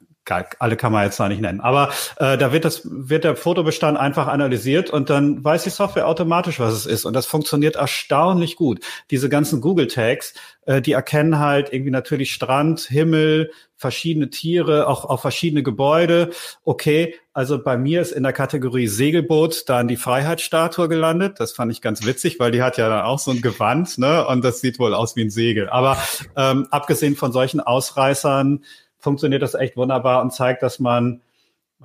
alle 0.60 0.76
kann 0.76 0.92
man 0.92 1.06
jetzt 1.06 1.20
noch 1.20 1.28
nicht 1.28 1.42
nennen. 1.42 1.62
Aber 1.62 1.90
äh, 2.18 2.38
da 2.38 2.52
wird 2.52 2.66
das, 2.66 2.82
wird 2.86 3.24
der 3.24 3.36
Fotobestand 3.36 3.98
einfach 3.98 4.28
analysiert 4.28 4.90
und 4.90 5.10
dann 5.10 5.44
weiß 5.44 5.64
die 5.64 5.70
Software 5.70 6.08
automatisch, 6.08 6.60
was 6.60 6.74
es 6.74 6.86
ist. 6.86 7.06
Und 7.06 7.14
das 7.14 7.26
funktioniert 7.26 7.76
erstaunlich 7.76 8.56
gut. 8.56 8.80
Diese 9.12 9.30
ganzen 9.30 9.62
Google-Tags, 9.62 10.34
äh, 10.66 10.82
die 10.82 10.94
erkennen 10.94 11.40
halt 11.40 11.72
irgendwie 11.72 11.92
natürlich 11.92 12.34
Strand, 12.34 12.82
Himmel, 12.82 13.52
verschiedene 13.78 14.30
Tiere, 14.30 14.88
auch, 14.88 15.06
auch 15.06 15.22
verschiedene 15.22 15.62
Gebäude. 15.62 16.32
Okay, 16.64 17.16
also 17.34 17.62
bei 17.62 17.78
mir 17.78 18.02
ist 18.02 18.12
in 18.12 18.24
der 18.24 18.34
Kategorie 18.34 18.88
Segelboot 18.88 19.68
dann 19.68 19.88
die 19.88 19.98
Freiheitsstatue 19.98 20.88
gelandet. 20.88 21.40
Das 21.40 21.52
fand 21.52 21.72
ich 21.72 21.82
ganz 21.82 22.06
witzig, 22.06 22.40
weil 22.40 22.52
die 22.52 22.62
hat 22.64 22.78
ja 22.78 22.88
dann 22.88 23.04
auch 23.04 23.20
so 23.20 23.32
ein 23.32 23.42
Gewand, 23.42 23.98
ne? 23.98 24.26
Und 24.28 24.44
das 24.46 24.62
sieht 24.62 24.80
wohl 24.80 24.94
aus 24.94 25.16
wie 25.16 25.24
ein 25.24 25.30
Segel. 25.30 25.70
Aber 25.70 25.98
ähm, 26.38 26.68
abgesehen 26.72 27.16
von 27.16 27.34
solchen 27.34 27.60
Ausreißern, 27.60 28.64
funktioniert 29.06 29.42
das 29.42 29.54
echt 29.54 29.78
wunderbar 29.78 30.22
und 30.22 30.34
zeigt, 30.34 30.62
dass 30.64 30.80
man 30.80 31.22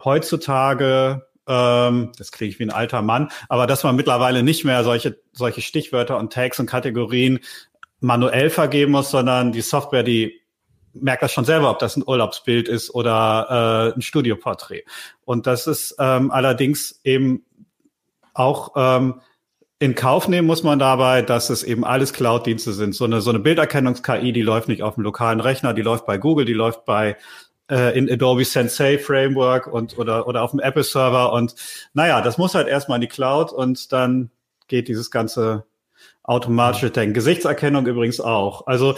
heutzutage 0.02 1.26
ähm, 1.46 2.12
das 2.16 2.32
kriege 2.32 2.50
ich 2.50 2.58
wie 2.58 2.64
ein 2.64 2.70
alter 2.70 3.02
Mann, 3.02 3.30
aber 3.48 3.66
dass 3.66 3.82
man 3.82 3.96
mittlerweile 3.96 4.42
nicht 4.42 4.64
mehr 4.64 4.84
solche, 4.84 5.18
solche 5.32 5.62
Stichwörter 5.62 6.16
und 6.18 6.32
Tags 6.32 6.60
und 6.60 6.66
Kategorien 6.66 7.40
manuell 8.00 8.50
vergeben 8.50 8.92
muss, 8.92 9.10
sondern 9.10 9.52
die 9.52 9.60
Software, 9.60 10.02
die 10.02 10.40
merkt 10.92 11.22
das 11.22 11.32
schon 11.32 11.44
selber, 11.44 11.70
ob 11.70 11.78
das 11.78 11.96
ein 11.96 12.04
Urlaubsbild 12.06 12.68
ist 12.68 12.94
oder 12.94 13.92
äh, 13.92 13.96
ein 13.96 14.02
Studioporträt. 14.02 14.84
Und 15.24 15.46
das 15.46 15.66
ist 15.66 15.96
ähm, 15.98 16.30
allerdings 16.30 17.00
eben 17.04 17.44
auch 18.32 18.72
ähm, 18.76 19.20
in 19.80 19.94
Kauf 19.94 20.28
nehmen 20.28 20.46
muss 20.46 20.62
man 20.62 20.78
dabei, 20.78 21.22
dass 21.22 21.48
es 21.48 21.62
eben 21.62 21.84
alles 21.84 22.12
Cloud-Dienste 22.12 22.74
sind. 22.74 22.94
So 22.94 23.06
eine, 23.06 23.22
so 23.22 23.30
eine 23.30 23.38
Bilderkennungs-KI, 23.38 24.30
die 24.32 24.42
läuft 24.42 24.68
nicht 24.68 24.82
auf 24.82 24.94
dem 24.94 25.04
lokalen 25.04 25.40
Rechner, 25.40 25.72
die 25.72 25.80
läuft 25.80 26.04
bei 26.04 26.18
Google, 26.18 26.44
die 26.44 26.52
läuft 26.52 26.84
bei 26.84 27.16
äh, 27.70 27.96
in 27.96 28.10
Adobe 28.10 28.44
Sensei 28.44 28.98
Framework 28.98 29.66
und 29.66 29.96
oder 29.98 30.28
oder 30.28 30.42
auf 30.42 30.50
dem 30.50 30.60
Apple 30.60 30.84
Server 30.84 31.32
und 31.32 31.54
naja, 31.94 32.20
das 32.20 32.36
muss 32.36 32.54
halt 32.54 32.68
erstmal 32.68 32.96
in 32.96 33.00
die 33.00 33.08
Cloud 33.08 33.52
und 33.52 33.90
dann 33.90 34.30
geht 34.68 34.86
dieses 34.86 35.10
ganze 35.10 35.64
automatische 36.24 36.90
Denken. 36.90 37.14
Gesichtserkennung 37.14 37.86
übrigens 37.86 38.20
auch. 38.20 38.66
Also 38.66 38.96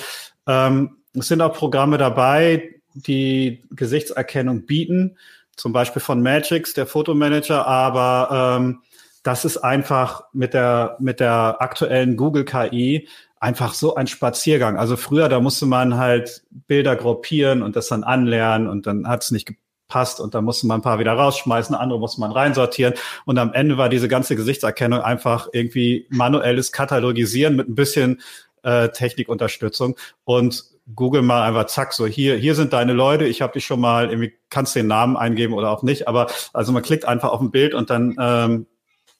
ähm, 0.49 0.97
es 1.14 1.28
sind 1.28 1.43
auch 1.43 1.53
Programme 1.53 1.97
dabei, 1.97 2.80
die 2.95 3.64
Gesichtserkennung 3.70 4.66
bieten, 4.66 5.16
zum 5.55 5.72
Beispiel 5.72 6.03
von 6.03 6.22
Magix, 6.22 6.74
der 6.74 6.87
Fotomanager, 6.87 7.66
aber 7.68 8.59
ähm, 8.59 8.83
das 9.22 9.44
ist 9.44 9.58
einfach 9.58 10.24
mit 10.32 10.54
der, 10.54 10.96
mit 10.98 11.20
der 11.20 11.56
aktuellen 11.60 12.16
Google 12.16 12.44
KI 12.44 13.08
einfach 13.38 13.74
so 13.74 13.94
ein 13.94 14.06
Spaziergang. 14.06 14.76
Also 14.76 14.96
früher, 14.96 15.28
da 15.28 15.40
musste 15.40 15.66
man 15.66 15.96
halt 15.96 16.44
Bilder 16.50 16.96
gruppieren 16.96 17.62
und 17.62 17.76
das 17.76 17.88
dann 17.88 18.04
anlernen 18.04 18.68
und 18.68 18.86
dann 18.86 19.08
hat 19.08 19.24
es 19.24 19.30
nicht 19.30 19.46
gepasst 19.92 20.20
und 20.20 20.34
dann 20.34 20.44
musste 20.44 20.66
man 20.66 20.78
ein 20.78 20.82
paar 20.82 20.98
wieder 20.98 21.12
rausschmeißen, 21.12 21.74
andere 21.74 21.98
musste 21.98 22.20
man 22.20 22.32
reinsortieren 22.32 22.94
und 23.24 23.38
am 23.38 23.52
Ende 23.52 23.76
war 23.78 23.88
diese 23.88 24.08
ganze 24.08 24.36
Gesichtserkennung 24.36 25.00
einfach 25.00 25.48
irgendwie 25.52 26.06
manuelles 26.08 26.72
Katalogisieren 26.72 27.56
mit 27.56 27.68
ein 27.68 27.74
bisschen 27.74 28.20
äh, 28.62 28.88
Technikunterstützung 28.88 29.96
und 30.24 30.64
Google 30.94 31.22
mal 31.22 31.42
einfach 31.46 31.66
zack, 31.66 31.92
so 31.92 32.06
hier, 32.06 32.36
hier 32.36 32.54
sind 32.54 32.72
deine 32.72 32.92
Leute, 32.92 33.24
ich 33.24 33.40
habe 33.40 33.52
dich 33.52 33.64
schon 33.64 33.80
mal, 33.80 34.08
irgendwie 34.08 34.34
kannst 34.50 34.74
den 34.74 34.88
Namen 34.88 35.16
eingeben 35.16 35.54
oder 35.54 35.70
auch 35.70 35.82
nicht, 35.82 36.08
aber 36.08 36.28
also 36.52 36.72
man 36.72 36.82
klickt 36.82 37.04
einfach 37.04 37.30
auf 37.30 37.40
ein 37.40 37.50
Bild 37.50 37.74
und 37.74 37.90
dann 37.90 38.16
ähm, 38.18 38.66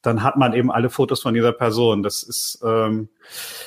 dann 0.03 0.23
hat 0.23 0.37
man 0.37 0.53
eben 0.53 0.71
alle 0.71 0.91
Fotos 0.91 1.23
von 1.23 1.33
dieser 1.33 1.53
Person. 1.53 2.03
Das 2.03 2.23
ist 2.23 2.61
ähm, 2.65 3.09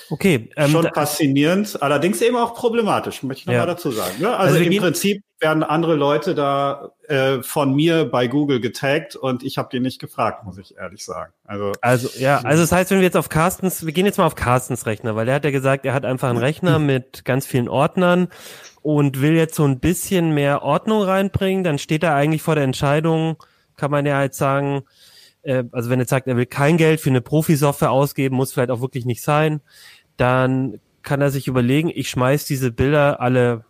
okay, 0.09 0.49
ähm, 0.57 0.69
schon 0.69 0.89
faszinierend, 0.93 1.81
allerdings 1.81 2.21
eben 2.21 2.35
auch 2.35 2.53
problematisch, 2.53 3.23
möchte 3.23 3.41
ich 3.41 3.45
nochmal 3.47 3.61
ja. 3.61 3.65
dazu 3.65 3.91
sagen. 3.91 4.15
Ja, 4.19 4.35
also, 4.35 4.57
also 4.57 4.69
im 4.69 4.77
Prinzip 4.77 5.23
werden 5.39 5.63
andere 5.63 5.95
Leute 5.95 6.35
da 6.35 6.91
äh, 7.07 7.41
von 7.41 7.73
mir 7.73 8.05
bei 8.05 8.27
Google 8.27 8.59
getaggt 8.59 9.15
und 9.15 9.43
ich 9.43 9.57
habe 9.57 9.69
die 9.71 9.79
nicht 9.79 9.99
gefragt, 9.99 10.45
muss 10.45 10.57
ich 10.57 10.77
ehrlich 10.77 11.03
sagen. 11.03 11.33
Also, 11.45 11.71
also 11.81 12.09
ja, 12.19 12.39
also 12.39 12.63
das 12.63 12.71
heißt, 12.71 12.91
wenn 12.91 12.99
wir 12.99 13.05
jetzt 13.05 13.17
auf 13.17 13.29
Carstens, 13.29 13.85
wir 13.85 13.93
gehen 13.93 14.05
jetzt 14.05 14.17
mal 14.17 14.25
auf 14.25 14.35
Carstens 14.35 14.85
Rechner, 14.85 15.15
weil 15.15 15.25
der 15.25 15.35
hat 15.35 15.45
ja 15.45 15.51
gesagt, 15.51 15.85
er 15.85 15.93
hat 15.93 16.05
einfach 16.05 16.29
einen 16.29 16.37
Rechner 16.37 16.79
mit 16.79 17.25
ganz 17.25 17.45
vielen 17.45 17.69
Ordnern 17.69 18.29
und 18.81 19.21
will 19.21 19.33
jetzt 19.33 19.55
so 19.55 19.65
ein 19.65 19.79
bisschen 19.79 20.33
mehr 20.33 20.61
Ordnung 20.63 21.03
reinbringen, 21.03 21.63
dann 21.63 21.79
steht 21.79 22.03
er 22.03 22.15
eigentlich 22.15 22.41
vor 22.41 22.55
der 22.55 22.63
Entscheidung, 22.63 23.37
kann 23.77 23.91
man 23.91 24.05
ja 24.05 24.15
halt 24.15 24.35
sagen, 24.35 24.83
äh, 25.45 25.63
also 25.71 25.89
wenn 25.89 25.99
er 25.99 26.05
sagt, 26.05 26.27
er 26.27 26.37
will 26.37 26.45
kein 26.45 26.77
Geld 26.77 26.99
für 26.99 27.09
eine 27.09 27.21
Profi-Software 27.21 27.91
ausgeben, 27.91 28.35
muss 28.35 28.53
vielleicht 28.53 28.71
auch 28.71 28.81
wirklich 28.81 29.05
nicht 29.05 29.21
sein, 29.21 29.61
dann 30.17 30.79
kann 31.03 31.21
er 31.21 31.31
sich 31.31 31.47
überlegen, 31.47 31.91
ich 31.93 32.09
schmeiß 32.09 32.45
diese 32.45 32.71
Bilder 32.71 33.21
alle 33.21 33.63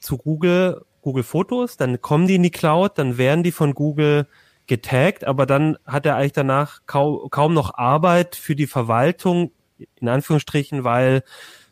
zu 0.00 0.18
Google, 0.18 0.82
Google 1.00 1.22
Fotos, 1.22 1.76
dann 1.76 2.00
kommen 2.00 2.26
die 2.26 2.36
in 2.36 2.42
die 2.42 2.50
Cloud, 2.50 2.98
dann 2.98 3.18
werden 3.18 3.42
die 3.42 3.52
von 3.52 3.74
Google 3.74 4.26
getaggt, 4.66 5.24
aber 5.24 5.46
dann 5.46 5.76
hat 5.86 6.06
er 6.06 6.16
eigentlich 6.16 6.32
danach 6.32 6.80
kaum, 6.86 7.28
kaum 7.30 7.54
noch 7.54 7.74
Arbeit 7.74 8.36
für 8.36 8.54
die 8.54 8.66
Verwaltung, 8.66 9.52
in 10.00 10.08
Anführungsstrichen, 10.08 10.84
weil 10.84 11.22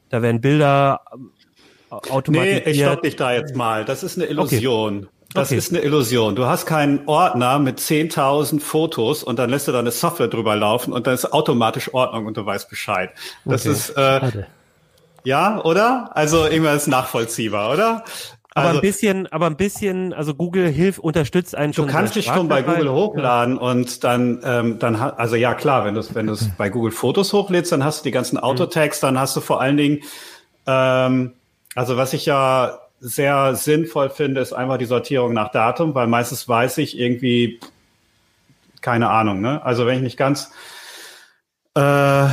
da 0.08 0.22
werden 0.22 0.40
Bilder 0.40 1.00
automatisiert. 1.90 2.66
Nee, 2.66 2.72
ich 2.72 2.80
stopp 2.80 3.02
dich 3.02 3.16
da 3.16 3.32
jetzt 3.32 3.54
mal. 3.54 3.84
Das 3.84 4.02
ist 4.02 4.18
eine 4.18 4.26
Illusion. 4.26 4.98
Okay. 4.98 5.08
Das 5.34 5.48
okay. 5.48 5.56
ist 5.56 5.72
eine 5.72 5.80
Illusion. 5.80 6.36
Du 6.36 6.46
hast 6.46 6.66
keinen 6.66 7.06
Ordner 7.06 7.58
mit 7.58 7.78
10.000 7.78 8.60
Fotos 8.60 9.22
und 9.22 9.38
dann 9.38 9.50
lässt 9.50 9.68
du 9.68 9.72
deine 9.72 9.90
Software 9.90 10.28
drüber 10.28 10.56
laufen 10.56 10.92
und 10.92 11.06
dann 11.06 11.14
ist 11.14 11.32
automatisch 11.32 11.94
Ordnung 11.94 12.26
und 12.26 12.36
du 12.36 12.44
weißt 12.44 12.68
Bescheid. 12.68 13.10
Das 13.44 13.66
okay. 13.66 13.72
ist 13.72 13.90
äh, 13.90 14.44
ja, 15.24 15.62
oder? 15.62 16.10
Also 16.14 16.44
irgendwas 16.44 16.82
ist 16.82 16.88
nachvollziehbar, 16.88 17.72
oder? 17.72 18.04
Aber 18.54 18.68
also, 18.68 18.78
ein 18.80 18.82
bisschen, 18.82 19.26
aber 19.28 19.46
ein 19.46 19.56
bisschen, 19.56 20.12
also 20.12 20.34
Google 20.34 20.68
hilft, 20.68 20.98
unterstützt 20.98 21.56
einen 21.56 21.72
schon. 21.72 21.86
Du 21.86 21.92
kannst 21.92 22.16
dich 22.16 22.26
schon 22.26 22.48
bei 22.48 22.60
Google 22.60 22.92
hochladen 22.92 23.56
ja. 23.56 23.62
und 23.62 24.04
dann, 24.04 24.40
ähm, 24.44 24.78
dann, 24.78 24.96
also 24.96 25.36
ja 25.36 25.54
klar, 25.54 25.86
wenn 25.86 25.94
du 25.94 26.02
wenn 26.14 26.26
du 26.26 26.34
es 26.34 26.50
bei 26.58 26.68
Google 26.68 26.92
Fotos 26.92 27.32
hochlädst, 27.32 27.72
dann 27.72 27.82
hast 27.82 28.00
du 28.00 28.04
die 28.04 28.10
ganzen 28.10 28.36
mhm. 28.36 28.42
Autotags, 28.42 29.00
dann 29.00 29.18
hast 29.18 29.34
du 29.36 29.40
vor 29.40 29.62
allen 29.62 29.78
Dingen, 29.78 30.00
ähm, 30.66 31.32
also 31.74 31.96
was 31.96 32.12
ich 32.12 32.26
ja 32.26 32.78
sehr 33.04 33.56
sinnvoll 33.56 34.10
finde, 34.10 34.40
ist 34.40 34.52
einfach 34.52 34.78
die 34.78 34.84
Sortierung 34.84 35.32
nach 35.32 35.50
Datum, 35.50 35.94
weil 35.94 36.06
meistens 36.06 36.48
weiß 36.48 36.78
ich 36.78 36.96
irgendwie, 36.96 37.58
keine 38.80 39.10
Ahnung, 39.10 39.40
ne? 39.40 39.60
Also 39.64 39.86
wenn 39.86 39.96
ich 39.96 40.02
nicht 40.02 40.16
ganz 40.16 40.52
äh, 41.74 42.28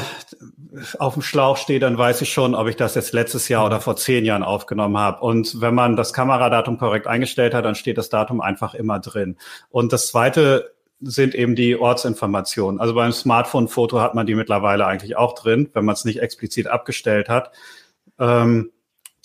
auf 0.99 1.13
dem 1.13 1.23
Schlauch 1.23 1.57
stehe, 1.57 1.79
dann 1.79 1.97
weiß 1.97 2.21
ich 2.21 2.31
schon, 2.31 2.53
ob 2.53 2.67
ich 2.67 2.75
das 2.75 2.93
jetzt 2.93 3.13
letztes 3.13 3.49
Jahr 3.49 3.65
oder 3.65 3.81
vor 3.81 3.95
zehn 3.95 4.25
Jahren 4.25 4.43
aufgenommen 4.43 4.97
habe. 4.97 5.21
Und 5.21 5.59
wenn 5.59 5.73
man 5.73 5.95
das 5.95 6.13
Kameradatum 6.13 6.77
korrekt 6.77 7.07
eingestellt 7.07 7.55
hat, 7.55 7.65
dann 7.65 7.73
steht 7.73 7.97
das 7.97 8.09
Datum 8.09 8.39
einfach 8.39 8.75
immer 8.75 8.99
drin. 8.99 9.37
Und 9.71 9.91
das 9.91 10.07
zweite 10.09 10.71
sind 11.01 11.33
eben 11.33 11.55
die 11.55 11.77
Ortsinformationen. 11.77 12.79
Also 12.79 12.93
beim 12.93 13.11
Smartphone-Foto 13.11 14.01
hat 14.01 14.13
man 14.13 14.27
die 14.27 14.35
mittlerweile 14.35 14.85
eigentlich 14.85 15.17
auch 15.17 15.33
drin, 15.33 15.71
wenn 15.73 15.85
man 15.85 15.93
es 15.93 16.05
nicht 16.05 16.21
explizit 16.21 16.67
abgestellt 16.67 17.27
hat. 17.27 17.51
Ähm, 18.19 18.71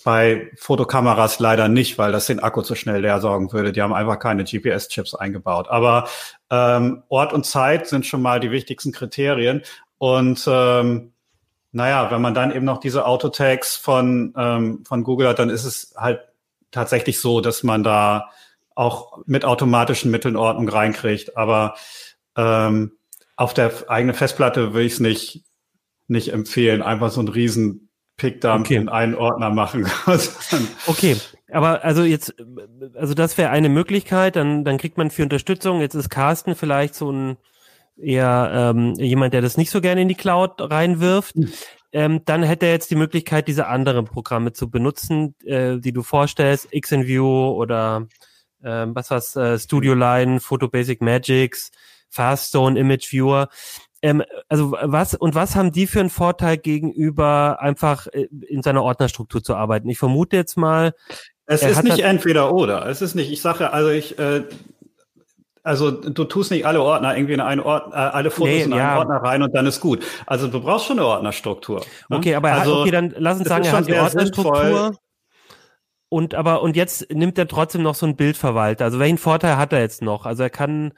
bei 0.05 0.51
Fotokameras 0.55 1.39
leider 1.39 1.67
nicht, 1.67 1.97
weil 1.97 2.11
das 2.11 2.27
den 2.27 2.39
Akku 2.39 2.61
zu 2.61 2.75
schnell 2.75 3.01
leer 3.01 3.19
sorgen 3.19 3.51
würde. 3.51 3.71
Die 3.71 3.81
haben 3.81 3.91
einfach 3.91 4.19
keine 4.19 4.43
GPS-Chips 4.43 5.15
eingebaut. 5.15 5.67
Aber 5.67 6.07
ähm, 6.51 7.01
Ort 7.09 7.33
und 7.33 7.43
Zeit 7.43 7.87
sind 7.87 8.05
schon 8.05 8.21
mal 8.21 8.39
die 8.39 8.51
wichtigsten 8.51 8.91
Kriterien. 8.91 9.63
Und 9.97 10.45
ähm, 10.47 11.11
naja, 11.71 12.11
wenn 12.11 12.21
man 12.21 12.35
dann 12.35 12.55
eben 12.55 12.65
noch 12.65 12.79
diese 12.79 13.07
Autotags 13.07 13.75
von, 13.77 14.31
ähm, 14.37 14.83
von 14.87 15.03
Google 15.03 15.27
hat, 15.27 15.39
dann 15.39 15.49
ist 15.49 15.65
es 15.65 15.95
halt 15.97 16.19
tatsächlich 16.69 17.19
so, 17.19 17.41
dass 17.41 17.63
man 17.63 17.83
da 17.83 18.29
auch 18.75 19.17
mit 19.25 19.43
automatischen 19.43 20.11
Mitteln 20.11 20.35
Ordnung 20.35 20.69
reinkriegt. 20.69 21.35
Aber 21.35 21.73
ähm, 22.37 22.91
auf 23.37 23.55
der 23.55 23.71
eigenen 23.87 24.15
Festplatte 24.15 24.75
will 24.75 24.85
ich 24.85 24.93
es 24.93 24.99
nicht, 24.99 25.45
nicht 26.07 26.31
empfehlen. 26.31 26.83
Einfach 26.83 27.09
so 27.09 27.21
einen 27.21 27.29
riesen 27.29 27.84
Pickdump 28.17 28.65
okay. 28.65 28.75
in 28.75 28.89
einen 28.89 29.15
Ordner 29.15 29.49
machen. 29.49 29.85
okay, 30.87 31.17
aber 31.51 31.83
also 31.83 32.03
jetzt, 32.03 32.33
also 32.95 33.13
das 33.13 33.37
wäre 33.37 33.49
eine 33.49 33.69
Möglichkeit, 33.69 34.35
dann, 34.35 34.63
dann 34.63 34.77
kriegt 34.77 34.97
man 34.97 35.11
für 35.11 35.23
Unterstützung, 35.23 35.81
jetzt 35.81 35.95
ist 35.95 36.09
Carsten 36.09 36.55
vielleicht 36.55 36.95
so 36.95 37.11
ein 37.11 37.37
eher 37.97 38.51
ähm, 38.53 38.93
jemand, 38.95 39.33
der 39.33 39.41
das 39.41 39.57
nicht 39.57 39.69
so 39.69 39.81
gerne 39.81 40.01
in 40.01 40.09
die 40.09 40.15
Cloud 40.15 40.53
reinwirft. 40.59 41.35
Mhm. 41.35 41.51
Ähm, 41.91 42.21
dann 42.25 42.43
hätte 42.43 42.65
er 42.65 42.73
jetzt 42.73 42.91
die 42.91 42.95
Möglichkeit, 42.95 43.47
diese 43.47 43.67
anderen 43.67 44.05
Programme 44.05 44.51
zu 44.51 44.69
benutzen, 44.69 45.35
äh, 45.45 45.77
die 45.77 45.93
du 45.93 46.03
vorstellst, 46.03 46.69
XNView 46.77 47.51
oder 47.51 48.07
äh, 48.61 48.85
was 48.87 49.11
was 49.11 49.35
äh, 49.37 49.57
Studio 49.57 49.93
Line, 49.93 50.41
Photo 50.41 50.67
Basic 50.67 51.01
Magics, 51.01 51.71
Faststone, 52.09 52.77
Image 52.77 53.11
Viewer. 53.11 53.47
Ähm, 54.05 54.21
also 54.49 54.73
was 54.79 55.15
und 55.15 55.33
was 55.33 55.55
haben 55.55 55.71
die 55.71 55.87
für 55.87 55.99
einen 55.99 56.11
Vorteil 56.11 56.57
gegenüber 56.57 57.57
einfach 57.59 58.05
äh, 58.05 58.27
in 58.47 58.61
seiner 58.61 58.83
Ordnerstruktur 58.83 59.43
zu 59.43 59.55
arbeiten? 59.55 59.89
Ich 59.89 59.97
vermute 59.97 60.35
jetzt 60.35 60.57
mal. 60.57 60.93
Es 61.47 61.63
ist 61.63 61.83
nicht 61.83 62.01
entweder 62.01 62.53
oder. 62.53 62.85
Es 62.87 63.01
ist 63.01 63.15
nicht. 63.15 63.31
Ich 63.31 63.41
sage 63.41 63.73
also 63.73 63.89
ich. 63.89 64.19
Äh, 64.19 64.43
also 65.63 65.89
du 65.89 66.25
tust 66.25 66.51
nicht 66.51 66.67
alle 66.67 66.83
Ordner 66.83 67.17
irgendwie 67.17 67.33
in 67.33 67.39
einen 67.39 67.61
Ordner, 67.61 67.95
äh, 67.95 67.97
alle 67.97 68.29
Fotos 68.29 68.53
nee, 68.53 68.61
in 68.61 68.73
einen 68.73 68.81
ja. 68.81 68.99
Ordner 68.99 69.15
rein 69.15 69.41
und 69.41 69.55
dann 69.55 69.65
ist 69.65 69.81
gut. 69.81 70.05
Also 70.27 70.47
du 70.47 70.61
brauchst 70.61 70.85
schon 70.85 70.99
eine 70.99 71.07
Ordnerstruktur. 71.07 71.81
Ne? 72.07 72.17
Okay, 72.17 72.35
aber 72.35 72.51
also, 72.51 72.81
okay, 72.81 72.91
dann 72.91 73.11
lass 73.17 73.39
uns 73.39 73.47
sagen, 73.47 73.65
er 73.65 73.71
hat 73.71 73.87
die 73.87 73.93
Ordnerstruktur. 73.93 74.55
Sinnvoll. 74.55 74.97
Und 76.09 76.35
aber 76.35 76.61
und 76.61 76.75
jetzt 76.75 77.11
nimmt 77.11 77.39
er 77.39 77.47
trotzdem 77.47 77.81
noch 77.81 77.95
so 77.95 78.05
ein 78.05 78.15
Bildverwalter. 78.15 78.85
Also 78.85 78.99
welchen 78.99 79.17
Vorteil 79.17 79.57
hat 79.57 79.73
er 79.73 79.79
jetzt 79.79 80.03
noch? 80.03 80.27
Also 80.27 80.43
er 80.43 80.51
kann 80.51 80.93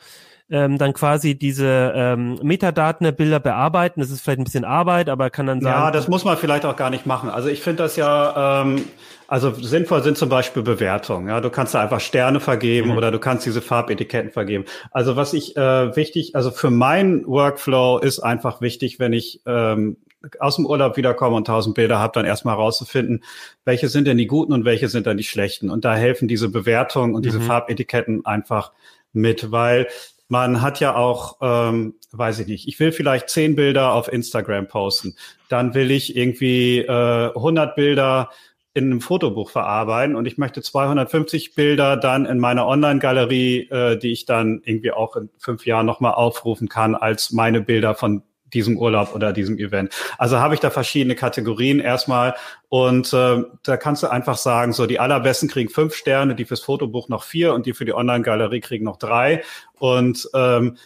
ähm, 0.50 0.78
dann 0.78 0.94
quasi 0.94 1.38
diese 1.38 1.92
ähm, 1.96 2.40
Metadaten 2.42 3.04
der 3.04 3.12
Bilder 3.12 3.40
bearbeiten. 3.40 4.00
Das 4.00 4.10
ist 4.10 4.22
vielleicht 4.22 4.40
ein 4.40 4.46
bisschen 4.46 4.66
Arbeit, 4.66 5.10
aber 5.10 5.30
kann 5.30 5.46
dann 5.48 5.62
sagen. 5.62 5.80
Ja, 5.80 5.92
das 5.92 6.08
muss 6.08 6.24
man 6.24 6.38
vielleicht 6.38 6.66
auch 6.66 6.76
gar 6.76 6.90
nicht 6.90 7.06
machen. 7.06 7.30
Also 7.30 7.50
ich 7.50 7.62
finde 7.62 7.84
das 7.84 7.98
ja, 7.98 8.62
ähm, 8.62 8.86
also 9.28 9.52
sinnvoll 9.52 10.04
sind 10.04 10.18
zum 10.18 10.30
Beispiel 10.30 10.64
Bewertungen. 10.64 11.28
Ja, 11.28 11.42
du 11.42 11.50
kannst 11.50 11.74
da 11.74 11.82
einfach 11.82 12.00
Sterne 12.00 12.40
vergeben 12.40 12.92
mhm. 12.92 12.98
oder 12.98 13.12
du 13.12 13.20
kannst 13.20 13.46
diese 13.46 13.62
Farbetiketten 13.62 14.32
vergeben. 14.32 14.64
Also 14.92 15.18
was 15.18 15.34
ich 15.34 15.58
äh, 15.58 15.96
wichtig, 15.96 16.36
also 16.36 16.52
für 16.52 16.72
meinen 16.72 17.28
Workflow 17.28 17.98
ist 17.98 18.20
einfach 18.20 18.62
wichtig, 18.62 19.00
wenn 19.00 19.12
ich 19.12 19.42
ähm, 19.46 19.98
aus 20.40 20.56
dem 20.56 20.66
Urlaub 20.66 20.98
wiederkomme 20.98 21.36
und 21.36 21.46
tausend 21.46 21.76
Bilder 21.76 22.00
habe, 22.00 22.14
dann 22.14 22.26
erstmal 22.26 22.56
rauszufinden, 22.56 23.24
welche 23.66 23.90
sind 23.90 24.08
denn 24.08 24.18
die 24.18 24.28
guten 24.28 24.54
und 24.54 24.66
welche 24.66 24.88
sind 24.88 25.08
dann 25.08 25.18
die 25.18 25.24
schlechten. 25.24 25.70
Und 25.70 25.84
da 25.86 25.96
helfen 25.96 26.28
diese 26.28 26.50
Bewertungen 26.50 27.16
und 27.16 27.26
diese 27.26 27.40
mhm. 27.40 27.44
Farbetiketten 27.44 28.26
einfach 28.26 28.72
mit, 29.14 29.52
weil 29.52 29.88
man 30.28 30.62
hat 30.62 30.80
ja 30.80 30.96
auch, 30.96 31.38
ähm, 31.42 31.96
weiß 32.12 32.40
ich 32.40 32.48
nicht, 32.48 32.68
ich 32.68 32.80
will 32.80 32.92
vielleicht 32.92 33.30
zehn 33.30 33.56
Bilder 33.56 33.94
auf 33.94 34.12
Instagram 34.12 34.68
posten. 34.68 35.16
Dann 35.50 35.74
will 35.74 35.92
ich 35.92 36.16
irgendwie 36.16 36.80
äh, 36.80 37.32
100 37.34 37.76
Bilder 37.76 38.30
in 38.74 38.86
einem 38.86 39.02
Fotobuch 39.02 39.50
verarbeiten 39.50 40.16
und 40.16 40.28
ich 40.28 40.38
möchte 40.38 40.62
250 40.62 41.56
Bilder 41.56 41.98
dann 41.98 42.26
in 42.26 42.38
meiner 42.38 42.68
Online-Galerie, 42.68 43.70
äh, 43.70 43.98
die 43.98 44.12
ich 44.12 44.26
dann 44.26 44.62
irgendwie 44.64 44.92
auch 44.92 45.16
in 45.16 45.30
fünf 45.40 45.66
Jahren 45.66 45.86
nochmal 45.88 46.14
aufrufen 46.14 46.70
kann, 46.70 46.94
als 46.94 47.32
meine 47.32 47.62
Bilder 47.62 47.96
von 47.96 48.22
diesem 48.54 48.78
Urlaub 48.78 49.14
oder 49.14 49.34
diesem 49.34 49.58
Event. 49.58 49.94
Also 50.18 50.40
habe 50.40 50.54
ich 50.54 50.60
da 50.60 50.70
verschiedene 50.70 51.16
Kategorien 51.16 51.80
erstmal 51.80 52.36
und 52.70 53.14
äh, 53.14 53.44
da 53.64 53.78
kannst 53.78 54.04
du 54.04 54.08
einfach 54.08 54.38
sagen, 54.38 54.74
so 54.74 54.86
die 54.86 55.00
allerbesten 55.00 55.50
kriegen 55.50 55.70
fünf 55.70 55.96
Sterne, 55.96 56.36
die 56.36 56.46
fürs 56.46 56.62
Fotobuch 56.62 57.10
noch 57.10 57.24
vier 57.24 57.54
und 57.54 57.66
die 57.66 57.74
für 57.74 57.86
die 57.86 57.94
Online-Galerie 57.94 58.62
kriegen 58.62 58.86
noch 58.86 58.98
drei 58.98 59.44
und 59.80 60.30
ähm, 60.34 60.78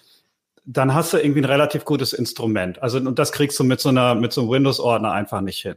dann 0.64 0.93
hast 0.93 1.14
du 1.14 1.18
irgendwie 1.18 1.41
ein 1.41 1.45
relativ 1.45 1.86
gutes 1.86 2.14
Instrument. 2.14 2.82
Also 2.84 2.99
und 2.99 3.18
das 3.18 3.32
kriegst 3.32 3.59
du 3.59 3.64
mit 3.64 3.80
so 3.80 3.89
einer 3.89 4.16
mit 4.16 4.32
so 4.32 4.41
einem 4.41 4.51
Windows-Ordner 4.51 5.12
einfach 5.12 5.41
nicht 5.41 5.62
hin 5.62 5.76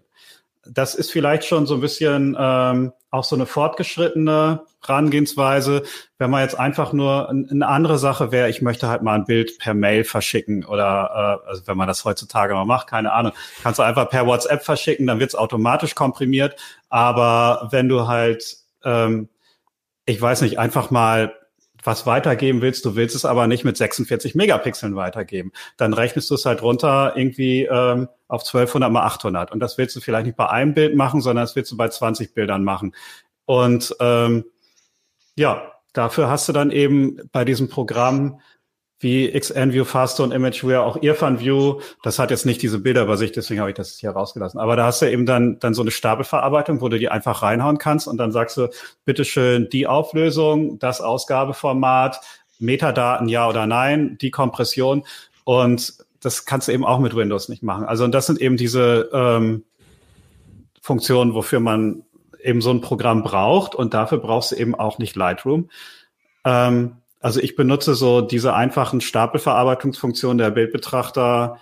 das 0.67 0.95
ist 0.95 1.11
vielleicht 1.11 1.45
schon 1.45 1.67
so 1.67 1.75
ein 1.75 1.81
bisschen 1.81 2.37
ähm, 2.39 2.93
auch 3.11 3.25
so 3.25 3.37
eine 3.37 3.47
fortgeschrittene 3.47 4.63
Herangehensweise, 4.85 5.83
wenn 6.19 6.31
man 6.31 6.43
jetzt 6.43 6.59
einfach 6.59 6.93
nur 6.93 7.31
eine 7.31 7.67
andere 7.67 7.99
Sache 7.99 8.33
wäre, 8.33 8.51
ich 8.51 8.61
möchte 8.61 8.89
halt 8.89 9.03
mal 9.03 9.15
ein 9.15 9.25
Bild 9.25 9.59
per 9.59 9.75
Mail 9.75 10.05
verschicken 10.05 10.65
oder 10.65 11.41
äh, 11.45 11.49
also 11.49 11.67
wenn 11.67 11.77
man 11.77 11.89
das 11.89 12.05
heutzutage 12.05 12.55
mal 12.55 12.65
macht, 12.65 12.89
keine 12.89 13.13
Ahnung, 13.13 13.33
kannst 13.63 13.79
du 13.79 13.83
einfach 13.83 14.11
per 14.11 14.27
WhatsApp 14.27 14.65
verschicken, 14.65 15.07
dann 15.07 15.21
wird's 15.21 15.35
automatisch 15.35 15.95
komprimiert. 15.95 16.57
Aber 16.89 17.69
wenn 17.71 17.89
du 17.89 18.09
halt, 18.09 18.57
ähm, 18.85 19.29
ich 20.07 20.21
weiß 20.21 20.43
nicht, 20.43 20.59
einfach 20.59 20.91
mal 20.91 21.35
was 21.85 22.07
weitergeben 22.07 22.63
willst, 22.63 22.85
du 22.85 22.97
willst 22.97 23.15
es 23.15 23.25
aber 23.25 23.47
nicht 23.47 23.65
mit 23.65 23.77
46 23.77 24.35
Megapixeln 24.35 24.97
weitergeben, 24.97 25.53
dann 25.77 25.93
rechnest 25.93 26.31
du 26.31 26.35
es 26.35 26.47
halt 26.47 26.63
runter 26.63 27.13
irgendwie 27.15 27.65
ähm, 27.65 28.09
auf 28.35 28.43
1200 28.43 28.91
mal 28.91 29.05
800 29.05 29.53
und 29.53 29.61
das 29.61 29.79
willst 29.79 29.97
du 29.97 30.01
vielleicht 30.01 30.27
nicht 30.27 30.37
bei 30.37 30.49
einem 30.49 30.75
Bild 30.75 30.97
machen, 30.97 31.21
sondern 31.21 31.45
das 31.45 31.57
willst 31.57 31.73
du 31.73 31.77
bei 31.77 31.89
20 31.89 32.35
Bildern 32.35 32.65
machen 32.65 32.95
und 33.47 33.95
ähm, 34.01 34.45
ja, 35.37 35.73
dafür 35.93 36.29
hast 36.29 36.49
du 36.49 36.53
dann 36.53 36.71
eben 36.71 37.19
bei 37.33 37.45
diesem 37.45 37.69
Programm 37.69 38.41
wie 39.01 39.39
XNView, 39.39 39.85
Fastone, 39.85 40.35
ImageWare, 40.35 40.83
auch 40.83 40.97
IrfanView. 40.97 41.81
Das 42.03 42.19
hat 42.19 42.31
jetzt 42.31 42.47
nicht 42.47 42.63
diese 42.63 42.79
Bilderübersicht, 42.79 43.37
deswegen 43.37 43.61
habe 43.61 43.71
ich 43.71 43.77
das 43.77 43.99
hier 43.99 44.11
rausgelassen. 44.11 44.59
Aber 44.59 44.77
da 44.77 44.87
hast 44.87 45.03
du 45.03 45.11
eben 45.11 45.27
dann, 45.27 45.59
dann 45.59 45.75
so 45.75 45.83
eine 45.83 45.91
Stapelverarbeitung, 45.91 46.81
wo 46.81 46.89
du 46.89 46.99
die 46.99 47.11
einfach 47.11 47.43
reinhauen 47.43 47.79
kannst 47.79 48.09
und 48.09 48.17
dann 48.17 48.33
sagst 48.33 48.57
du, 48.57 48.71
bitteschön, 49.05 49.69
die 49.69 49.87
Auflösung, 49.87 50.79
das 50.79 51.01
Ausgabeformat, 51.03 52.21
Metadaten, 52.59 53.29
ja 53.29 53.49
oder 53.49 53.67
nein, 53.67 54.17
die 54.21 54.31
Kompression. 54.31 55.05
Und 55.45 55.93
das 56.25 56.47
kannst 56.47 56.69
du 56.69 56.73
eben 56.73 56.85
auch 56.85 56.99
mit 56.99 57.15
Windows 57.15 57.49
nicht 57.49 57.63
machen. 57.63 57.85
Also 57.85 58.05
und 58.05 58.13
das 58.13 58.27
sind 58.27 58.41
eben 58.41 58.57
diese 58.57 59.11
ähm, 59.13 59.65
Funktionen, 60.81 61.35
wofür 61.35 61.61
man 61.61 62.03
eben 62.43 62.61
so 62.61 62.71
ein 62.71 62.81
Programm 62.81 63.23
braucht. 63.23 63.75
Und 63.75 63.95
dafür 63.95 64.19
brauchst 64.19 64.53
du 64.53 64.57
eben 64.57 64.75
auch 64.75 64.99
nicht 64.99 65.17
Lightroom. 65.17 65.71
Ähm, 66.45 66.97
also 67.21 67.41
ich 67.41 67.57
benutze 67.57 67.95
so 67.95 68.21
diese 68.21 68.55
einfachen 68.55 69.01
Stapelverarbeitungsfunktionen 69.01 70.39
der 70.39 70.51
Bildbetrachter 70.51 71.59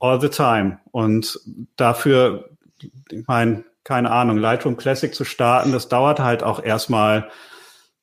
all 0.00 0.20
the 0.20 0.28
time. 0.28 0.78
Und 0.90 1.40
dafür, 1.76 2.50
ich 2.80 3.26
meine, 3.26 3.64
keine 3.84 4.10
Ahnung, 4.10 4.38
Lightroom 4.38 4.76
Classic 4.76 5.14
zu 5.14 5.24
starten, 5.24 5.72
das 5.72 5.88
dauert 5.88 6.20
halt 6.20 6.42
auch 6.42 6.62
erstmal 6.62 7.30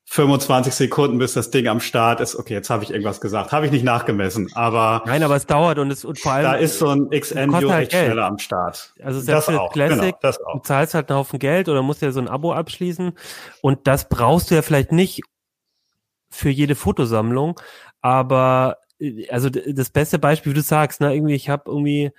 25 0.08 0.72
Sekunden, 0.72 1.18
bis 1.18 1.34
das 1.34 1.50
Ding 1.50 1.66
am 1.66 1.80
Start 1.80 2.20
ist. 2.20 2.36
Okay, 2.36 2.54
jetzt 2.54 2.70
habe 2.70 2.84
ich 2.84 2.90
irgendwas 2.90 3.20
gesagt. 3.20 3.52
Habe 3.52 3.66
ich 3.66 3.72
nicht 3.72 3.84
nachgemessen, 3.84 4.48
aber. 4.54 5.02
Nein, 5.04 5.22
aber 5.22 5.36
es 5.36 5.46
dauert 5.46 5.78
und 5.78 5.90
es 5.90 6.04
und 6.04 6.18
vor 6.18 6.32
allem. 6.32 6.44
Da 6.44 6.54
ist 6.54 6.78
so 6.78 6.88
ein 6.88 7.10
XN-View 7.10 7.70
halt 7.70 7.82
echt 7.82 7.90
Geld. 7.90 8.06
schneller 8.06 8.26
am 8.26 8.38
Start. 8.38 8.94
Also 9.02 9.20
selbst 9.20 9.48
das 9.48 9.56
auch, 9.56 9.72
Classic, 9.72 10.00
genau, 10.00 10.18
das 10.22 10.40
auch. 10.42 10.54
du 10.54 10.58
zahlst 10.60 10.94
halt 10.94 11.10
einen 11.10 11.18
Haufen 11.18 11.38
Geld 11.38 11.68
oder 11.68 11.82
musst 11.82 12.02
ja 12.02 12.12
so 12.12 12.20
ein 12.20 12.28
Abo 12.28 12.52
abschließen. 12.52 13.12
Und 13.62 13.86
das 13.86 14.08
brauchst 14.08 14.50
du 14.50 14.54
ja 14.54 14.62
vielleicht 14.62 14.92
nicht, 14.92 15.22
für 16.28 16.50
jede 16.50 16.74
Fotosammlung. 16.74 17.58
Aber 18.00 18.78
äh, 19.00 19.28
also 19.28 19.50
das 19.50 19.90
beste 19.90 20.18
Beispiel, 20.18 20.52
wie 20.52 20.56
du 20.56 20.62
sagst, 20.62 21.00
ne, 21.00 21.14
irgendwie, 21.14 21.34
ich 21.34 21.48
habe 21.48 21.64
irgendwie, 21.66 22.12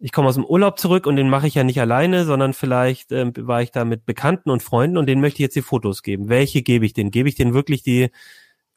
ich 0.00 0.12
komme 0.12 0.28
aus 0.28 0.34
dem 0.34 0.44
Urlaub 0.44 0.78
zurück 0.78 1.06
und 1.06 1.16
den 1.16 1.28
mache 1.28 1.46
ich 1.46 1.54
ja 1.54 1.64
nicht 1.64 1.80
alleine, 1.80 2.24
sondern 2.24 2.52
vielleicht 2.52 3.12
äh, 3.12 3.32
war 3.36 3.62
ich 3.62 3.70
da 3.70 3.84
mit 3.84 4.06
Bekannten 4.06 4.50
und 4.50 4.62
Freunden 4.62 4.96
und 4.96 5.06
denen 5.06 5.20
möchte 5.20 5.36
ich 5.36 5.46
jetzt 5.46 5.56
die 5.56 5.62
Fotos 5.62 6.02
geben. 6.02 6.28
Welche 6.28 6.62
gebe 6.62 6.86
ich 6.86 6.92
denen? 6.92 7.10
Gebe 7.10 7.28
ich 7.28 7.34
denen 7.34 7.54
wirklich 7.54 7.82
die 7.82 8.10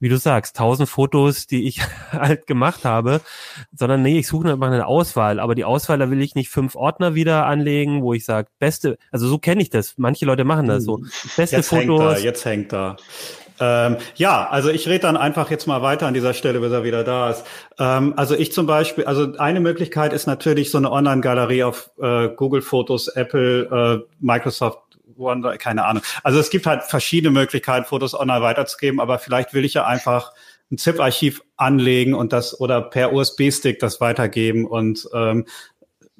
wie 0.01 0.09
du 0.09 0.17
sagst, 0.17 0.57
tausend 0.57 0.89
Fotos, 0.89 1.45
die 1.45 1.67
ich 1.67 1.80
halt 2.11 2.47
gemacht 2.47 2.84
habe, 2.84 3.22
sondern 3.72 4.01
nee, 4.01 4.17
ich 4.17 4.28
suche 4.28 4.51
einfach 4.51 4.67
eine 4.67 4.88
Auswahl. 4.88 5.39
Aber 5.39 5.55
die 5.55 5.63
Auswahl, 5.63 5.99
da 5.99 6.09
will 6.09 6.22
ich 6.22 6.36
nicht 6.36 6.49
fünf 6.49 6.76
Ordner 6.76 7.13
wieder 7.15 7.45
anlegen, 7.45 8.01
wo 8.01 8.13
ich 8.13 8.26
sage, 8.26 8.49
beste, 8.59 8.97
also 9.11 9.28
so 9.28 9.38
kenne 9.38 9.61
ich 9.61 9.69
das. 9.69 9.93
Manche 9.97 10.26
Leute 10.26 10.43
machen 10.43 10.67
das 10.67 10.84
so. 10.84 11.01
Beste 11.38 11.57
jetzt 11.57 11.69
Fotos. 11.69 12.01
Hängt 12.01 12.17
da, 12.17 12.17
jetzt 12.17 12.45
hängt 12.45 12.74
da. 12.74 12.97
Ähm, 13.62 13.97
ja, 14.16 14.49
also 14.49 14.70
ich 14.70 14.88
rede 14.88 15.01
dann 15.01 15.16
einfach 15.16 15.51
jetzt 15.51 15.68
mal 15.68 15.82
weiter 15.82 16.07
an 16.07 16.14
dieser 16.14 16.34
Stelle, 16.34 16.59
bis 16.59 16.72
er 16.72 16.84
wieder 16.84 17.03
da 17.03 17.30
ist. 17.30 17.45
Ähm, 17.80 18.14
also 18.18 18.36
ich 18.36 18.51
zum 18.51 18.66
Beispiel, 18.66 19.05
also 19.05 19.34
eine 19.38 19.59
Möglichkeit 19.59 20.12
ist 20.12 20.26
natürlich 20.26 20.72
so 20.72 20.80
eine 20.80 20.91
Online-Galerie 20.91 21.64
auf 21.64 21.91
äh, 22.01 22.30
Google 22.30 22.62
Fotos, 22.62 23.07
Apple, 23.07 24.03
äh, 24.03 24.14
Microsoft 24.20 24.80
keine 25.59 25.86
Ahnung. 25.86 26.01
Also 26.24 26.39
es 26.39 26.49
gibt 26.49 26.66
halt 26.66 26.82
verschiedene 26.84 27.32
Möglichkeiten, 27.32 27.86
Fotos 27.86 28.20
online 28.20 28.41
weiterzugeben, 28.41 28.99
aber 28.99 29.20
vielleicht 29.20 29.53
will 29.53 29.66
ich 29.66 29.76
ja 29.76 29.86
einfach 29.86 30.34
ein 30.72 30.78
ZIP-Archiv 30.78 31.43
anlegen 31.57 32.14
und 32.14 32.34
das 32.34 32.59
oder 32.59 32.82
per 32.82 33.14
USB-Stick 33.14 33.80
das 33.80 34.01
weitergeben 34.01 34.66
und 34.66 35.07
ähm, 35.14 35.45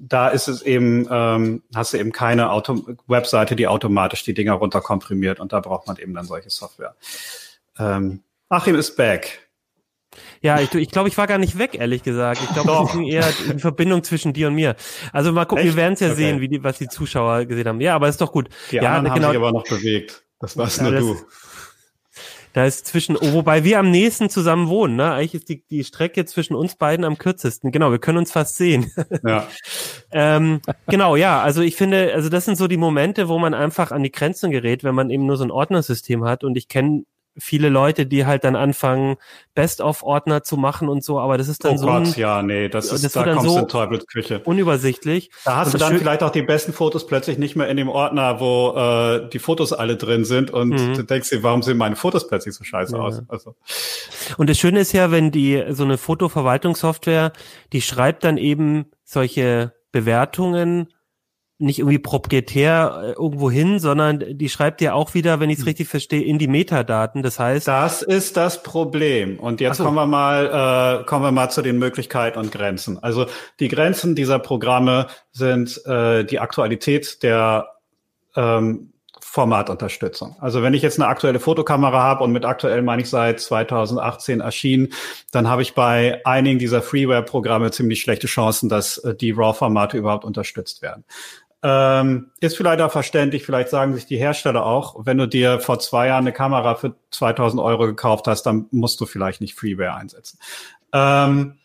da 0.02 0.30
ist 0.30 0.48
es 0.48 0.62
eben, 0.64 1.08
ähm, 1.12 1.64
hast 1.76 1.94
du 1.94 1.98
eben 1.98 2.12
keine 2.12 2.52
Auto 2.52 2.84
Webseite, 3.08 3.56
die 3.56 3.68
automatisch 3.68 4.24
die 4.24 4.34
Dinger 4.34 4.54
runterkomprimiert 4.54 5.40
und 5.40 5.54
da 5.54 5.60
braucht 5.60 5.88
man 5.88 5.98
eben 5.98 6.14
dann 6.14 6.26
solche 6.26 6.50
Software. 6.50 6.96
Ähm, 7.78 8.24
Achim 8.50 8.76
ist 8.76 8.96
back. 8.98 9.48
Ja, 10.42 10.60
ich, 10.60 10.74
ich 10.74 10.90
glaube, 10.90 11.08
ich 11.08 11.18
war 11.18 11.28
gar 11.28 11.38
nicht 11.38 11.58
weg, 11.58 11.76
ehrlich 11.76 12.04
gesagt. 12.04 12.42
Ich 12.44 12.54
glaube, 12.54 12.70
das 12.70 12.96
ist 12.96 13.02
eher 13.02 13.54
die 13.54 13.60
Verbindung 13.60 14.04
zwischen 14.04 14.34
dir 14.34 14.48
und 14.48 14.56
mir. 14.56 14.76
Also 15.14 15.32
mal 15.32 15.46
gucken, 15.46 15.66
Echt? 15.66 15.76
wir 15.76 15.82
werden 15.82 15.94
es 15.94 16.02
ja 16.02 16.08
okay. 16.08 16.16
sehen, 16.18 16.42
wie 16.42 16.50
die, 16.50 16.64
was 16.64 16.78
die 16.80 16.90
Zuschauer 16.90 17.46
gesehen 17.46 17.68
haben. 17.68 17.80
Ja, 17.80 17.96
aber 17.96 18.10
ist 18.10 18.20
doch 18.20 18.32
gut. 18.32 18.50
Die 18.72 18.78
ja, 18.78 18.96
anderen 18.96 19.16
genau. 19.16 19.28
haben 19.28 19.34
sich 19.34 19.42
aber 19.42 19.52
noch 19.54 19.64
bewegt. 19.64 20.26
Das 20.40 20.58
war's 20.58 20.78
ja, 20.78 20.84
nur 20.84 20.92
das, 20.92 21.02
du. 21.02 21.18
Da 22.54 22.66
ist 22.66 22.86
zwischen, 22.86 23.16
oh, 23.16 23.34
wobei 23.34 23.64
wir 23.64 23.80
am 23.80 23.92
nächsten 23.92 24.30
zusammen 24.30 24.68
wohnen, 24.68 24.98
ne? 24.98 25.14
Eigentlich 25.14 25.36
ist 25.36 25.50
die, 25.50 25.64
die 25.70 25.84
Strecke 25.84 26.26
zwischen 26.26 26.54
uns 26.56 26.76
beiden 26.76 27.06
am 27.06 27.18
kürzesten. 27.18 27.72
Genau, 27.72 27.92
wir 27.92 28.00
können 28.00 28.18
uns 28.18 28.32
fast 28.32 28.58
sehen. 28.58 28.92
Ja. 29.24 29.48
ähm, 30.12 30.62
genau, 30.88 31.16
ja, 31.16 31.42
also 31.42 31.62
ich 31.62 31.76
finde, 31.76 32.14
also 32.14 32.30
das 32.30 32.46
sind 32.46 32.58
so 32.58 32.68
die 32.68 32.78
Momente, 32.78 33.28
wo 33.28 33.38
man 33.38 33.54
einfach 33.54 33.92
an 33.92 34.04
die 34.04 34.12
Grenzen 34.12 34.50
gerät, 34.52 34.84
wenn 34.84 34.96
man 34.96 35.10
eben 35.10 35.26
nur 35.26 35.38
so 35.38 35.44
ein 35.44 35.52
Ordnersystem 35.52 36.24
hat. 36.26 36.44
Und 36.44 36.58
ich 36.58 36.68
kenne 36.68 37.04
viele 37.38 37.70
Leute, 37.70 38.06
die 38.06 38.26
halt 38.26 38.44
dann 38.44 38.56
anfangen, 38.56 39.16
Best-of-Ordner 39.56 40.44
zu 40.44 40.58
machen 40.58 40.90
und 40.90 41.04
so, 41.04 41.20
aber 41.20 41.38
das 41.38 41.48
ist 41.48 41.64
dann 41.64 41.76
oh 41.76 41.78
so. 41.78 41.86
Gott, 41.88 42.06
ein, 42.08 42.14
ja, 42.16 42.42
nee, 42.42 42.70
das 42.70 42.92
ist, 42.92 43.04
das 43.04 43.14
da 43.14 43.24
kommst 43.24 43.46
so 43.46 43.58
in 43.58 43.68
Teufelsküche. 43.68 44.42
Unübersichtlich. 44.44 45.32
Da 45.46 45.58
hast 45.58 45.68
und 45.68 45.74
du 45.76 45.78
dann 45.80 45.98
vielleicht 45.98 46.24
auch 46.24 46.32
die 46.32 46.42
besten 46.42 46.74
Fotos 46.74 47.08
plötzlich 47.08 47.38
nicht 47.38 47.56
mehr 47.56 47.70
in 47.70 47.78
dem 47.78 47.90
Ordner, 47.90 48.40
wo 48.40 48.74
äh, 48.76 49.30
die 49.30 49.40
Fotos 49.40 49.74
alle 49.74 49.96
drin 49.96 50.26
sind 50.26 50.52
und 50.52 50.70
mhm. 50.70 50.94
du 50.96 51.04
denkst 51.04 51.30
dir, 51.30 51.44
warum 51.44 51.62
sehen 51.64 51.78
meine 51.78 51.96
Fotos 51.96 52.28
plötzlich 52.28 52.56
so 52.56 52.64
scheiße 52.64 52.96
ja. 52.96 53.02
aus? 53.02 53.22
Also. 53.28 53.56
Und 54.38 54.50
das 54.50 54.58
Schöne 54.58 54.82
ist 54.82 54.92
ja, 54.92 55.12
wenn 55.12 55.32
die 55.32 55.64
so 55.70 55.84
eine 55.84 55.98
Fotoverwaltungssoftware, 55.98 57.32
die 57.72 57.82
schreibt 57.82 58.24
dann 58.24 58.38
eben 58.38 58.86
solche 59.04 59.74
Bewertungen 59.92 60.88
nicht 61.62 61.80
irgendwie 61.80 62.00
proprietär 62.00 63.02
äh, 63.04 63.12
irgendwo 63.12 63.50
hin, 63.52 63.80
sondern 63.80 64.38
die 64.38 64.50
schreibt 64.50 64.82
ja 64.82 64.94
auch 64.94 65.14
wieder, 65.14 65.40
wenn 65.40 65.50
ich 65.50 65.58
es 65.58 65.62
hm. 65.62 65.68
richtig 65.68 65.88
verstehe, 65.88 66.24
in 66.24 66.38
die 66.40 66.48
Metadaten. 66.48 67.24
Das 67.24 67.40
heißt, 67.40 67.68
das 67.68 68.02
ist 68.02 68.38
das 68.38 68.64
Problem. 68.64 69.40
Und 69.40 69.62
jetzt 69.62 69.78
so. 69.78 69.84
kommen 69.84 69.96
wir 69.96 70.08
mal, 70.08 71.02
äh, 71.02 71.06
kommen 71.06 71.24
wir 71.24 71.32
mal 71.32 71.50
zu 71.50 71.62
den 71.62 71.78
Möglichkeiten 71.80 72.40
und 72.40 72.52
Grenzen. 72.52 73.02
Also 73.02 73.28
die 73.60 73.68
Grenzen 73.68 74.16
dieser 74.16 74.40
Programme 74.40 75.08
sind 75.32 75.86
äh, 75.86 76.24
die 76.26 76.40
Aktualität 76.40 77.24
der 77.24 77.68
ähm, 78.36 78.92
Formatunterstützung. 79.32 80.36
Also 80.42 80.62
wenn 80.62 80.74
ich 80.74 80.82
jetzt 80.82 81.00
eine 81.00 81.08
aktuelle 81.08 81.40
Fotokamera 81.40 82.04
habe 82.04 82.24
und 82.26 82.34
mit 82.34 82.44
aktuell 82.44 82.82
meine 82.82 83.02
ich 83.02 83.10
seit 83.10 83.40
2018 83.40 84.42
erschienen, 84.42 84.90
dann 85.32 85.48
habe 85.48 85.62
ich 85.62 85.74
bei 85.74 86.20
einigen 86.26 86.60
dieser 86.60 86.82
Freeware-Programme 86.82 87.72
ziemlich 87.72 88.02
schlechte 88.02 88.28
Chancen, 88.28 88.68
dass 88.68 88.98
äh, 88.98 89.16
die 89.16 89.32
RAW-Formate 89.32 89.98
überhaupt 89.98 90.26
unterstützt 90.26 90.82
werden. 90.82 91.06
Ähm, 91.64 92.32
ist 92.40 92.58
vielleicht 92.58 92.82
auch 92.82 92.92
verständlich, 92.92 93.46
vielleicht 93.46 93.70
sagen 93.70 93.94
sich 93.94 94.08
die 94.08 94.18
Hersteller 94.18 94.66
auch, 94.66 95.06
wenn 95.06 95.18
du 95.18 95.28
dir 95.28 95.60
vor 95.60 95.80
zwei 95.80 96.08
Jahren 96.08 96.24
eine 96.24 96.34
Kamera 96.34 96.76
für 96.76 96.96
2000 97.12 97.62
Euro 97.62 97.86
gekauft 97.86 98.28
hast, 98.28 98.44
dann 98.44 98.66
musst 98.72 99.00
du 99.00 99.06
vielleicht 99.06 99.42
nicht 99.42 99.54
Freeware 99.54 99.96
einsetzen. 99.96 100.40
Ähm, 100.92 101.60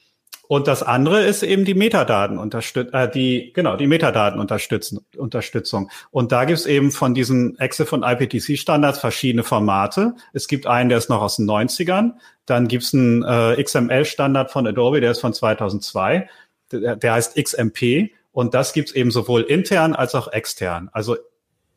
und 0.49 0.68
das 0.68 0.82
andere 0.82 1.24
ist 1.24 1.42
eben 1.42 1.64
die 1.64 1.74
Metadaten 1.74 2.38
äh, 2.38 3.11
die, 3.11 3.53
genau, 3.53 3.76
die 3.76 3.86
Metadaten 3.86 4.40
unterstützen, 4.40 5.05
Unterstützung. 5.16 5.90
Und 6.11 6.30
da 6.30 6.44
gibt's 6.44 6.66
eben 6.66 6.92
von 6.92 7.14
diesen 7.14 7.59
EXIF 7.59 7.92
und 7.92 8.05
IPTC 8.05 8.57
Standards 8.57 8.99
verschiedene 8.99 9.42
Formate. 9.42 10.14
Es 10.32 10.47
gibt 10.47 10.66
einen, 10.66 10.88
der 10.88 10.99
ist 10.99 11.11
noch 11.11 11.20
aus 11.20 11.36
den 11.36 11.51
90ern. 11.51 12.12
Dann 12.44 12.68
gibt's 12.68 12.94
einen 12.94 13.24
äh, 13.24 13.61
XML 13.61 14.05
Standard 14.05 14.53
von 14.53 14.66
Adobe, 14.66 15.01
der 15.01 15.11
ist 15.11 15.20
von 15.20 15.32
2002. 15.32 16.28
Der, 16.70 16.97
der 16.97 17.12
heißt 17.12 17.36
XMP. 17.42 18.11
Und 18.37 18.53
das 18.53 18.74
gibt's 18.74 18.93
eben 18.93 19.11
sowohl 19.11 19.41
intern 19.41 19.95
als 19.95 20.14
auch 20.14 20.30
extern. 20.30 20.91
Also 20.93 21.16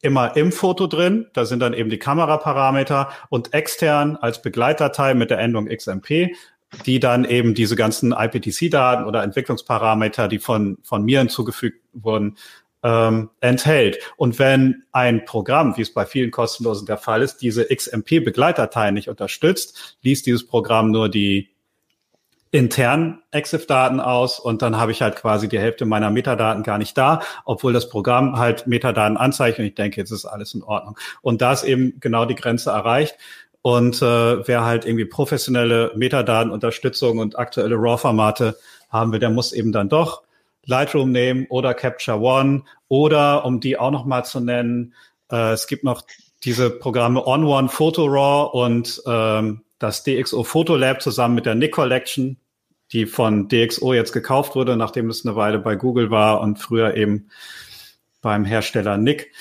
immer 0.01 0.36
im 0.36 0.51
Foto 0.51 0.88
drin, 0.88 1.28
da 1.32 1.45
sind 1.45 1.62
dann 1.62 1.74
eben 1.74 1.89
die 1.89 1.99
Kameraparameter 1.99 3.12
und 3.30 3.53
extern 3.53 4.18
als 4.18 4.41
Begleitdatei 4.41 5.14
mit 5.14 5.30
der 5.30 5.39
Endung 5.39 5.70
XMP, 5.70 6.36
die 6.86 6.99
dann 6.99 7.24
eben 7.24 7.53
diese 7.53 7.78
ganzen 7.78 8.12
IPTC-Daten 8.12 9.05
oder 9.05 9.24
Entwicklungsparameter, 9.24 10.28
die 10.28 10.39
von, 10.39 10.80
von 10.84 11.05
mir 11.05 11.20
hinzugefügt 11.20 11.80
wurden, 11.93 12.36
ähm, 12.84 13.30
enthält. 13.39 13.99
Und 14.18 14.38
wenn 14.38 14.84
ein 14.91 15.24
Programm, 15.24 15.78
wie 15.78 15.84
es 15.84 15.93
bei 15.93 16.05
vielen 16.05 16.30
kostenlosen 16.30 16.86
der 16.86 16.97
Fall 16.97 17.22
ist, 17.22 17.38
diese 17.38 17.74
XMP-Begleitdatei 17.74 18.91
nicht 18.91 19.07
unterstützt, 19.07 19.97
liest 20.01 20.26
dieses 20.26 20.45
Programm 20.45 20.91
nur 20.91 21.07
die 21.07 21.51
intern 22.52 23.22
EXIF-Daten 23.32 24.00
aus 24.00 24.39
und 24.39 24.62
dann 24.62 24.78
habe 24.78 24.91
ich 24.91 25.02
halt 25.02 25.16
quasi 25.16 25.47
die 25.47 25.60
Hälfte 25.60 25.86
meiner 25.86 26.10
Metadaten 26.10 26.64
gar 26.64 26.80
nicht 26.80 26.97
da, 26.97 27.22
obwohl 27.45 27.74
das 27.74 27.89
Programm 27.89 28.39
halt 28.39 28.66
Metadaten 28.66 29.18
anzeigt 29.18 29.60
und 29.60 29.66
ich 29.66 29.76
denke, 29.76 30.02
jetzt 30.02 30.12
ist 30.12 30.26
alles 30.26 30.54
in 30.56 30.64
Ordnung. 30.64 30.97
Und 31.22 31.41
da 31.41 31.54
ist 31.54 31.64
eben 31.64 32.00
genau 32.00 32.26
die 32.26 32.36
Grenze 32.36 32.72
erreicht. 32.72 33.16
Und 33.62 34.02
äh, 34.02 34.47
wer 34.47 34.66
halt 34.66 34.86
irgendwie 34.86 35.06
professionelle 35.06 35.91
Metadatenunterstützung 35.95 37.20
und 37.20 37.38
aktuelle 37.38 37.76
RAW-Formate 37.76 38.58
haben 38.89 39.12
will, 39.12 39.20
der 39.20 39.30
muss 39.30 39.52
eben 39.52 39.72
dann 39.72 39.89
doch 39.89 40.24
Lightroom 40.66 41.12
nehmen 41.12 41.45
oder 41.50 41.74
Capture 41.74 42.20
One 42.20 42.64
oder, 42.88 43.45
um 43.45 43.60
die 43.60 43.78
auch 43.78 43.91
noch 43.91 44.06
mal 44.06 44.24
zu 44.24 44.39
nennen, 44.39 44.93
äh, 45.32 45.52
es 45.52 45.68
gibt 45.68 45.84
noch 45.84 46.04
diese 46.43 46.70
Programme 46.70 47.26
On 47.28 47.43
One 47.43 47.70
Photo 47.70 48.06
RAW 48.06 48.58
und 48.58 49.02
ähm, 49.06 49.62
das 49.80 50.03
DxO 50.03 50.43
Photo 50.43 50.75
Lab 50.75 51.01
zusammen 51.01 51.36
mit 51.36 51.45
der 51.45 51.55
Nick 51.55 51.73
Collection, 51.73 52.38
die 52.91 53.05
von 53.05 53.47
DxO 53.47 53.93
jetzt 53.93 54.11
gekauft 54.11 54.55
wurde, 54.55 54.77
nachdem 54.77 55.09
es 55.09 55.25
eine 55.25 55.36
Weile 55.36 55.59
bei 55.59 55.75
Google 55.75 56.11
war 56.11 56.41
und 56.41 56.59
früher 56.59 56.95
eben 56.95 57.30
beim 58.21 58.45
Hersteller 58.45 58.97
Nick. 58.97 59.32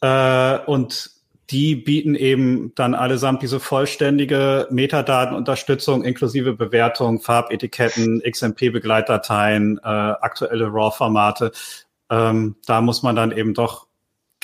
Äh, 0.00 0.58
und 0.66 1.10
die 1.50 1.76
bieten 1.76 2.14
eben 2.14 2.72
dann 2.74 2.94
allesamt 2.94 3.42
diese 3.42 3.60
vollständige 3.60 4.66
Metadatenunterstützung 4.70 6.02
inklusive 6.02 6.54
Bewertung, 6.54 7.20
Farbetiketten, 7.20 8.20
XMP-Begleitdateien, 8.28 9.78
äh, 9.78 9.86
aktuelle 9.86 10.66
RAW-Formate. 10.66 11.52
Ähm, 12.10 12.56
da 12.66 12.80
muss 12.80 13.02
man 13.02 13.14
dann 13.14 13.30
eben 13.30 13.54
doch 13.54 13.85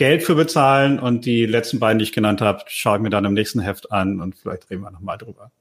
Geld 0.03 0.25
für 0.25 0.35
bezahlen 0.35 0.99
und 0.99 1.27
die 1.27 1.47
letzten 1.47 1.79
beiden, 1.79 2.01
die 2.01 2.03
ich 2.03 2.11
genannt 2.11 2.41
habe, 2.41 2.65
schaue 2.67 2.97
ich 2.97 3.03
mir 3.05 3.11
dann 3.11 3.25
im 3.25 3.35
nächsten 3.35 3.61
Heft 3.61 3.93
an 3.93 4.21
und 4.21 4.35
vielleicht 4.35 4.69
reden 4.69 4.83
wir 4.83 4.91
nochmal 4.91 5.17
drüber. 5.17 5.53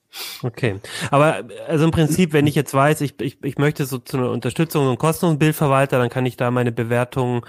Okay, 0.41 0.79
aber 1.11 1.43
also 1.67 1.85
im 1.85 1.91
Prinzip, 1.91 2.33
wenn 2.33 2.47
ich 2.47 2.55
jetzt 2.55 2.73
weiß, 2.73 3.01
ich, 3.01 3.21
ich, 3.21 3.37
ich 3.43 3.59
möchte 3.59 3.85
so 3.85 3.99
zu 3.99 4.17
einer 4.17 4.31
Unterstützung 4.31 4.87
und 4.87 4.97
kostenlosen 4.97 5.37
Bildverwalter, 5.37 5.99
dann 5.99 6.09
kann 6.09 6.25
ich 6.25 6.37
da 6.37 6.49
meine 6.49 6.71
Bewertungen 6.71 7.43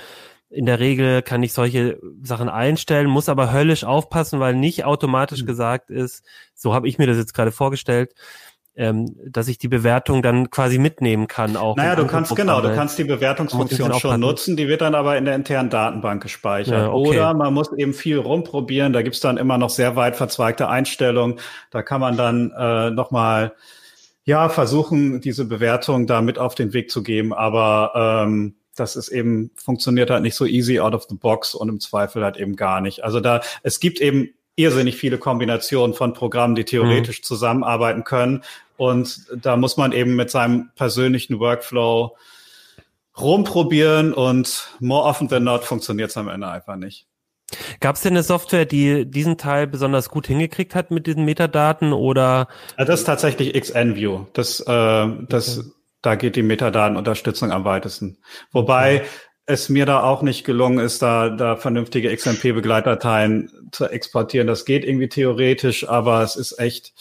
in 0.50 0.66
der 0.66 0.80
Regel 0.80 1.22
kann 1.22 1.42
ich 1.42 1.54
solche 1.54 1.98
Sachen 2.22 2.50
einstellen, 2.50 3.08
muss 3.08 3.30
aber 3.30 3.54
höllisch 3.54 3.84
aufpassen, 3.84 4.38
weil 4.38 4.54
nicht 4.54 4.84
automatisch 4.84 5.40
mhm. 5.40 5.46
gesagt 5.46 5.88
ist, 5.88 6.26
so 6.54 6.74
habe 6.74 6.88
ich 6.88 6.98
mir 6.98 7.06
das 7.06 7.16
jetzt 7.16 7.32
gerade 7.32 7.52
vorgestellt, 7.52 8.12
ähm, 8.74 9.14
dass 9.26 9.48
ich 9.48 9.58
die 9.58 9.68
Bewertung 9.68 10.22
dann 10.22 10.50
quasi 10.50 10.78
mitnehmen 10.78 11.26
kann 11.26 11.56
auch. 11.56 11.76
Naja, 11.76 11.94
du 11.94 12.06
kannst 12.06 12.34
genau, 12.34 12.60
du 12.60 12.74
kannst 12.74 12.98
die 12.98 13.04
Bewertungsfunktion 13.04 13.92
schon 13.94 14.20
nutzen, 14.20 14.56
die 14.56 14.68
wird 14.68 14.80
dann 14.80 14.94
aber 14.94 15.18
in 15.18 15.24
der 15.24 15.34
internen 15.34 15.68
Datenbank 15.68 16.22
gespeichert. 16.22 16.74
Ja, 16.74 16.90
okay. 16.90 17.10
Oder 17.10 17.34
man 17.34 17.52
muss 17.52 17.72
eben 17.72 17.92
viel 17.92 18.18
rumprobieren, 18.18 18.92
da 18.92 19.02
gibt's 19.02 19.20
dann 19.20 19.36
immer 19.36 19.58
noch 19.58 19.70
sehr 19.70 19.96
weit 19.96 20.16
verzweigte 20.16 20.68
Einstellungen, 20.68 21.38
da 21.70 21.82
kann 21.82 22.00
man 22.00 22.16
dann 22.16 22.50
äh, 22.56 22.90
nochmal 22.90 23.52
ja, 24.24 24.48
versuchen, 24.48 25.20
diese 25.20 25.44
Bewertung 25.44 26.06
da 26.06 26.22
mit 26.22 26.38
auf 26.38 26.54
den 26.54 26.72
Weg 26.72 26.90
zu 26.90 27.02
geben, 27.02 27.34
aber 27.34 28.24
ähm, 28.24 28.54
das 28.74 28.96
ist 28.96 29.08
eben, 29.08 29.50
funktioniert 29.56 30.10
halt 30.10 30.22
nicht 30.22 30.34
so 30.34 30.46
easy 30.46 30.80
out 30.80 30.94
of 30.94 31.06
the 31.08 31.14
box 31.14 31.54
und 31.54 31.68
im 31.68 31.80
Zweifel 31.80 32.24
halt 32.24 32.36
eben 32.36 32.56
gar 32.56 32.80
nicht. 32.80 33.04
Also 33.04 33.20
da, 33.20 33.42
es 33.62 33.80
gibt 33.80 34.00
eben 34.00 34.30
irrsinnig 34.56 34.96
viele 34.96 35.18
Kombinationen 35.18 35.94
von 35.94 36.12
Programmen, 36.12 36.54
die 36.54 36.64
theoretisch 36.64 37.20
mhm. 37.20 37.24
zusammenarbeiten 37.24 38.04
können. 38.04 38.42
Und 38.76 39.26
da 39.34 39.56
muss 39.56 39.76
man 39.76 39.92
eben 39.92 40.16
mit 40.16 40.30
seinem 40.30 40.70
persönlichen 40.74 41.38
Workflow 41.38 42.16
rumprobieren 43.18 44.12
und 44.14 44.76
more 44.80 45.04
often 45.04 45.28
than 45.28 45.44
not 45.44 45.64
funktioniert 45.64 46.10
es 46.10 46.16
am 46.16 46.28
Ende 46.28 46.48
einfach 46.48 46.76
nicht. 46.76 47.06
Gab 47.80 47.96
es 47.96 48.02
denn 48.02 48.14
eine 48.14 48.22
Software, 48.22 48.64
die 48.64 49.04
diesen 49.04 49.36
Teil 49.36 49.66
besonders 49.66 50.08
gut 50.08 50.26
hingekriegt 50.26 50.74
hat 50.74 50.90
mit 50.90 51.06
diesen 51.06 51.24
Metadaten 51.24 51.92
oder? 51.92 52.48
Das 52.78 53.00
ist 53.00 53.04
tatsächlich 53.04 53.52
XNView. 53.52 54.26
Das, 54.32 54.60
äh, 54.60 55.06
das, 55.28 55.58
okay. 55.58 55.68
da 56.00 56.14
geht 56.14 56.36
die 56.36 56.42
Metadatenunterstützung 56.42 57.52
am 57.52 57.64
weitesten. 57.64 58.18
Wobei. 58.52 59.04
Es 59.46 59.68
mir 59.68 59.86
da 59.86 60.02
auch 60.02 60.22
nicht 60.22 60.44
gelungen 60.44 60.78
ist, 60.78 61.02
da, 61.02 61.28
da 61.28 61.56
vernünftige 61.56 62.14
XMP-Begleitdateien 62.14 63.68
zu 63.72 63.86
exportieren. 63.86 64.46
Das 64.46 64.64
geht 64.64 64.84
irgendwie 64.84 65.08
theoretisch, 65.08 65.88
aber 65.88 66.22
es 66.22 66.36
ist 66.36 66.58
echt, 66.58 66.92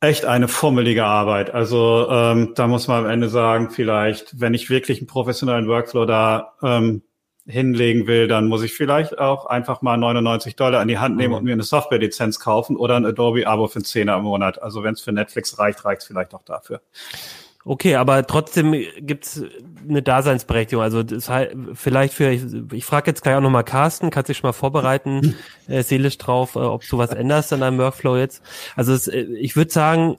echt 0.00 0.24
eine 0.24 0.48
fummelige 0.48 1.04
Arbeit. 1.04 1.54
Also 1.54 2.08
ähm, 2.10 2.52
da 2.56 2.66
muss 2.66 2.88
man 2.88 3.04
am 3.04 3.10
Ende 3.10 3.28
sagen, 3.28 3.70
vielleicht, 3.70 4.40
wenn 4.40 4.54
ich 4.54 4.70
wirklich 4.70 4.98
einen 4.98 5.06
professionellen 5.06 5.68
Workflow 5.68 6.04
da 6.04 6.54
ähm, 6.62 7.02
hinlegen 7.46 8.06
will, 8.06 8.26
dann 8.26 8.48
muss 8.48 8.62
ich 8.62 8.72
vielleicht 8.72 9.18
auch 9.18 9.46
einfach 9.46 9.82
mal 9.82 9.96
99 9.96 10.56
Dollar 10.56 10.82
in 10.82 10.88
die 10.88 10.98
Hand 10.98 11.16
nehmen 11.16 11.32
mhm. 11.32 11.38
und 11.38 11.44
mir 11.44 11.52
eine 11.52 11.62
Software-Lizenz 11.62 12.40
kaufen 12.40 12.76
oder 12.76 12.96
ein 12.96 13.06
Adobe-Abo 13.06 13.68
für 13.68 13.82
10 13.82 14.08
im 14.08 14.22
Monat. 14.22 14.60
Also 14.62 14.82
wenn 14.82 14.94
es 14.94 15.00
für 15.00 15.12
Netflix 15.12 15.58
reicht, 15.58 15.84
reicht 15.84 16.02
es 16.02 16.08
vielleicht 16.08 16.34
auch 16.34 16.44
dafür. 16.44 16.80
Okay, 17.64 17.96
aber 17.96 18.26
trotzdem 18.26 18.74
gibt's 19.00 19.42
eine 19.86 20.02
Daseinsberechtigung. 20.02 20.82
Also 20.82 21.02
das 21.02 21.28
heißt, 21.28 21.54
vielleicht 21.74 22.14
für, 22.14 22.30
ich, 22.30 22.42
ich 22.72 22.84
frage 22.86 23.10
jetzt 23.10 23.22
gleich 23.22 23.36
auch 23.36 23.42
nochmal 23.42 23.64
Carsten, 23.64 24.10
kannst 24.10 24.30
du 24.30 24.32
dich 24.32 24.42
mal 24.42 24.52
vorbereiten, 24.52 25.36
äh, 25.68 25.82
seelisch 25.82 26.16
drauf, 26.16 26.54
äh, 26.54 26.60
ob 26.60 26.86
du 26.88 26.96
was 26.96 27.10
änderst 27.10 27.52
an 27.52 27.60
deinem 27.60 27.78
Workflow 27.78 28.16
jetzt. 28.16 28.42
Also 28.76 28.94
es, 28.94 29.08
äh, 29.08 29.20
ich 29.38 29.56
würde 29.56 29.70
sagen, 29.70 30.16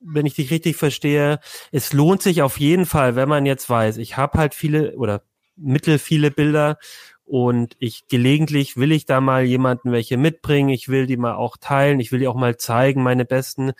wenn 0.00 0.26
ich 0.26 0.34
dich 0.34 0.50
richtig 0.50 0.76
verstehe, 0.76 1.38
es 1.70 1.92
lohnt 1.92 2.22
sich 2.22 2.42
auf 2.42 2.58
jeden 2.58 2.86
Fall, 2.86 3.14
wenn 3.14 3.28
man 3.28 3.46
jetzt 3.46 3.68
weiß, 3.70 3.96
ich 3.98 4.16
habe 4.16 4.38
halt 4.38 4.54
viele 4.54 4.96
oder 4.96 5.22
mittel 5.56 5.98
viele 5.98 6.30
Bilder 6.30 6.78
und 7.24 7.76
ich 7.78 8.08
gelegentlich 8.08 8.76
will 8.76 8.92
ich 8.92 9.06
da 9.06 9.20
mal 9.20 9.44
jemanden 9.44 9.92
welche 9.92 10.16
mitbringen, 10.16 10.70
ich 10.70 10.88
will 10.88 11.06
die 11.06 11.16
mal 11.16 11.34
auch 11.34 11.56
teilen, 11.56 12.00
ich 12.00 12.10
will 12.10 12.20
die 12.20 12.28
auch 12.28 12.36
mal 12.36 12.56
zeigen, 12.56 13.02
meine 13.02 13.24
besten 13.24 13.72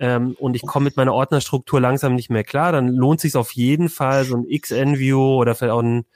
ähm, 0.00 0.34
und 0.38 0.56
ich 0.56 0.62
komme 0.62 0.84
mit 0.84 0.96
meiner 0.96 1.12
Ordnerstruktur 1.12 1.78
langsam 1.78 2.14
nicht 2.14 2.30
mehr 2.30 2.42
klar, 2.42 2.72
dann 2.72 2.88
lohnt 2.88 3.20
sich 3.20 3.36
auf 3.36 3.52
jeden 3.52 3.90
Fall 3.90 4.24
so 4.24 4.34
ein 4.34 4.46
XNView 4.48 5.36
oder 5.36 5.54
vielleicht 5.54 5.74
auch 5.74 5.82
ein 5.82 6.06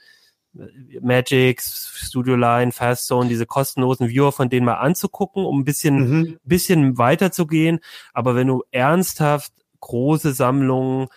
äh, 0.57 0.99
Magix, 1.01 1.91
Studio 1.93 2.35
Line, 2.35 2.71
Fastzone, 2.71 3.29
diese 3.29 3.45
kostenlosen 3.45 4.09
Viewer 4.09 4.31
von 4.31 4.49
denen 4.49 4.65
mal 4.65 4.79
anzugucken, 4.79 5.45
um 5.45 5.59
ein 5.59 5.65
bisschen, 5.65 6.09
mhm. 6.09 6.39
bisschen 6.43 6.97
weiter 6.97 7.31
zu 7.31 7.45
gehen. 7.45 7.79
Aber 8.11 8.33
wenn 8.33 8.47
du 8.47 8.63
ernsthaft 8.71 9.53
große 9.81 10.33
Sammlungen 10.33 11.07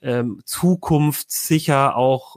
ähm, 0.00 0.42
zukunftssicher 0.44 1.96
auch 1.96 2.36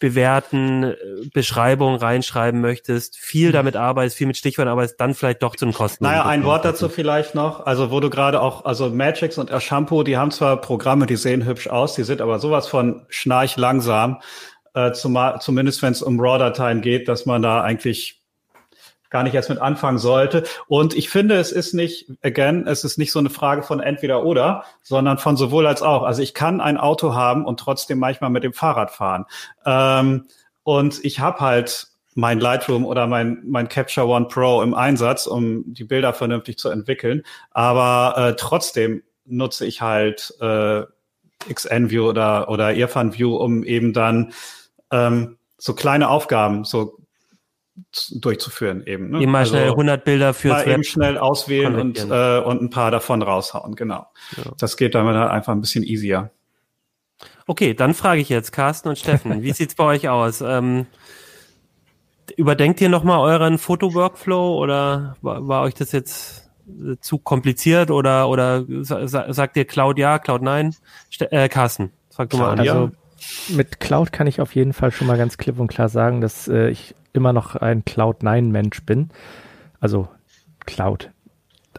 bewerten, 0.00 0.82
äh, 0.82 0.96
Beschreibung 1.32 1.94
reinschreiben 1.94 2.60
möchtest, 2.60 3.16
viel 3.16 3.50
mhm. 3.50 3.52
damit 3.52 3.76
arbeitest, 3.76 4.16
viel 4.16 4.26
mit 4.26 4.36
Stichworten 4.36 4.68
arbeitest, 4.68 5.00
dann 5.00 5.14
vielleicht 5.14 5.42
doch 5.42 5.54
zum 5.54 5.72
Kosten. 5.72 6.04
Naja, 6.04 6.26
ein 6.26 6.42
Wort 6.44 6.64
dazu 6.64 6.88
vielleicht 6.88 7.36
noch. 7.36 7.66
Also 7.66 7.92
wo 7.92 8.00
du 8.00 8.10
gerade 8.10 8.40
auch, 8.40 8.64
also 8.64 8.90
Magix 8.90 9.38
und 9.38 9.50
Shampoo, 9.62 10.02
die 10.02 10.16
haben 10.16 10.32
zwar 10.32 10.60
Programme, 10.60 11.06
die 11.06 11.16
sehen 11.16 11.46
hübsch 11.46 11.68
aus, 11.68 11.94
die 11.94 12.02
sind 12.02 12.20
aber 12.20 12.40
sowas 12.40 12.66
von 12.66 13.06
schnarch 13.08 13.56
langsam, 13.56 14.20
äh, 14.74 14.92
zumal, 14.92 15.40
zumindest 15.40 15.82
wenn 15.82 15.92
es 15.92 16.02
um 16.02 16.18
RAW-Dateien 16.18 16.80
geht, 16.80 17.06
dass 17.06 17.26
man 17.26 17.42
da 17.42 17.62
eigentlich 17.62 18.19
gar 19.10 19.22
nicht 19.22 19.34
erst 19.34 19.50
mit 19.50 19.60
anfangen 19.60 19.98
sollte. 19.98 20.44
Und 20.68 20.94
ich 20.94 21.10
finde, 21.10 21.36
es 21.36 21.52
ist 21.52 21.74
nicht, 21.74 22.10
again, 22.22 22.66
es 22.66 22.84
ist 22.84 22.96
nicht 22.96 23.12
so 23.12 23.18
eine 23.18 23.30
Frage 23.30 23.62
von 23.62 23.80
entweder 23.80 24.24
oder, 24.24 24.64
sondern 24.82 25.18
von 25.18 25.36
sowohl 25.36 25.66
als 25.66 25.82
auch. 25.82 26.04
Also 26.04 26.22
ich 26.22 26.32
kann 26.32 26.60
ein 26.60 26.78
Auto 26.78 27.14
haben 27.14 27.44
und 27.44 27.60
trotzdem 27.60 27.98
manchmal 27.98 28.30
mit 28.30 28.44
dem 28.44 28.52
Fahrrad 28.52 28.90
fahren. 28.90 29.26
Ähm, 29.66 30.26
und 30.62 31.04
ich 31.04 31.20
habe 31.20 31.40
halt 31.40 31.88
mein 32.14 32.40
Lightroom 32.40 32.84
oder 32.84 33.06
mein, 33.06 33.42
mein 33.44 33.68
Capture 33.68 34.06
One 34.06 34.26
Pro 34.26 34.62
im 34.62 34.74
Einsatz, 34.74 35.26
um 35.26 35.64
die 35.66 35.84
Bilder 35.84 36.12
vernünftig 36.12 36.58
zu 36.58 36.68
entwickeln. 36.68 37.22
Aber 37.50 38.14
äh, 38.16 38.36
trotzdem 38.36 39.02
nutze 39.24 39.66
ich 39.66 39.80
halt 39.80 40.34
äh, 40.40 40.82
XNView 41.52 42.08
oder, 42.08 42.48
oder 42.48 42.74
Irfan 42.74 43.14
View, 43.14 43.36
um 43.36 43.64
eben 43.64 43.92
dann 43.92 44.32
ähm, 44.90 45.38
so 45.56 45.74
kleine 45.74 46.08
Aufgaben, 46.08 46.64
so 46.64 46.99
durchzuführen 48.12 48.82
eben. 48.86 49.10
Ne? 49.10 49.22
Eben 49.22 49.32
mal 49.32 49.40
also 49.40 49.52
schnell 49.52 49.70
100 49.70 50.04
Bilder 50.04 50.34
für 50.34 50.48
mal 50.48 50.68
eben 50.68 50.84
schnell 50.84 51.18
auswählen 51.18 51.76
und, 51.76 51.98
äh, 51.98 52.38
und 52.38 52.62
ein 52.62 52.70
paar 52.70 52.90
davon 52.90 53.22
raushauen, 53.22 53.74
genau. 53.74 54.06
Ja. 54.36 54.52
Das 54.58 54.76
geht 54.76 54.94
dann 54.94 55.06
einfach 55.08 55.52
ein 55.52 55.60
bisschen 55.60 55.84
easier. 55.84 56.30
Okay, 57.46 57.74
dann 57.74 57.94
frage 57.94 58.20
ich 58.20 58.28
jetzt 58.28 58.52
Carsten 58.52 58.88
und 58.88 58.98
Steffen, 58.98 59.42
wie 59.42 59.52
sieht's 59.52 59.74
bei 59.74 59.84
euch 59.84 60.08
aus? 60.08 60.40
Ähm, 60.40 60.86
überdenkt 62.36 62.80
ihr 62.80 62.88
nochmal 62.88 63.18
euren 63.18 63.58
Foto-Workflow 63.58 64.56
oder 64.56 65.16
war, 65.20 65.48
war, 65.48 65.62
euch 65.62 65.74
das 65.74 65.92
jetzt 65.92 66.48
zu 67.00 67.18
kompliziert 67.18 67.90
oder 67.90 68.28
oder 68.28 68.64
sagt 68.84 69.56
ihr 69.56 69.64
Cloud 69.64 69.98
ja, 69.98 70.18
Cloud 70.20 70.42
nein? 70.42 70.74
Ste 71.10 71.32
äh, 71.32 71.48
Carsten, 71.48 71.90
sag 72.08 72.30
du 72.30 72.36
mal. 72.36 72.58
Also 72.58 72.92
mit 73.48 73.80
Cloud 73.80 74.12
kann 74.12 74.26
ich 74.26 74.40
auf 74.40 74.54
jeden 74.54 74.72
Fall 74.72 74.92
schon 74.92 75.06
mal 75.06 75.18
ganz 75.18 75.36
klipp 75.36 75.58
und 75.58 75.66
klar 75.66 75.88
sagen, 75.88 76.20
dass 76.20 76.48
äh, 76.48 76.70
ich 76.70 76.94
immer 77.12 77.32
noch 77.32 77.56
ein 77.56 77.84
Cloud-9-Mensch 77.84 78.82
bin. 78.84 79.10
Also 79.80 80.08
Cloud. 80.66 81.10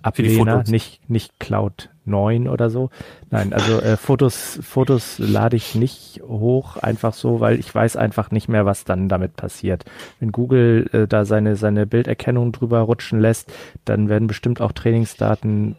Ablehner, 0.03 0.63
nicht, 0.67 1.09
nicht 1.09 1.39
Cloud 1.39 1.89
9 2.05 2.47
oder 2.47 2.69
so. 2.69 2.89
Nein, 3.29 3.53
also 3.53 3.79
äh, 3.79 3.97
Fotos, 3.97 4.59
Fotos 4.63 5.19
lade 5.19 5.55
ich 5.55 5.75
nicht 5.75 6.21
hoch, 6.23 6.77
einfach 6.77 7.13
so, 7.13 7.39
weil 7.39 7.59
ich 7.59 7.73
weiß 7.73 7.97
einfach 7.97 8.31
nicht 8.31 8.47
mehr, 8.47 8.65
was 8.65 8.83
dann 8.83 9.09
damit 9.09 9.35
passiert. 9.35 9.85
Wenn 10.19 10.31
Google 10.31 10.89
äh, 10.93 11.07
da 11.07 11.25
seine, 11.25 11.55
seine 11.55 11.85
Bilderkennung 11.85 12.51
drüber 12.51 12.79
rutschen 12.79 13.19
lässt, 13.19 13.51
dann 13.85 14.09
werden 14.09 14.27
bestimmt 14.27 14.61
auch 14.61 14.71
Trainingsdaten 14.71 15.75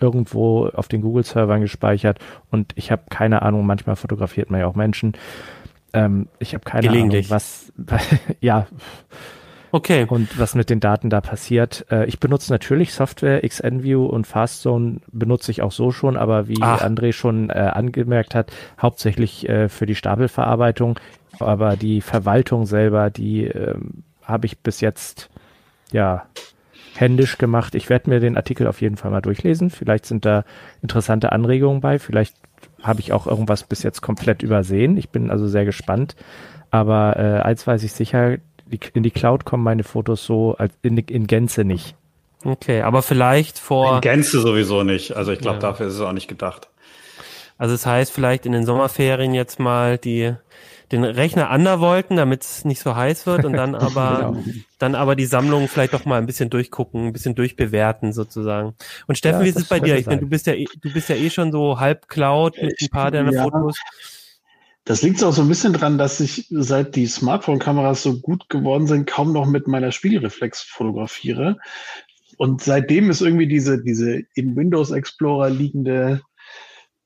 irgendwo 0.00 0.68
auf 0.68 0.86
den 0.86 1.00
Google-Servern 1.00 1.60
gespeichert 1.60 2.20
und 2.52 2.72
ich 2.76 2.92
habe 2.92 3.02
keine 3.10 3.42
Ahnung, 3.42 3.66
manchmal 3.66 3.96
fotografiert 3.96 4.48
man 4.48 4.60
ja 4.60 4.66
auch 4.68 4.76
Menschen 4.76 5.14
ähm, 5.92 6.28
ich 6.38 6.54
habe 6.54 6.64
keine 6.64 6.90
Ahnung, 6.90 7.12
was, 7.28 7.72
ja. 8.40 8.66
Okay. 9.70 10.06
Und 10.08 10.38
was 10.38 10.54
mit 10.54 10.70
den 10.70 10.80
Daten 10.80 11.10
da 11.10 11.20
passiert. 11.20 11.86
Äh, 11.90 12.06
ich 12.06 12.20
benutze 12.20 12.52
natürlich 12.52 12.92
Software, 12.94 13.46
XNView 13.46 14.04
und 14.06 14.26
Fastzone 14.26 15.00
benutze 15.12 15.50
ich 15.50 15.62
auch 15.62 15.72
so 15.72 15.90
schon, 15.90 16.16
aber 16.16 16.48
wie 16.48 16.58
Ach. 16.60 16.82
André 16.82 17.12
schon 17.12 17.50
äh, 17.50 17.52
angemerkt 17.52 18.34
hat, 18.34 18.50
hauptsächlich 18.80 19.48
äh, 19.48 19.68
für 19.68 19.86
die 19.86 19.94
Stapelverarbeitung. 19.94 20.98
Aber 21.38 21.76
die 21.76 22.00
Verwaltung 22.00 22.66
selber, 22.66 23.10
die 23.10 23.44
ähm, 23.44 24.04
habe 24.22 24.46
ich 24.46 24.58
bis 24.58 24.80
jetzt 24.80 25.28
ja 25.92 26.24
händisch 26.94 27.38
gemacht. 27.38 27.74
Ich 27.74 27.88
werde 27.90 28.10
mir 28.10 28.20
den 28.20 28.36
Artikel 28.36 28.66
auf 28.66 28.80
jeden 28.80 28.96
Fall 28.96 29.10
mal 29.10 29.20
durchlesen. 29.20 29.70
Vielleicht 29.70 30.06
sind 30.06 30.24
da 30.24 30.44
interessante 30.82 31.32
Anregungen 31.32 31.80
bei. 31.80 31.98
Vielleicht 31.98 32.34
habe 32.82 33.00
ich 33.00 33.12
auch 33.12 33.26
irgendwas 33.26 33.64
bis 33.64 33.82
jetzt 33.82 34.00
komplett 34.00 34.42
übersehen. 34.42 34.96
Ich 34.96 35.10
bin 35.10 35.30
also 35.30 35.46
sehr 35.48 35.64
gespannt. 35.64 36.16
Aber 36.70 37.16
äh, 37.16 37.40
eins 37.42 37.66
weiß 37.66 37.82
ich 37.82 37.92
sicher, 37.92 38.38
die, 38.66 38.78
in 38.94 39.02
die 39.02 39.10
Cloud 39.10 39.44
kommen 39.44 39.64
meine 39.64 39.84
Fotos 39.84 40.24
so 40.24 40.54
als 40.56 40.74
in, 40.82 40.98
in 40.98 41.26
Gänze 41.26 41.64
nicht. 41.64 41.94
Okay, 42.44 42.82
aber 42.82 43.02
vielleicht 43.02 43.58
vor. 43.58 43.96
In 43.96 44.00
Gänze 44.00 44.40
sowieso 44.40 44.84
nicht. 44.84 45.16
Also 45.16 45.32
ich 45.32 45.40
glaube, 45.40 45.56
ja. 45.56 45.62
dafür 45.62 45.86
ist 45.86 45.94
es 45.94 46.00
auch 46.00 46.12
nicht 46.12 46.28
gedacht. 46.28 46.68
Also 47.56 47.74
es 47.74 47.82
das 47.82 47.90
heißt 47.90 48.12
vielleicht 48.12 48.46
in 48.46 48.52
den 48.52 48.64
Sommerferien 48.64 49.34
jetzt 49.34 49.58
mal 49.58 49.98
die 49.98 50.34
den 50.92 51.04
Rechner 51.04 51.50
undervolten, 51.50 52.16
damit 52.16 52.42
es 52.42 52.64
nicht 52.64 52.80
so 52.80 52.96
heiß 52.96 53.26
wird 53.26 53.44
und 53.44 53.52
dann 53.52 53.74
aber 53.74 54.32
genau. 54.32 54.44
dann 54.78 54.94
aber 54.94 55.16
die 55.16 55.26
Sammlung 55.26 55.68
vielleicht 55.68 55.92
doch 55.92 56.04
mal 56.04 56.18
ein 56.18 56.26
bisschen 56.26 56.50
durchgucken, 56.50 57.08
ein 57.08 57.12
bisschen 57.12 57.34
durchbewerten 57.34 58.12
sozusagen. 58.12 58.74
Und 59.06 59.18
Steffen, 59.18 59.40
ja, 59.40 59.44
wie 59.44 59.50
ist 59.50 59.58
es 59.58 59.68
bei 59.68 59.80
dir? 59.80 59.96
Ich 59.96 60.06
meine, 60.06 60.20
du 60.20 60.28
bist 60.28 60.46
ja 60.46 60.54
eh, 60.54 60.66
du 60.80 60.92
bist 60.92 61.08
ja 61.08 61.16
eh 61.16 61.30
schon 61.30 61.52
so 61.52 61.78
halb 61.78 62.08
Cloud 62.08 62.56
mit 62.60 62.80
ein 62.80 62.88
paar 62.88 63.10
deiner 63.10 63.32
ja. 63.32 63.42
Fotos. 63.42 63.78
Das 64.84 65.02
liegt 65.02 65.22
auch 65.22 65.32
so 65.32 65.42
ein 65.42 65.48
bisschen 65.48 65.74
dran, 65.74 65.98
dass 65.98 66.18
ich 66.18 66.46
seit 66.48 66.96
die 66.96 67.06
Smartphone-Kameras 67.06 68.02
so 68.02 68.20
gut 68.20 68.48
geworden 68.48 68.86
sind, 68.86 69.06
kaum 69.06 69.34
noch 69.34 69.44
mit 69.44 69.68
meiner 69.68 69.92
Spiegelreflex 69.92 70.62
fotografiere. 70.62 71.58
Und 72.38 72.62
seitdem 72.62 73.10
ist 73.10 73.20
irgendwie 73.20 73.48
diese, 73.48 73.82
diese 73.82 74.22
im 74.34 74.56
Windows 74.56 74.90
Explorer 74.90 75.50
liegende 75.50 76.22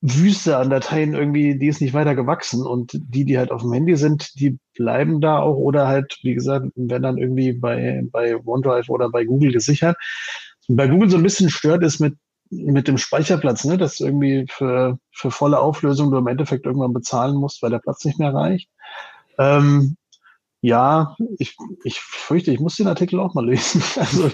Wüste 0.03 0.57
an 0.57 0.69
Dateien 0.69 1.15
irgendwie, 1.15 1.57
die 1.57 1.69
ist 1.69 1.81
nicht 1.81 1.95
weiter 1.95 2.17
gewachsen 2.17 2.67
und 2.67 2.91
die, 2.93 3.25
die 3.25 3.39
halt 3.39 3.53
auf 3.53 3.63
dem 3.63 3.73
Handy 3.73 3.97
sind, 3.97 4.39
die 4.41 4.59
bleiben 4.75 5.21
da 5.21 5.39
auch 5.39 5.57
oder 5.57 5.87
halt, 5.87 6.19
wie 6.23 6.35
gesagt, 6.35 6.67
werden 6.75 7.03
dann 7.05 7.19
irgendwie 7.19 7.53
bei, 7.53 8.03
bei 8.11 8.37
OneDrive 8.45 8.89
oder 8.89 9.11
bei 9.11 9.25
Google 9.25 9.53
gesichert. 9.53 9.97
Bei 10.67 10.89
Google 10.89 11.09
so 11.09 11.19
ein 11.19 11.23
bisschen 11.23 11.51
stört 11.51 11.85
ist 11.85 12.01
mit, 12.01 12.17
mit 12.51 12.89
dem 12.89 12.99
Speicherplatz, 12.99 13.65
ne, 13.65 13.79
dass 13.79 14.01
irgendwie 14.01 14.47
für, 14.51 14.99
für 15.13 15.31
volle 15.31 15.61
Auflösung 15.61 16.11
du 16.11 16.19
im 16.19 16.27
Endeffekt 16.27 16.67
irgendwann 16.67 16.93
bezahlen 16.93 17.37
musst, 17.37 17.63
weil 17.63 17.71
der 17.71 17.79
Platz 17.79 18.05
nicht 18.05 18.19
mehr 18.19 18.35
reicht. 18.35 18.69
Ähm, 19.39 19.97
ja, 20.65 21.17
ich, 21.39 21.57
ich 21.83 22.01
fürchte, 22.01 22.53
ich 22.53 22.61
muss 22.61 22.77
den 22.77 22.87
Artikel 22.87 23.19
auch 23.19 23.35
mal 23.35 23.45
lesen. 23.45 23.83
Also, 23.97 24.31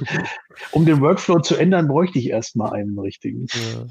um 0.73 0.85
den 0.85 1.01
Workflow 1.01 1.41
zu 1.41 1.57
ändern, 1.57 1.89
bräuchte 1.89 2.19
ich 2.19 2.29
erstmal 2.29 2.75
einen 2.75 2.99
richtigen. 2.99 3.47
Ja. 3.51 3.87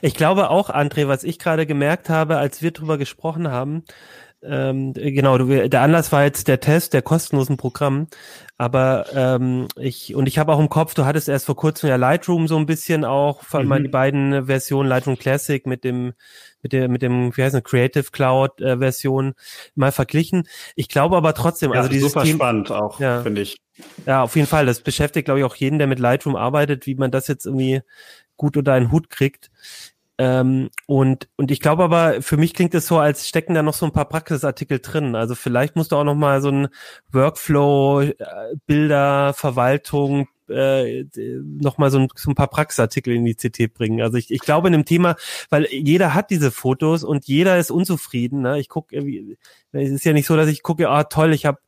Ich 0.00 0.14
glaube 0.14 0.48
auch, 0.48 0.70
André, 0.70 1.08
was 1.08 1.24
ich 1.24 1.38
gerade 1.38 1.66
gemerkt 1.66 2.08
habe, 2.08 2.38
als 2.38 2.62
wir 2.62 2.70
drüber 2.70 2.96
gesprochen 2.96 3.50
haben, 3.50 3.84
ähm, 4.46 4.92
genau, 4.92 5.38
du, 5.38 5.68
der 5.68 5.80
Anlass 5.80 6.12
war 6.12 6.24
jetzt 6.24 6.48
der 6.48 6.60
Test 6.60 6.92
der 6.92 7.02
kostenlosen 7.02 7.56
Programm, 7.56 8.08
aber 8.58 9.06
ähm, 9.14 9.68
ich 9.76 10.14
und 10.14 10.26
ich 10.26 10.38
habe 10.38 10.52
auch 10.52 10.60
im 10.60 10.68
Kopf, 10.68 10.94
du 10.94 11.04
hattest 11.04 11.28
erst 11.28 11.46
vor 11.46 11.56
kurzem 11.56 11.88
ja 11.88 11.96
Lightroom 11.96 12.46
so 12.46 12.56
ein 12.56 12.66
bisschen 12.66 13.04
auch, 13.04 13.42
vor 13.42 13.60
allem 13.60 13.68
mhm. 13.68 13.82
die 13.82 13.88
beiden 13.88 14.46
Versionen 14.46 14.88
Lightroom 14.88 15.18
Classic 15.18 15.66
mit 15.66 15.84
dem 15.84 16.12
mit 16.62 16.72
der 16.72 16.88
mit 16.88 17.02
dem 17.02 17.36
wie 17.36 17.42
heißt 17.42 17.54
es 17.54 17.64
Creative 17.64 18.10
Cloud 18.12 18.60
äh, 18.60 18.78
Version 18.78 19.34
mal 19.74 19.92
verglichen. 19.92 20.48
Ich 20.76 20.88
glaube 20.88 21.16
aber 21.16 21.34
trotzdem, 21.34 21.72
ja, 21.72 21.78
also 21.78 21.90
dieses 21.90 22.12
super 22.12 22.24
Team, 22.24 22.36
spannend 22.36 22.70
auch, 22.70 23.00
ja. 23.00 23.22
finde 23.22 23.42
ich. 23.42 23.56
Ja, 24.06 24.22
auf 24.22 24.36
jeden 24.36 24.46
Fall. 24.46 24.66
Das 24.66 24.80
beschäftigt 24.80 25.24
glaube 25.24 25.40
ich 25.40 25.44
auch 25.44 25.56
jeden, 25.56 25.78
der 25.78 25.88
mit 25.88 25.98
Lightroom 25.98 26.36
arbeitet, 26.36 26.86
wie 26.86 26.94
man 26.94 27.10
das 27.10 27.28
jetzt 27.28 27.46
irgendwie 27.46 27.80
gut 28.36 28.56
unter 28.56 28.72
einen 28.72 28.92
Hut 28.92 29.10
kriegt. 29.10 29.50
Ähm, 30.16 30.70
und, 30.86 31.28
und 31.36 31.50
ich 31.50 31.60
glaube 31.60 31.82
aber, 31.82 32.22
für 32.22 32.36
mich 32.36 32.54
klingt 32.54 32.74
es 32.74 32.86
so, 32.86 32.98
als 32.98 33.28
stecken 33.28 33.54
da 33.54 33.62
noch 33.62 33.74
so 33.74 33.84
ein 33.86 33.92
paar 33.92 34.08
Praxisartikel 34.08 34.78
drin. 34.78 35.16
Also 35.16 35.34
vielleicht 35.34 35.74
musst 35.74 35.92
du 35.92 35.96
auch 35.96 36.04
noch 36.04 36.14
mal 36.14 36.40
so 36.40 36.50
ein 36.50 36.68
Workflow, 37.10 38.02
äh, 38.02 38.14
Bilder, 38.66 39.34
Verwaltung, 39.34 40.28
äh, 40.48 41.04
noch 41.42 41.78
mal 41.78 41.90
so 41.90 41.98
ein, 41.98 42.08
so 42.14 42.30
ein 42.30 42.34
paar 42.34 42.48
Praxisartikel 42.48 43.14
in 43.14 43.24
die 43.24 43.34
CT 43.34 43.74
bringen. 43.74 44.02
Also 44.02 44.16
ich, 44.16 44.30
ich 44.30 44.40
glaube 44.40 44.68
in 44.68 44.72
dem 44.72 44.84
Thema, 44.84 45.16
weil 45.50 45.66
jeder 45.70 46.14
hat 46.14 46.30
diese 46.30 46.50
Fotos 46.50 47.02
und 47.02 47.26
jeder 47.26 47.58
ist 47.58 47.70
unzufrieden. 47.70 48.42
Ne? 48.42 48.60
Ich 48.60 48.68
gucke, 48.68 48.96
es 49.72 49.90
ist 49.90 50.04
ja 50.04 50.12
nicht 50.12 50.26
so, 50.26 50.36
dass 50.36 50.48
ich 50.48 50.62
gucke, 50.62 50.88
ah 50.88 51.04
toll, 51.04 51.32
ich 51.32 51.46
habe 51.46 51.58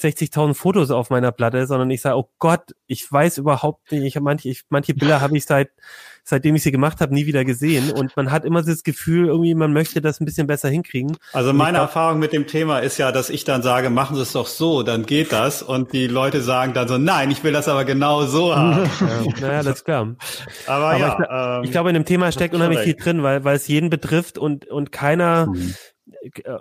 60.000 0.00 0.54
Fotos 0.54 0.90
auf 0.90 1.10
meiner 1.10 1.32
Platte, 1.32 1.66
sondern 1.66 1.90
ich 1.90 2.00
sage, 2.00 2.16
oh 2.16 2.30
Gott, 2.38 2.74
ich 2.86 3.10
weiß 3.10 3.38
überhaupt 3.38 3.90
nicht, 3.92 4.04
ich 4.04 4.16
habe 4.16 4.24
manche, 4.24 4.48
ich, 4.48 4.64
manche 4.68 4.94
Bilder 4.94 5.20
habe 5.20 5.36
ich 5.36 5.44
seit 5.44 5.70
seitdem 6.24 6.54
ich 6.54 6.62
sie 6.62 6.72
gemacht 6.72 7.00
habe, 7.00 7.14
nie 7.14 7.26
wieder 7.26 7.44
gesehen. 7.44 7.90
Und 7.90 8.16
man 8.16 8.30
hat 8.30 8.44
immer 8.44 8.62
das 8.62 8.82
Gefühl, 8.82 9.26
irgendwie, 9.26 9.54
man 9.54 9.72
möchte 9.72 10.00
das 10.00 10.20
ein 10.20 10.24
bisschen 10.24 10.46
besser 10.46 10.68
hinkriegen. 10.68 11.16
Also 11.32 11.52
meine 11.52 11.78
glaub, 11.78 11.88
Erfahrung 11.88 12.18
mit 12.18 12.32
dem 12.32 12.46
Thema 12.46 12.78
ist 12.78 12.98
ja, 12.98 13.12
dass 13.12 13.30
ich 13.30 13.44
dann 13.44 13.62
sage, 13.62 13.90
machen 13.90 14.16
Sie 14.16 14.22
es 14.22 14.32
doch 14.32 14.46
so, 14.46 14.82
dann 14.82 15.04
geht 15.04 15.32
das. 15.32 15.62
Und 15.62 15.92
die 15.92 16.06
Leute 16.06 16.40
sagen 16.40 16.74
dann 16.74 16.88
so, 16.88 16.98
nein, 16.98 17.30
ich 17.30 17.42
will 17.44 17.52
das 17.52 17.68
aber 17.68 17.84
genau 17.84 18.24
so 18.26 18.54
haben. 18.56 18.88
ja, 19.00 19.40
naja, 19.40 19.62
das 19.62 19.78
ist 19.78 19.84
klar. 19.84 20.14
Aber, 20.66 20.86
aber 20.86 20.98
ja, 20.98 21.18
ich, 21.18 21.26
ähm, 21.58 21.64
ich, 21.64 21.70
glaube, 21.70 21.90
in 21.90 21.94
dem 21.94 22.04
Thema 22.04 22.30
steckt 22.32 22.54
unheimlich 22.54 22.80
viel 22.80 22.94
drin, 22.94 23.22
weil, 23.22 23.44
weil 23.44 23.56
es 23.56 23.68
jeden 23.68 23.90
betrifft 23.90 24.38
und, 24.38 24.66
und 24.66 24.92
keiner, 24.92 25.46
mhm 25.46 25.74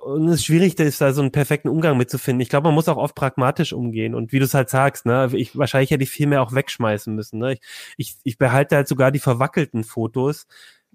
und 0.04 0.28
es 0.28 0.36
ist 0.36 0.46
schwierig, 0.46 0.76
da 0.76 0.84
ist 0.84 1.02
da 1.02 1.14
so 1.14 1.22
einen 1.22 1.32
perfekten 1.32 1.70
Umgang 1.70 1.98
mitzufinden. 1.98 2.42
Ich 2.42 2.50
glaube, 2.50 2.68
man 2.68 2.76
muss 2.76 2.88
auch 2.88 2.98
oft 2.98 3.16
pragmatisch 3.16 3.74
umgehen. 3.74 4.14
Und 4.14 4.32
wie 4.32 4.40
du 4.40 4.46
es 4.46 4.54
halt 4.54 4.70
sagst, 4.70 5.06
ne, 5.06 5.30
ich, 5.34 5.58
wahrscheinlich 5.58 5.92
hätte 5.92 6.04
ich 6.04 6.10
viel 6.10 6.28
mehr 6.28 6.42
auch 6.42 6.54
wegschmeißen 6.54 7.14
müssen. 7.14 7.40
Ne? 7.40 7.54
Ich, 7.54 7.62
ich, 7.98 8.16
ich 8.24 8.38
behalte 8.38 8.76
halt 8.76 8.88
sogar 8.88 9.12
die 9.12 9.20
verwackelten 9.20 9.84
Fotos, 9.84 10.48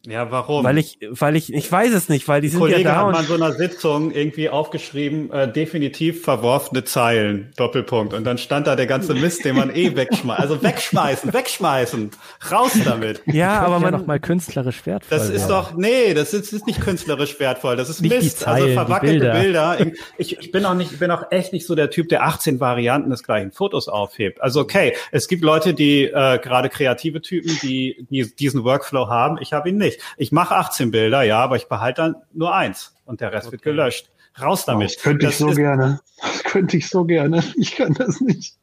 ja, 0.06 0.30
warum? 0.30 0.64
Weil 0.64 0.78
ich, 0.78 0.98
weil 1.10 1.36
ich, 1.36 1.52
ich 1.52 1.70
weiß 1.70 1.92
es 1.92 2.08
nicht, 2.08 2.28
weil 2.28 2.40
die 2.40 2.48
sind 2.48 2.60
Kollege 2.60 2.82
ja 2.82 2.94
da. 2.94 2.96
hat 3.06 3.12
mal 3.12 3.20
in 3.20 3.26
so 3.26 3.34
einer 3.34 3.52
Sitzung 3.52 4.12
irgendwie 4.12 4.48
aufgeschrieben, 4.48 5.30
äh, 5.32 5.52
definitiv 5.52 6.22
verworfene 6.22 6.84
Zeilen, 6.84 7.52
Doppelpunkt. 7.56 8.14
Und 8.14 8.24
dann 8.24 8.38
stand 8.38 8.66
da 8.66 8.76
der 8.76 8.86
ganze 8.86 9.14
Mist, 9.14 9.44
den 9.44 9.56
man 9.56 9.74
eh 9.74 9.96
wegschmeißt. 9.96 10.40
Also 10.40 10.62
wegschmeißen, 10.62 11.32
wegschmeißen, 11.32 12.10
raus 12.50 12.72
damit. 12.84 13.22
Ja, 13.26 13.60
aber 13.60 13.80
man 13.80 13.92
ja 13.92 13.98
noch 13.98 14.06
mal 14.06 14.20
künstlerisch 14.20 14.86
wertvoll. 14.86 15.18
Das 15.18 15.28
ist 15.28 15.48
doch, 15.48 15.74
nee, 15.74 16.14
das 16.14 16.32
ist, 16.32 16.52
ist 16.52 16.66
nicht 16.66 16.80
künstlerisch 16.80 17.38
wertvoll. 17.40 17.76
Das 17.76 17.90
ist 17.90 18.00
nicht 18.00 18.14
Mist. 18.14 18.40
Zeilen, 18.40 18.62
also 18.62 18.74
verwackelte 18.74 19.30
Bilder. 19.30 19.76
Bilder. 19.76 19.92
Ich, 20.18 20.38
ich 20.38 20.52
bin 20.52 20.64
auch 20.64 20.74
nicht, 20.74 20.92
ich 20.92 20.98
bin 20.98 21.10
auch 21.10 21.30
echt 21.30 21.52
nicht 21.52 21.66
so 21.66 21.74
der 21.74 21.90
Typ, 21.90 22.08
der 22.08 22.24
18 22.24 22.60
Varianten 22.60 23.10
des 23.10 23.22
gleichen 23.22 23.52
Fotos 23.52 23.88
aufhebt. 23.88 24.40
Also 24.40 24.60
okay, 24.60 24.94
es 25.10 25.28
gibt 25.28 25.42
Leute, 25.42 25.74
die 25.74 26.04
äh, 26.04 26.38
gerade 26.38 26.68
kreative 26.68 27.20
Typen, 27.20 27.58
die, 27.62 28.06
die 28.10 28.34
diesen 28.34 28.64
Workflow 28.64 29.08
haben. 29.08 29.38
Ich 29.40 29.52
habe 29.52 29.68
ihn 29.68 29.78
nicht. 29.78 29.95
Ich 30.16 30.32
mache 30.32 30.54
18 30.56 30.90
Bilder, 30.90 31.22
ja, 31.22 31.38
aber 31.40 31.56
ich 31.56 31.68
behalte 31.68 32.02
dann 32.02 32.16
nur 32.32 32.54
eins 32.54 32.94
und 33.04 33.20
der 33.20 33.32
Rest 33.32 33.46
okay. 33.46 33.52
wird 33.52 33.62
gelöscht. 33.62 34.10
Raus 34.40 34.64
damit. 34.66 34.96
das 34.96 35.02
könnte 35.02 35.26
das 35.26 35.34
ich 35.34 35.38
so 35.38 35.50
gerne. 35.50 36.00
Das 36.20 36.44
könnte 36.44 36.76
ich 36.76 36.88
so 36.88 37.04
gerne. 37.04 37.42
Ich 37.56 37.76
kann 37.76 37.94
das 37.94 38.20
nicht. 38.20 38.54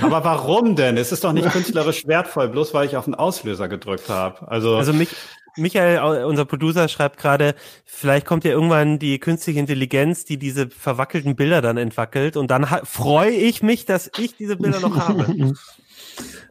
Aber 0.00 0.24
warum 0.24 0.76
denn? 0.76 0.96
Es 0.96 1.12
ist 1.12 1.24
doch 1.24 1.32
nicht 1.32 1.50
künstlerisch 1.50 2.06
wertvoll, 2.06 2.48
bloß 2.48 2.74
weil 2.74 2.86
ich 2.86 2.96
auf 2.96 3.06
den 3.06 3.14
Auslöser 3.14 3.68
gedrückt 3.68 4.08
habe. 4.08 4.46
Also, 4.48 4.76
also 4.76 4.92
mich, 4.92 5.08
Michael, 5.56 6.24
unser 6.24 6.44
Producer, 6.44 6.88
schreibt 6.88 7.18
gerade, 7.18 7.54
vielleicht 7.84 8.26
kommt 8.26 8.44
ja 8.44 8.50
irgendwann 8.50 8.98
die 8.98 9.18
künstliche 9.18 9.58
Intelligenz, 9.58 10.24
die 10.24 10.38
diese 10.38 10.68
verwackelten 10.68 11.34
Bilder 11.34 11.62
dann 11.62 11.76
entwackelt 11.76 12.36
und 12.36 12.50
dann 12.50 12.66
freue 12.84 13.30
ich 13.30 13.62
mich, 13.62 13.86
dass 13.86 14.10
ich 14.18 14.36
diese 14.36 14.56
Bilder 14.56 14.80
noch 14.80 14.96
habe. 14.96 15.26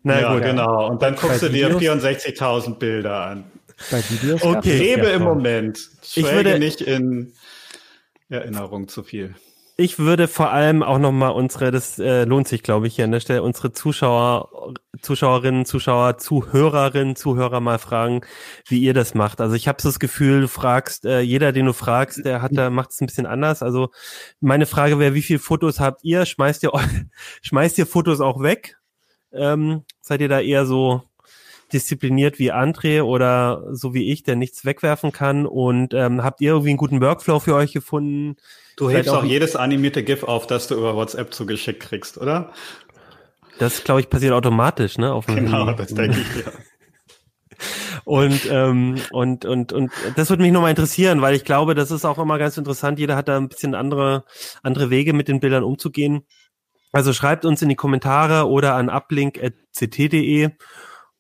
Na 0.03 0.21
ja, 0.21 0.33
gut, 0.33 0.43
genau. 0.43 0.87
Und 0.87 1.01
dann 1.01 1.15
guckst 1.15 1.41
du 1.41 1.49
dir 1.49 1.69
64.000 1.71 2.75
Bilder 2.75 3.25
an. 3.25 3.45
Bei 3.91 4.03
Videos 4.09 4.41
okay. 4.43 4.77
Lebe 4.77 5.07
im 5.07 5.23
Moment. 5.23 5.89
Ich 6.15 6.23
würde 6.23 6.59
nicht 6.59 6.81
in 6.81 7.33
Erinnerung 8.29 8.87
zu 8.87 9.03
viel. 9.03 9.35
Ich 9.77 9.99
würde 9.99 10.29
vor 10.29 10.51
allem 10.51 10.83
auch 10.83 10.99
nochmal 10.99 11.31
unsere, 11.31 11.69
das 11.69 11.99
äh, 11.99 12.23
lohnt 12.23 12.47
sich, 12.47 12.63
glaube 12.63 12.87
ich, 12.87 12.95
hier 12.95 13.03
an 13.03 13.11
der 13.11 13.19
Stelle, 13.19 13.43
unsere 13.43 13.73
Zuschauer, 13.73 14.73
Zuschauerinnen, 15.01 15.65
Zuschauer, 15.65 16.17
Zuhörerinnen, 16.17 17.17
Zuhörer 17.17 17.59
mal 17.59 17.77
fragen, 17.77 18.21
wie 18.69 18.79
ihr 18.79 18.93
das 18.93 19.15
macht. 19.15 19.41
Also 19.41 19.55
ich 19.55 19.67
habe 19.67 19.81
so 19.81 19.89
das 19.89 19.99
Gefühl, 19.99 20.41
du 20.41 20.47
fragst, 20.47 21.03
äh, 21.03 21.19
jeder, 21.19 21.51
den 21.51 21.65
du 21.65 21.73
fragst, 21.73 22.23
der 22.23 22.41
hat 22.41 22.51
da 22.55 22.69
macht 22.69 22.91
es 22.91 23.01
ein 23.01 23.07
bisschen 23.07 23.25
anders. 23.25 23.61
Also 23.61 23.89
meine 24.39 24.65
Frage 24.65 24.97
wäre, 24.97 25.13
wie 25.13 25.21
viele 25.21 25.39
Fotos 25.39 25.81
habt 25.81 26.05
ihr? 26.05 26.25
Schmeißt 26.25 26.63
ihr 26.63 26.71
schmeißt 27.41 27.77
ihr 27.77 27.85
Fotos 27.85 28.21
auch 28.21 28.41
weg? 28.41 28.77
Ähm, 29.33 29.83
seid 29.99 30.21
ihr 30.21 30.29
da 30.29 30.39
eher 30.39 30.65
so 30.65 31.03
diszipliniert 31.73 32.39
wie 32.39 32.53
André 32.53 33.01
oder 33.01 33.63
so 33.71 33.93
wie 33.93 34.11
ich, 34.11 34.23
der 34.23 34.35
nichts 34.35 34.65
wegwerfen 34.65 35.11
kann? 35.11 35.45
Und 35.45 35.93
ähm, 35.93 36.23
habt 36.23 36.41
ihr 36.41 36.51
irgendwie 36.51 36.69
einen 36.69 36.77
guten 36.77 37.01
Workflow 37.01 37.39
für 37.39 37.55
euch 37.55 37.73
gefunden? 37.73 38.37
Du 38.77 38.89
hebst 38.89 39.09
auch, 39.09 39.19
auch 39.19 39.23
jedes 39.23 39.55
animierte 39.55 40.03
GIF 40.03 40.23
auf, 40.23 40.47
das 40.47 40.67
du 40.67 40.75
über 40.75 40.95
WhatsApp 40.95 41.33
zugeschickt 41.33 41.81
kriegst, 41.81 42.17
oder? 42.17 42.51
Das, 43.59 43.83
glaube 43.83 44.01
ich, 44.01 44.09
passiert 44.09 44.33
automatisch, 44.33 44.97
ne? 44.97 45.13
Auf 45.13 45.27
genau, 45.27 45.71
das 45.71 45.93
denke 45.93 46.19
ich, 46.19 46.45
ja. 46.45 46.51
Und, 48.03 48.47
ähm, 48.51 48.95
und, 49.11 49.45
und, 49.45 49.73
und 49.73 49.91
das 50.15 50.29
würde 50.29 50.43
mich 50.43 50.51
nochmal 50.51 50.69
interessieren, 50.69 51.21
weil 51.21 51.35
ich 51.35 51.43
glaube, 51.45 51.73
das 51.73 51.89
ist 51.89 52.05
auch 52.05 52.19
immer 52.19 52.37
ganz 52.37 52.57
interessant. 52.57 52.99
Jeder 52.99 53.15
hat 53.15 53.27
da 53.27 53.37
ein 53.37 53.49
bisschen 53.49 53.73
andere, 53.73 54.25
andere 54.61 54.89
Wege 54.89 55.13
mit 55.13 55.27
den 55.27 55.39
Bildern 55.39 55.63
umzugehen. 55.63 56.25
Also 56.91 57.13
schreibt 57.13 57.45
uns 57.45 57.61
in 57.61 57.69
die 57.69 57.75
Kommentare 57.75 58.47
oder 58.47 58.75
an 58.75 58.89
uplink.ct.de 58.89 60.51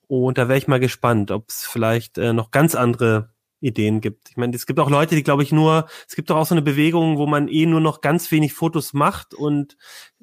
und 0.07 0.37
da 0.37 0.47
wäre 0.47 0.57
ich 0.57 0.67
mal 0.67 0.79
gespannt, 0.79 1.31
ob 1.31 1.49
es 1.49 1.65
vielleicht 1.65 2.17
äh, 2.17 2.33
noch 2.33 2.51
ganz 2.51 2.75
andere 2.75 3.29
Ideen 3.59 4.01
gibt. 4.01 4.29
Ich 4.29 4.37
meine, 4.37 4.55
es 4.55 4.65
gibt 4.65 4.79
auch 4.79 4.89
Leute, 4.89 5.15
die 5.15 5.23
glaube 5.23 5.43
ich 5.43 5.51
nur, 5.51 5.87
es 6.07 6.15
gibt 6.15 6.29
doch 6.29 6.37
auch 6.37 6.45
so 6.45 6.53
eine 6.53 6.61
Bewegung, 6.61 7.17
wo 7.17 7.25
man 7.25 7.47
eh 7.47 7.65
nur 7.65 7.81
noch 7.81 8.01
ganz 8.01 8.31
wenig 8.31 8.53
Fotos 8.53 8.93
macht 8.93 9.33
und 9.33 9.77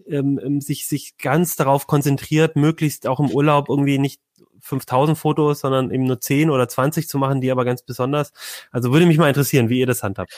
ähm, 0.06 0.38
ähm 0.42 0.60
sich, 0.60 0.86
sich 0.86 1.16
ganz 1.18 1.56
darauf 1.56 1.86
konzentriert, 1.86 2.56
möglichst 2.56 3.06
auch 3.06 3.20
im 3.20 3.30
Urlaub 3.30 3.68
irgendwie 3.68 3.98
nicht 3.98 4.20
5000 4.60 5.18
Fotos, 5.18 5.60
sondern 5.60 5.90
eben 5.90 6.04
nur 6.04 6.20
10 6.20 6.50
oder 6.50 6.68
20 6.68 7.08
zu 7.08 7.18
machen, 7.18 7.40
die 7.40 7.50
aber 7.50 7.64
ganz 7.64 7.82
besonders. 7.82 8.32
Also 8.70 8.92
würde 8.92 9.06
mich 9.06 9.18
mal 9.18 9.28
interessieren, 9.28 9.68
wie 9.68 9.80
ihr 9.80 9.86
das 9.86 10.02
handhabt. 10.02 10.32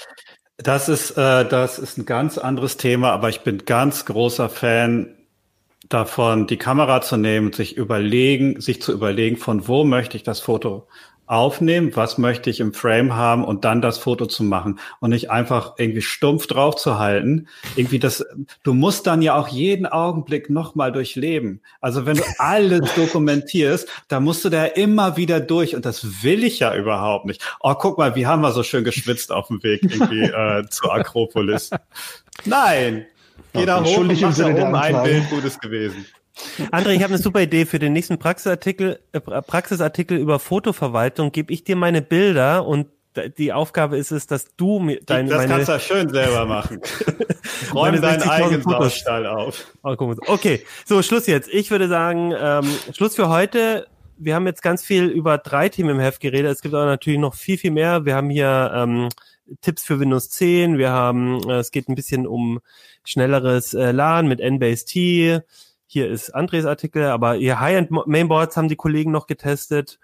Das 0.57 0.89
ist, 0.89 1.13
äh, 1.13 1.47
das 1.47 1.79
ist 1.79 1.99
ein 1.99 2.07
ganz 2.07 2.39
anderes 2.39 2.77
Thema, 2.77 3.13
aber 3.13 3.29
ich 3.29 3.41
bin 3.41 3.65
ganz 3.67 4.07
großer 4.07 4.49
Fan 4.49 5.15
davon, 5.89 6.47
die 6.47 6.57
Kamera 6.57 7.01
zu 7.01 7.17
nehmen, 7.17 7.53
sich 7.53 7.77
überlegen, 7.77 8.61
sich 8.61 8.81
zu 8.81 8.93
überlegen, 8.93 9.37
von 9.37 9.69
wo 9.69 9.85
möchte 9.85 10.17
ich 10.17 10.23
das 10.23 10.41
Foto 10.41 10.87
aufnehmen, 11.27 11.91
was 11.95 12.19
möchte 12.19 12.51
ich 12.51 12.61
im 12.61 12.75
Frame 12.75 13.15
haben 13.15 13.45
und 13.45 13.65
dann 13.65 13.81
das 13.81 13.97
Foto 13.99 14.27
zu 14.27 14.43
machen 14.43 14.79
und 15.01 15.11
nicht 15.11 15.31
einfach 15.31 15.75
irgendwie 15.79 16.03
stumpf 16.03 16.47
drauf 16.47 16.77
zu 16.77 16.99
halten. 16.99 17.49
Irgendwie 17.77 17.99
das, 17.99 18.25
du 18.63 18.75
musst 18.75 19.07
dann 19.07 19.23
ja 19.23 19.35
auch 19.35 19.49
jeden 19.49 19.87
Augenblick 19.87 20.51
nochmal 20.51 20.93
durchleben. 20.93 21.63
Also 21.81 22.05
wenn 22.05 22.19
du 22.19 22.25
alles 22.39 22.95
dokumentierst, 22.97 23.89
da 24.09 24.21
musst 24.21 24.45
du 24.45 24.51
da 24.51 24.67
immer 24.67 25.17
wieder 25.17 25.41
durch 25.41 25.75
und 25.75 25.87
das 25.87 26.23
will 26.23 26.45
ich 26.45 26.59
ja 26.59 26.75
überhaupt 26.75 27.25
nicht. 27.25 27.43
Oh, 27.61 27.75
guck 27.75 27.97
mal, 27.97 28.15
wie 28.15 28.27
haben 28.27 28.43
wir 28.43 28.53
so 28.53 28.63
schön 28.63 28.85
geschwitzt 28.85 29.33
auf 29.33 29.49
dem 29.49 29.63
Weg 29.63 29.83
irgendwie 29.83 30.25
äh, 30.25 30.67
zur 30.69 30.93
Akropolis. 30.93 31.71
Nein, 32.45 33.07
Geh 33.53 33.67
da 33.67 33.83
hoch 33.83 33.99
und 33.99 34.21
mach 34.21 34.37
da 34.37 34.47
oben 34.47 34.75
ein 34.75 35.03
Bild 35.03 35.31
Gutes 35.31 35.59
gewesen. 35.59 36.07
André, 36.73 36.91
ich 36.91 37.03
habe 37.03 37.15
eine 37.15 37.23
super 37.23 37.41
Idee 37.43 37.65
für 37.65 37.79
den 37.79 37.93
nächsten 37.93 38.19
Praxisartikel, 38.19 38.99
äh, 39.13 39.21
Praxisartikel 39.21 40.19
über 40.19 40.39
Fotoverwaltung. 40.39 41.31
Gebe 41.31 41.53
ich 41.53 41.63
dir 41.63 41.77
meine 41.77 42.03
Bilder 42.03 42.67
und 42.67 42.89
die 43.39 43.53
Aufgabe 43.53 43.97
ist 43.97 44.11
es, 44.11 44.27
dass 44.27 44.57
du 44.57 44.81
mir 44.81 45.01
deine. 45.05 45.29
Das 45.29 45.39
meine, 45.39 45.65
kannst 45.65 45.69
du 45.69 45.81
schön 45.81 46.09
selber 46.09 46.47
machen. 46.47 46.81
Räum 47.75 48.01
deinen 48.01 48.23
eigenen 48.23 48.63
Saustall 48.63 49.27
auf. 49.27 49.67
Oh, 49.83 49.95
okay, 50.27 50.65
so 50.85 51.03
Schluss 51.03 51.27
jetzt. 51.27 51.49
Ich 51.53 51.71
würde 51.71 51.89
sagen, 51.89 52.35
ähm, 52.37 52.67
Schluss 52.93 53.15
für 53.15 53.29
heute. 53.29 53.87
Wir 54.17 54.37
haben 54.37 54.47
jetzt 54.47 54.63
ganz 54.63 54.85
viel 54.85 55.07
über 55.07 55.39
drei 55.39 55.69
Themen 55.69 55.91
im 55.91 56.01
Heft 56.01 56.21
geredet. 56.21 56.53
Es 56.53 56.63
gibt 56.63 56.75
aber 56.75 56.87
natürlich 56.87 57.19
noch 57.19 57.35
viel, 57.35 57.59
viel 57.59 57.73
mehr. 57.73 58.05
Wir 58.05 58.15
haben 58.15 58.31
hier 58.31 58.73
ähm, 58.75 59.09
Tipps 59.61 59.85
für 59.85 60.01
Windows 60.01 60.31
10. 60.31 60.79
Wir 60.79 60.91
haben, 60.91 61.49
äh, 61.49 61.59
es 61.59 61.71
geht 61.71 61.89
ein 61.89 61.95
bisschen 61.95 62.27
um 62.27 62.61
schnelleres 63.05 63.75
äh, 63.75 63.93
LAN 63.93 64.27
mit 64.27 64.41
NBase-T. 64.41 65.41
Hier 65.87 66.11
ist 66.11 66.31
Andres 66.31 66.65
Artikel, 66.65 67.05
aber 67.05 67.37
ihr 67.37 67.61
High-End 67.61 67.91
Mainboards 68.07 68.57
haben 68.57 68.69
die 68.69 68.77
Kollegen 68.77 69.13
noch 69.13 69.27
getestet. 69.27 69.99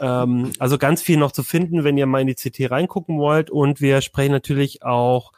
Ähm, 0.00 0.52
also 0.58 0.78
ganz 0.78 1.02
viel 1.02 1.16
noch 1.16 1.32
zu 1.32 1.42
finden, 1.42 1.84
wenn 1.84 1.96
ihr 1.96 2.06
mal 2.06 2.20
in 2.20 2.26
die 2.26 2.34
CT 2.34 2.70
reingucken 2.70 3.18
wollt. 3.18 3.50
Und 3.50 3.80
wir 3.80 4.00
sprechen 4.00 4.32
natürlich 4.32 4.82
auch 4.82 5.32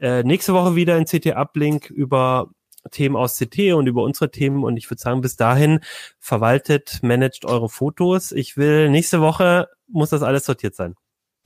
äh, 0.00 0.22
nächste 0.22 0.54
Woche 0.54 0.76
wieder 0.76 0.98
in 0.98 1.04
CT 1.04 1.36
Uplink 1.36 1.90
über 1.90 2.50
Themen 2.90 3.14
aus 3.14 3.38
CT 3.38 3.74
und 3.74 3.86
über 3.86 4.02
unsere 4.02 4.30
Themen. 4.30 4.64
Und 4.64 4.76
ich 4.76 4.90
würde 4.90 5.00
sagen, 5.00 5.20
bis 5.20 5.36
dahin 5.36 5.80
verwaltet, 6.18 6.98
managt 7.02 7.44
eure 7.44 7.68
Fotos. 7.68 8.32
Ich 8.32 8.56
will 8.56 8.90
nächste 8.90 9.20
Woche 9.20 9.68
muss 9.92 10.10
das 10.10 10.22
alles 10.22 10.44
sortiert 10.44 10.74
sein. 10.74 10.96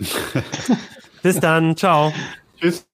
bis 1.27 1.41
dann. 1.41 1.77
Ciao. 1.77 2.13
Tschüss. 2.61 2.87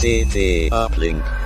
CT 0.00 0.72
Uplink. 0.72 1.41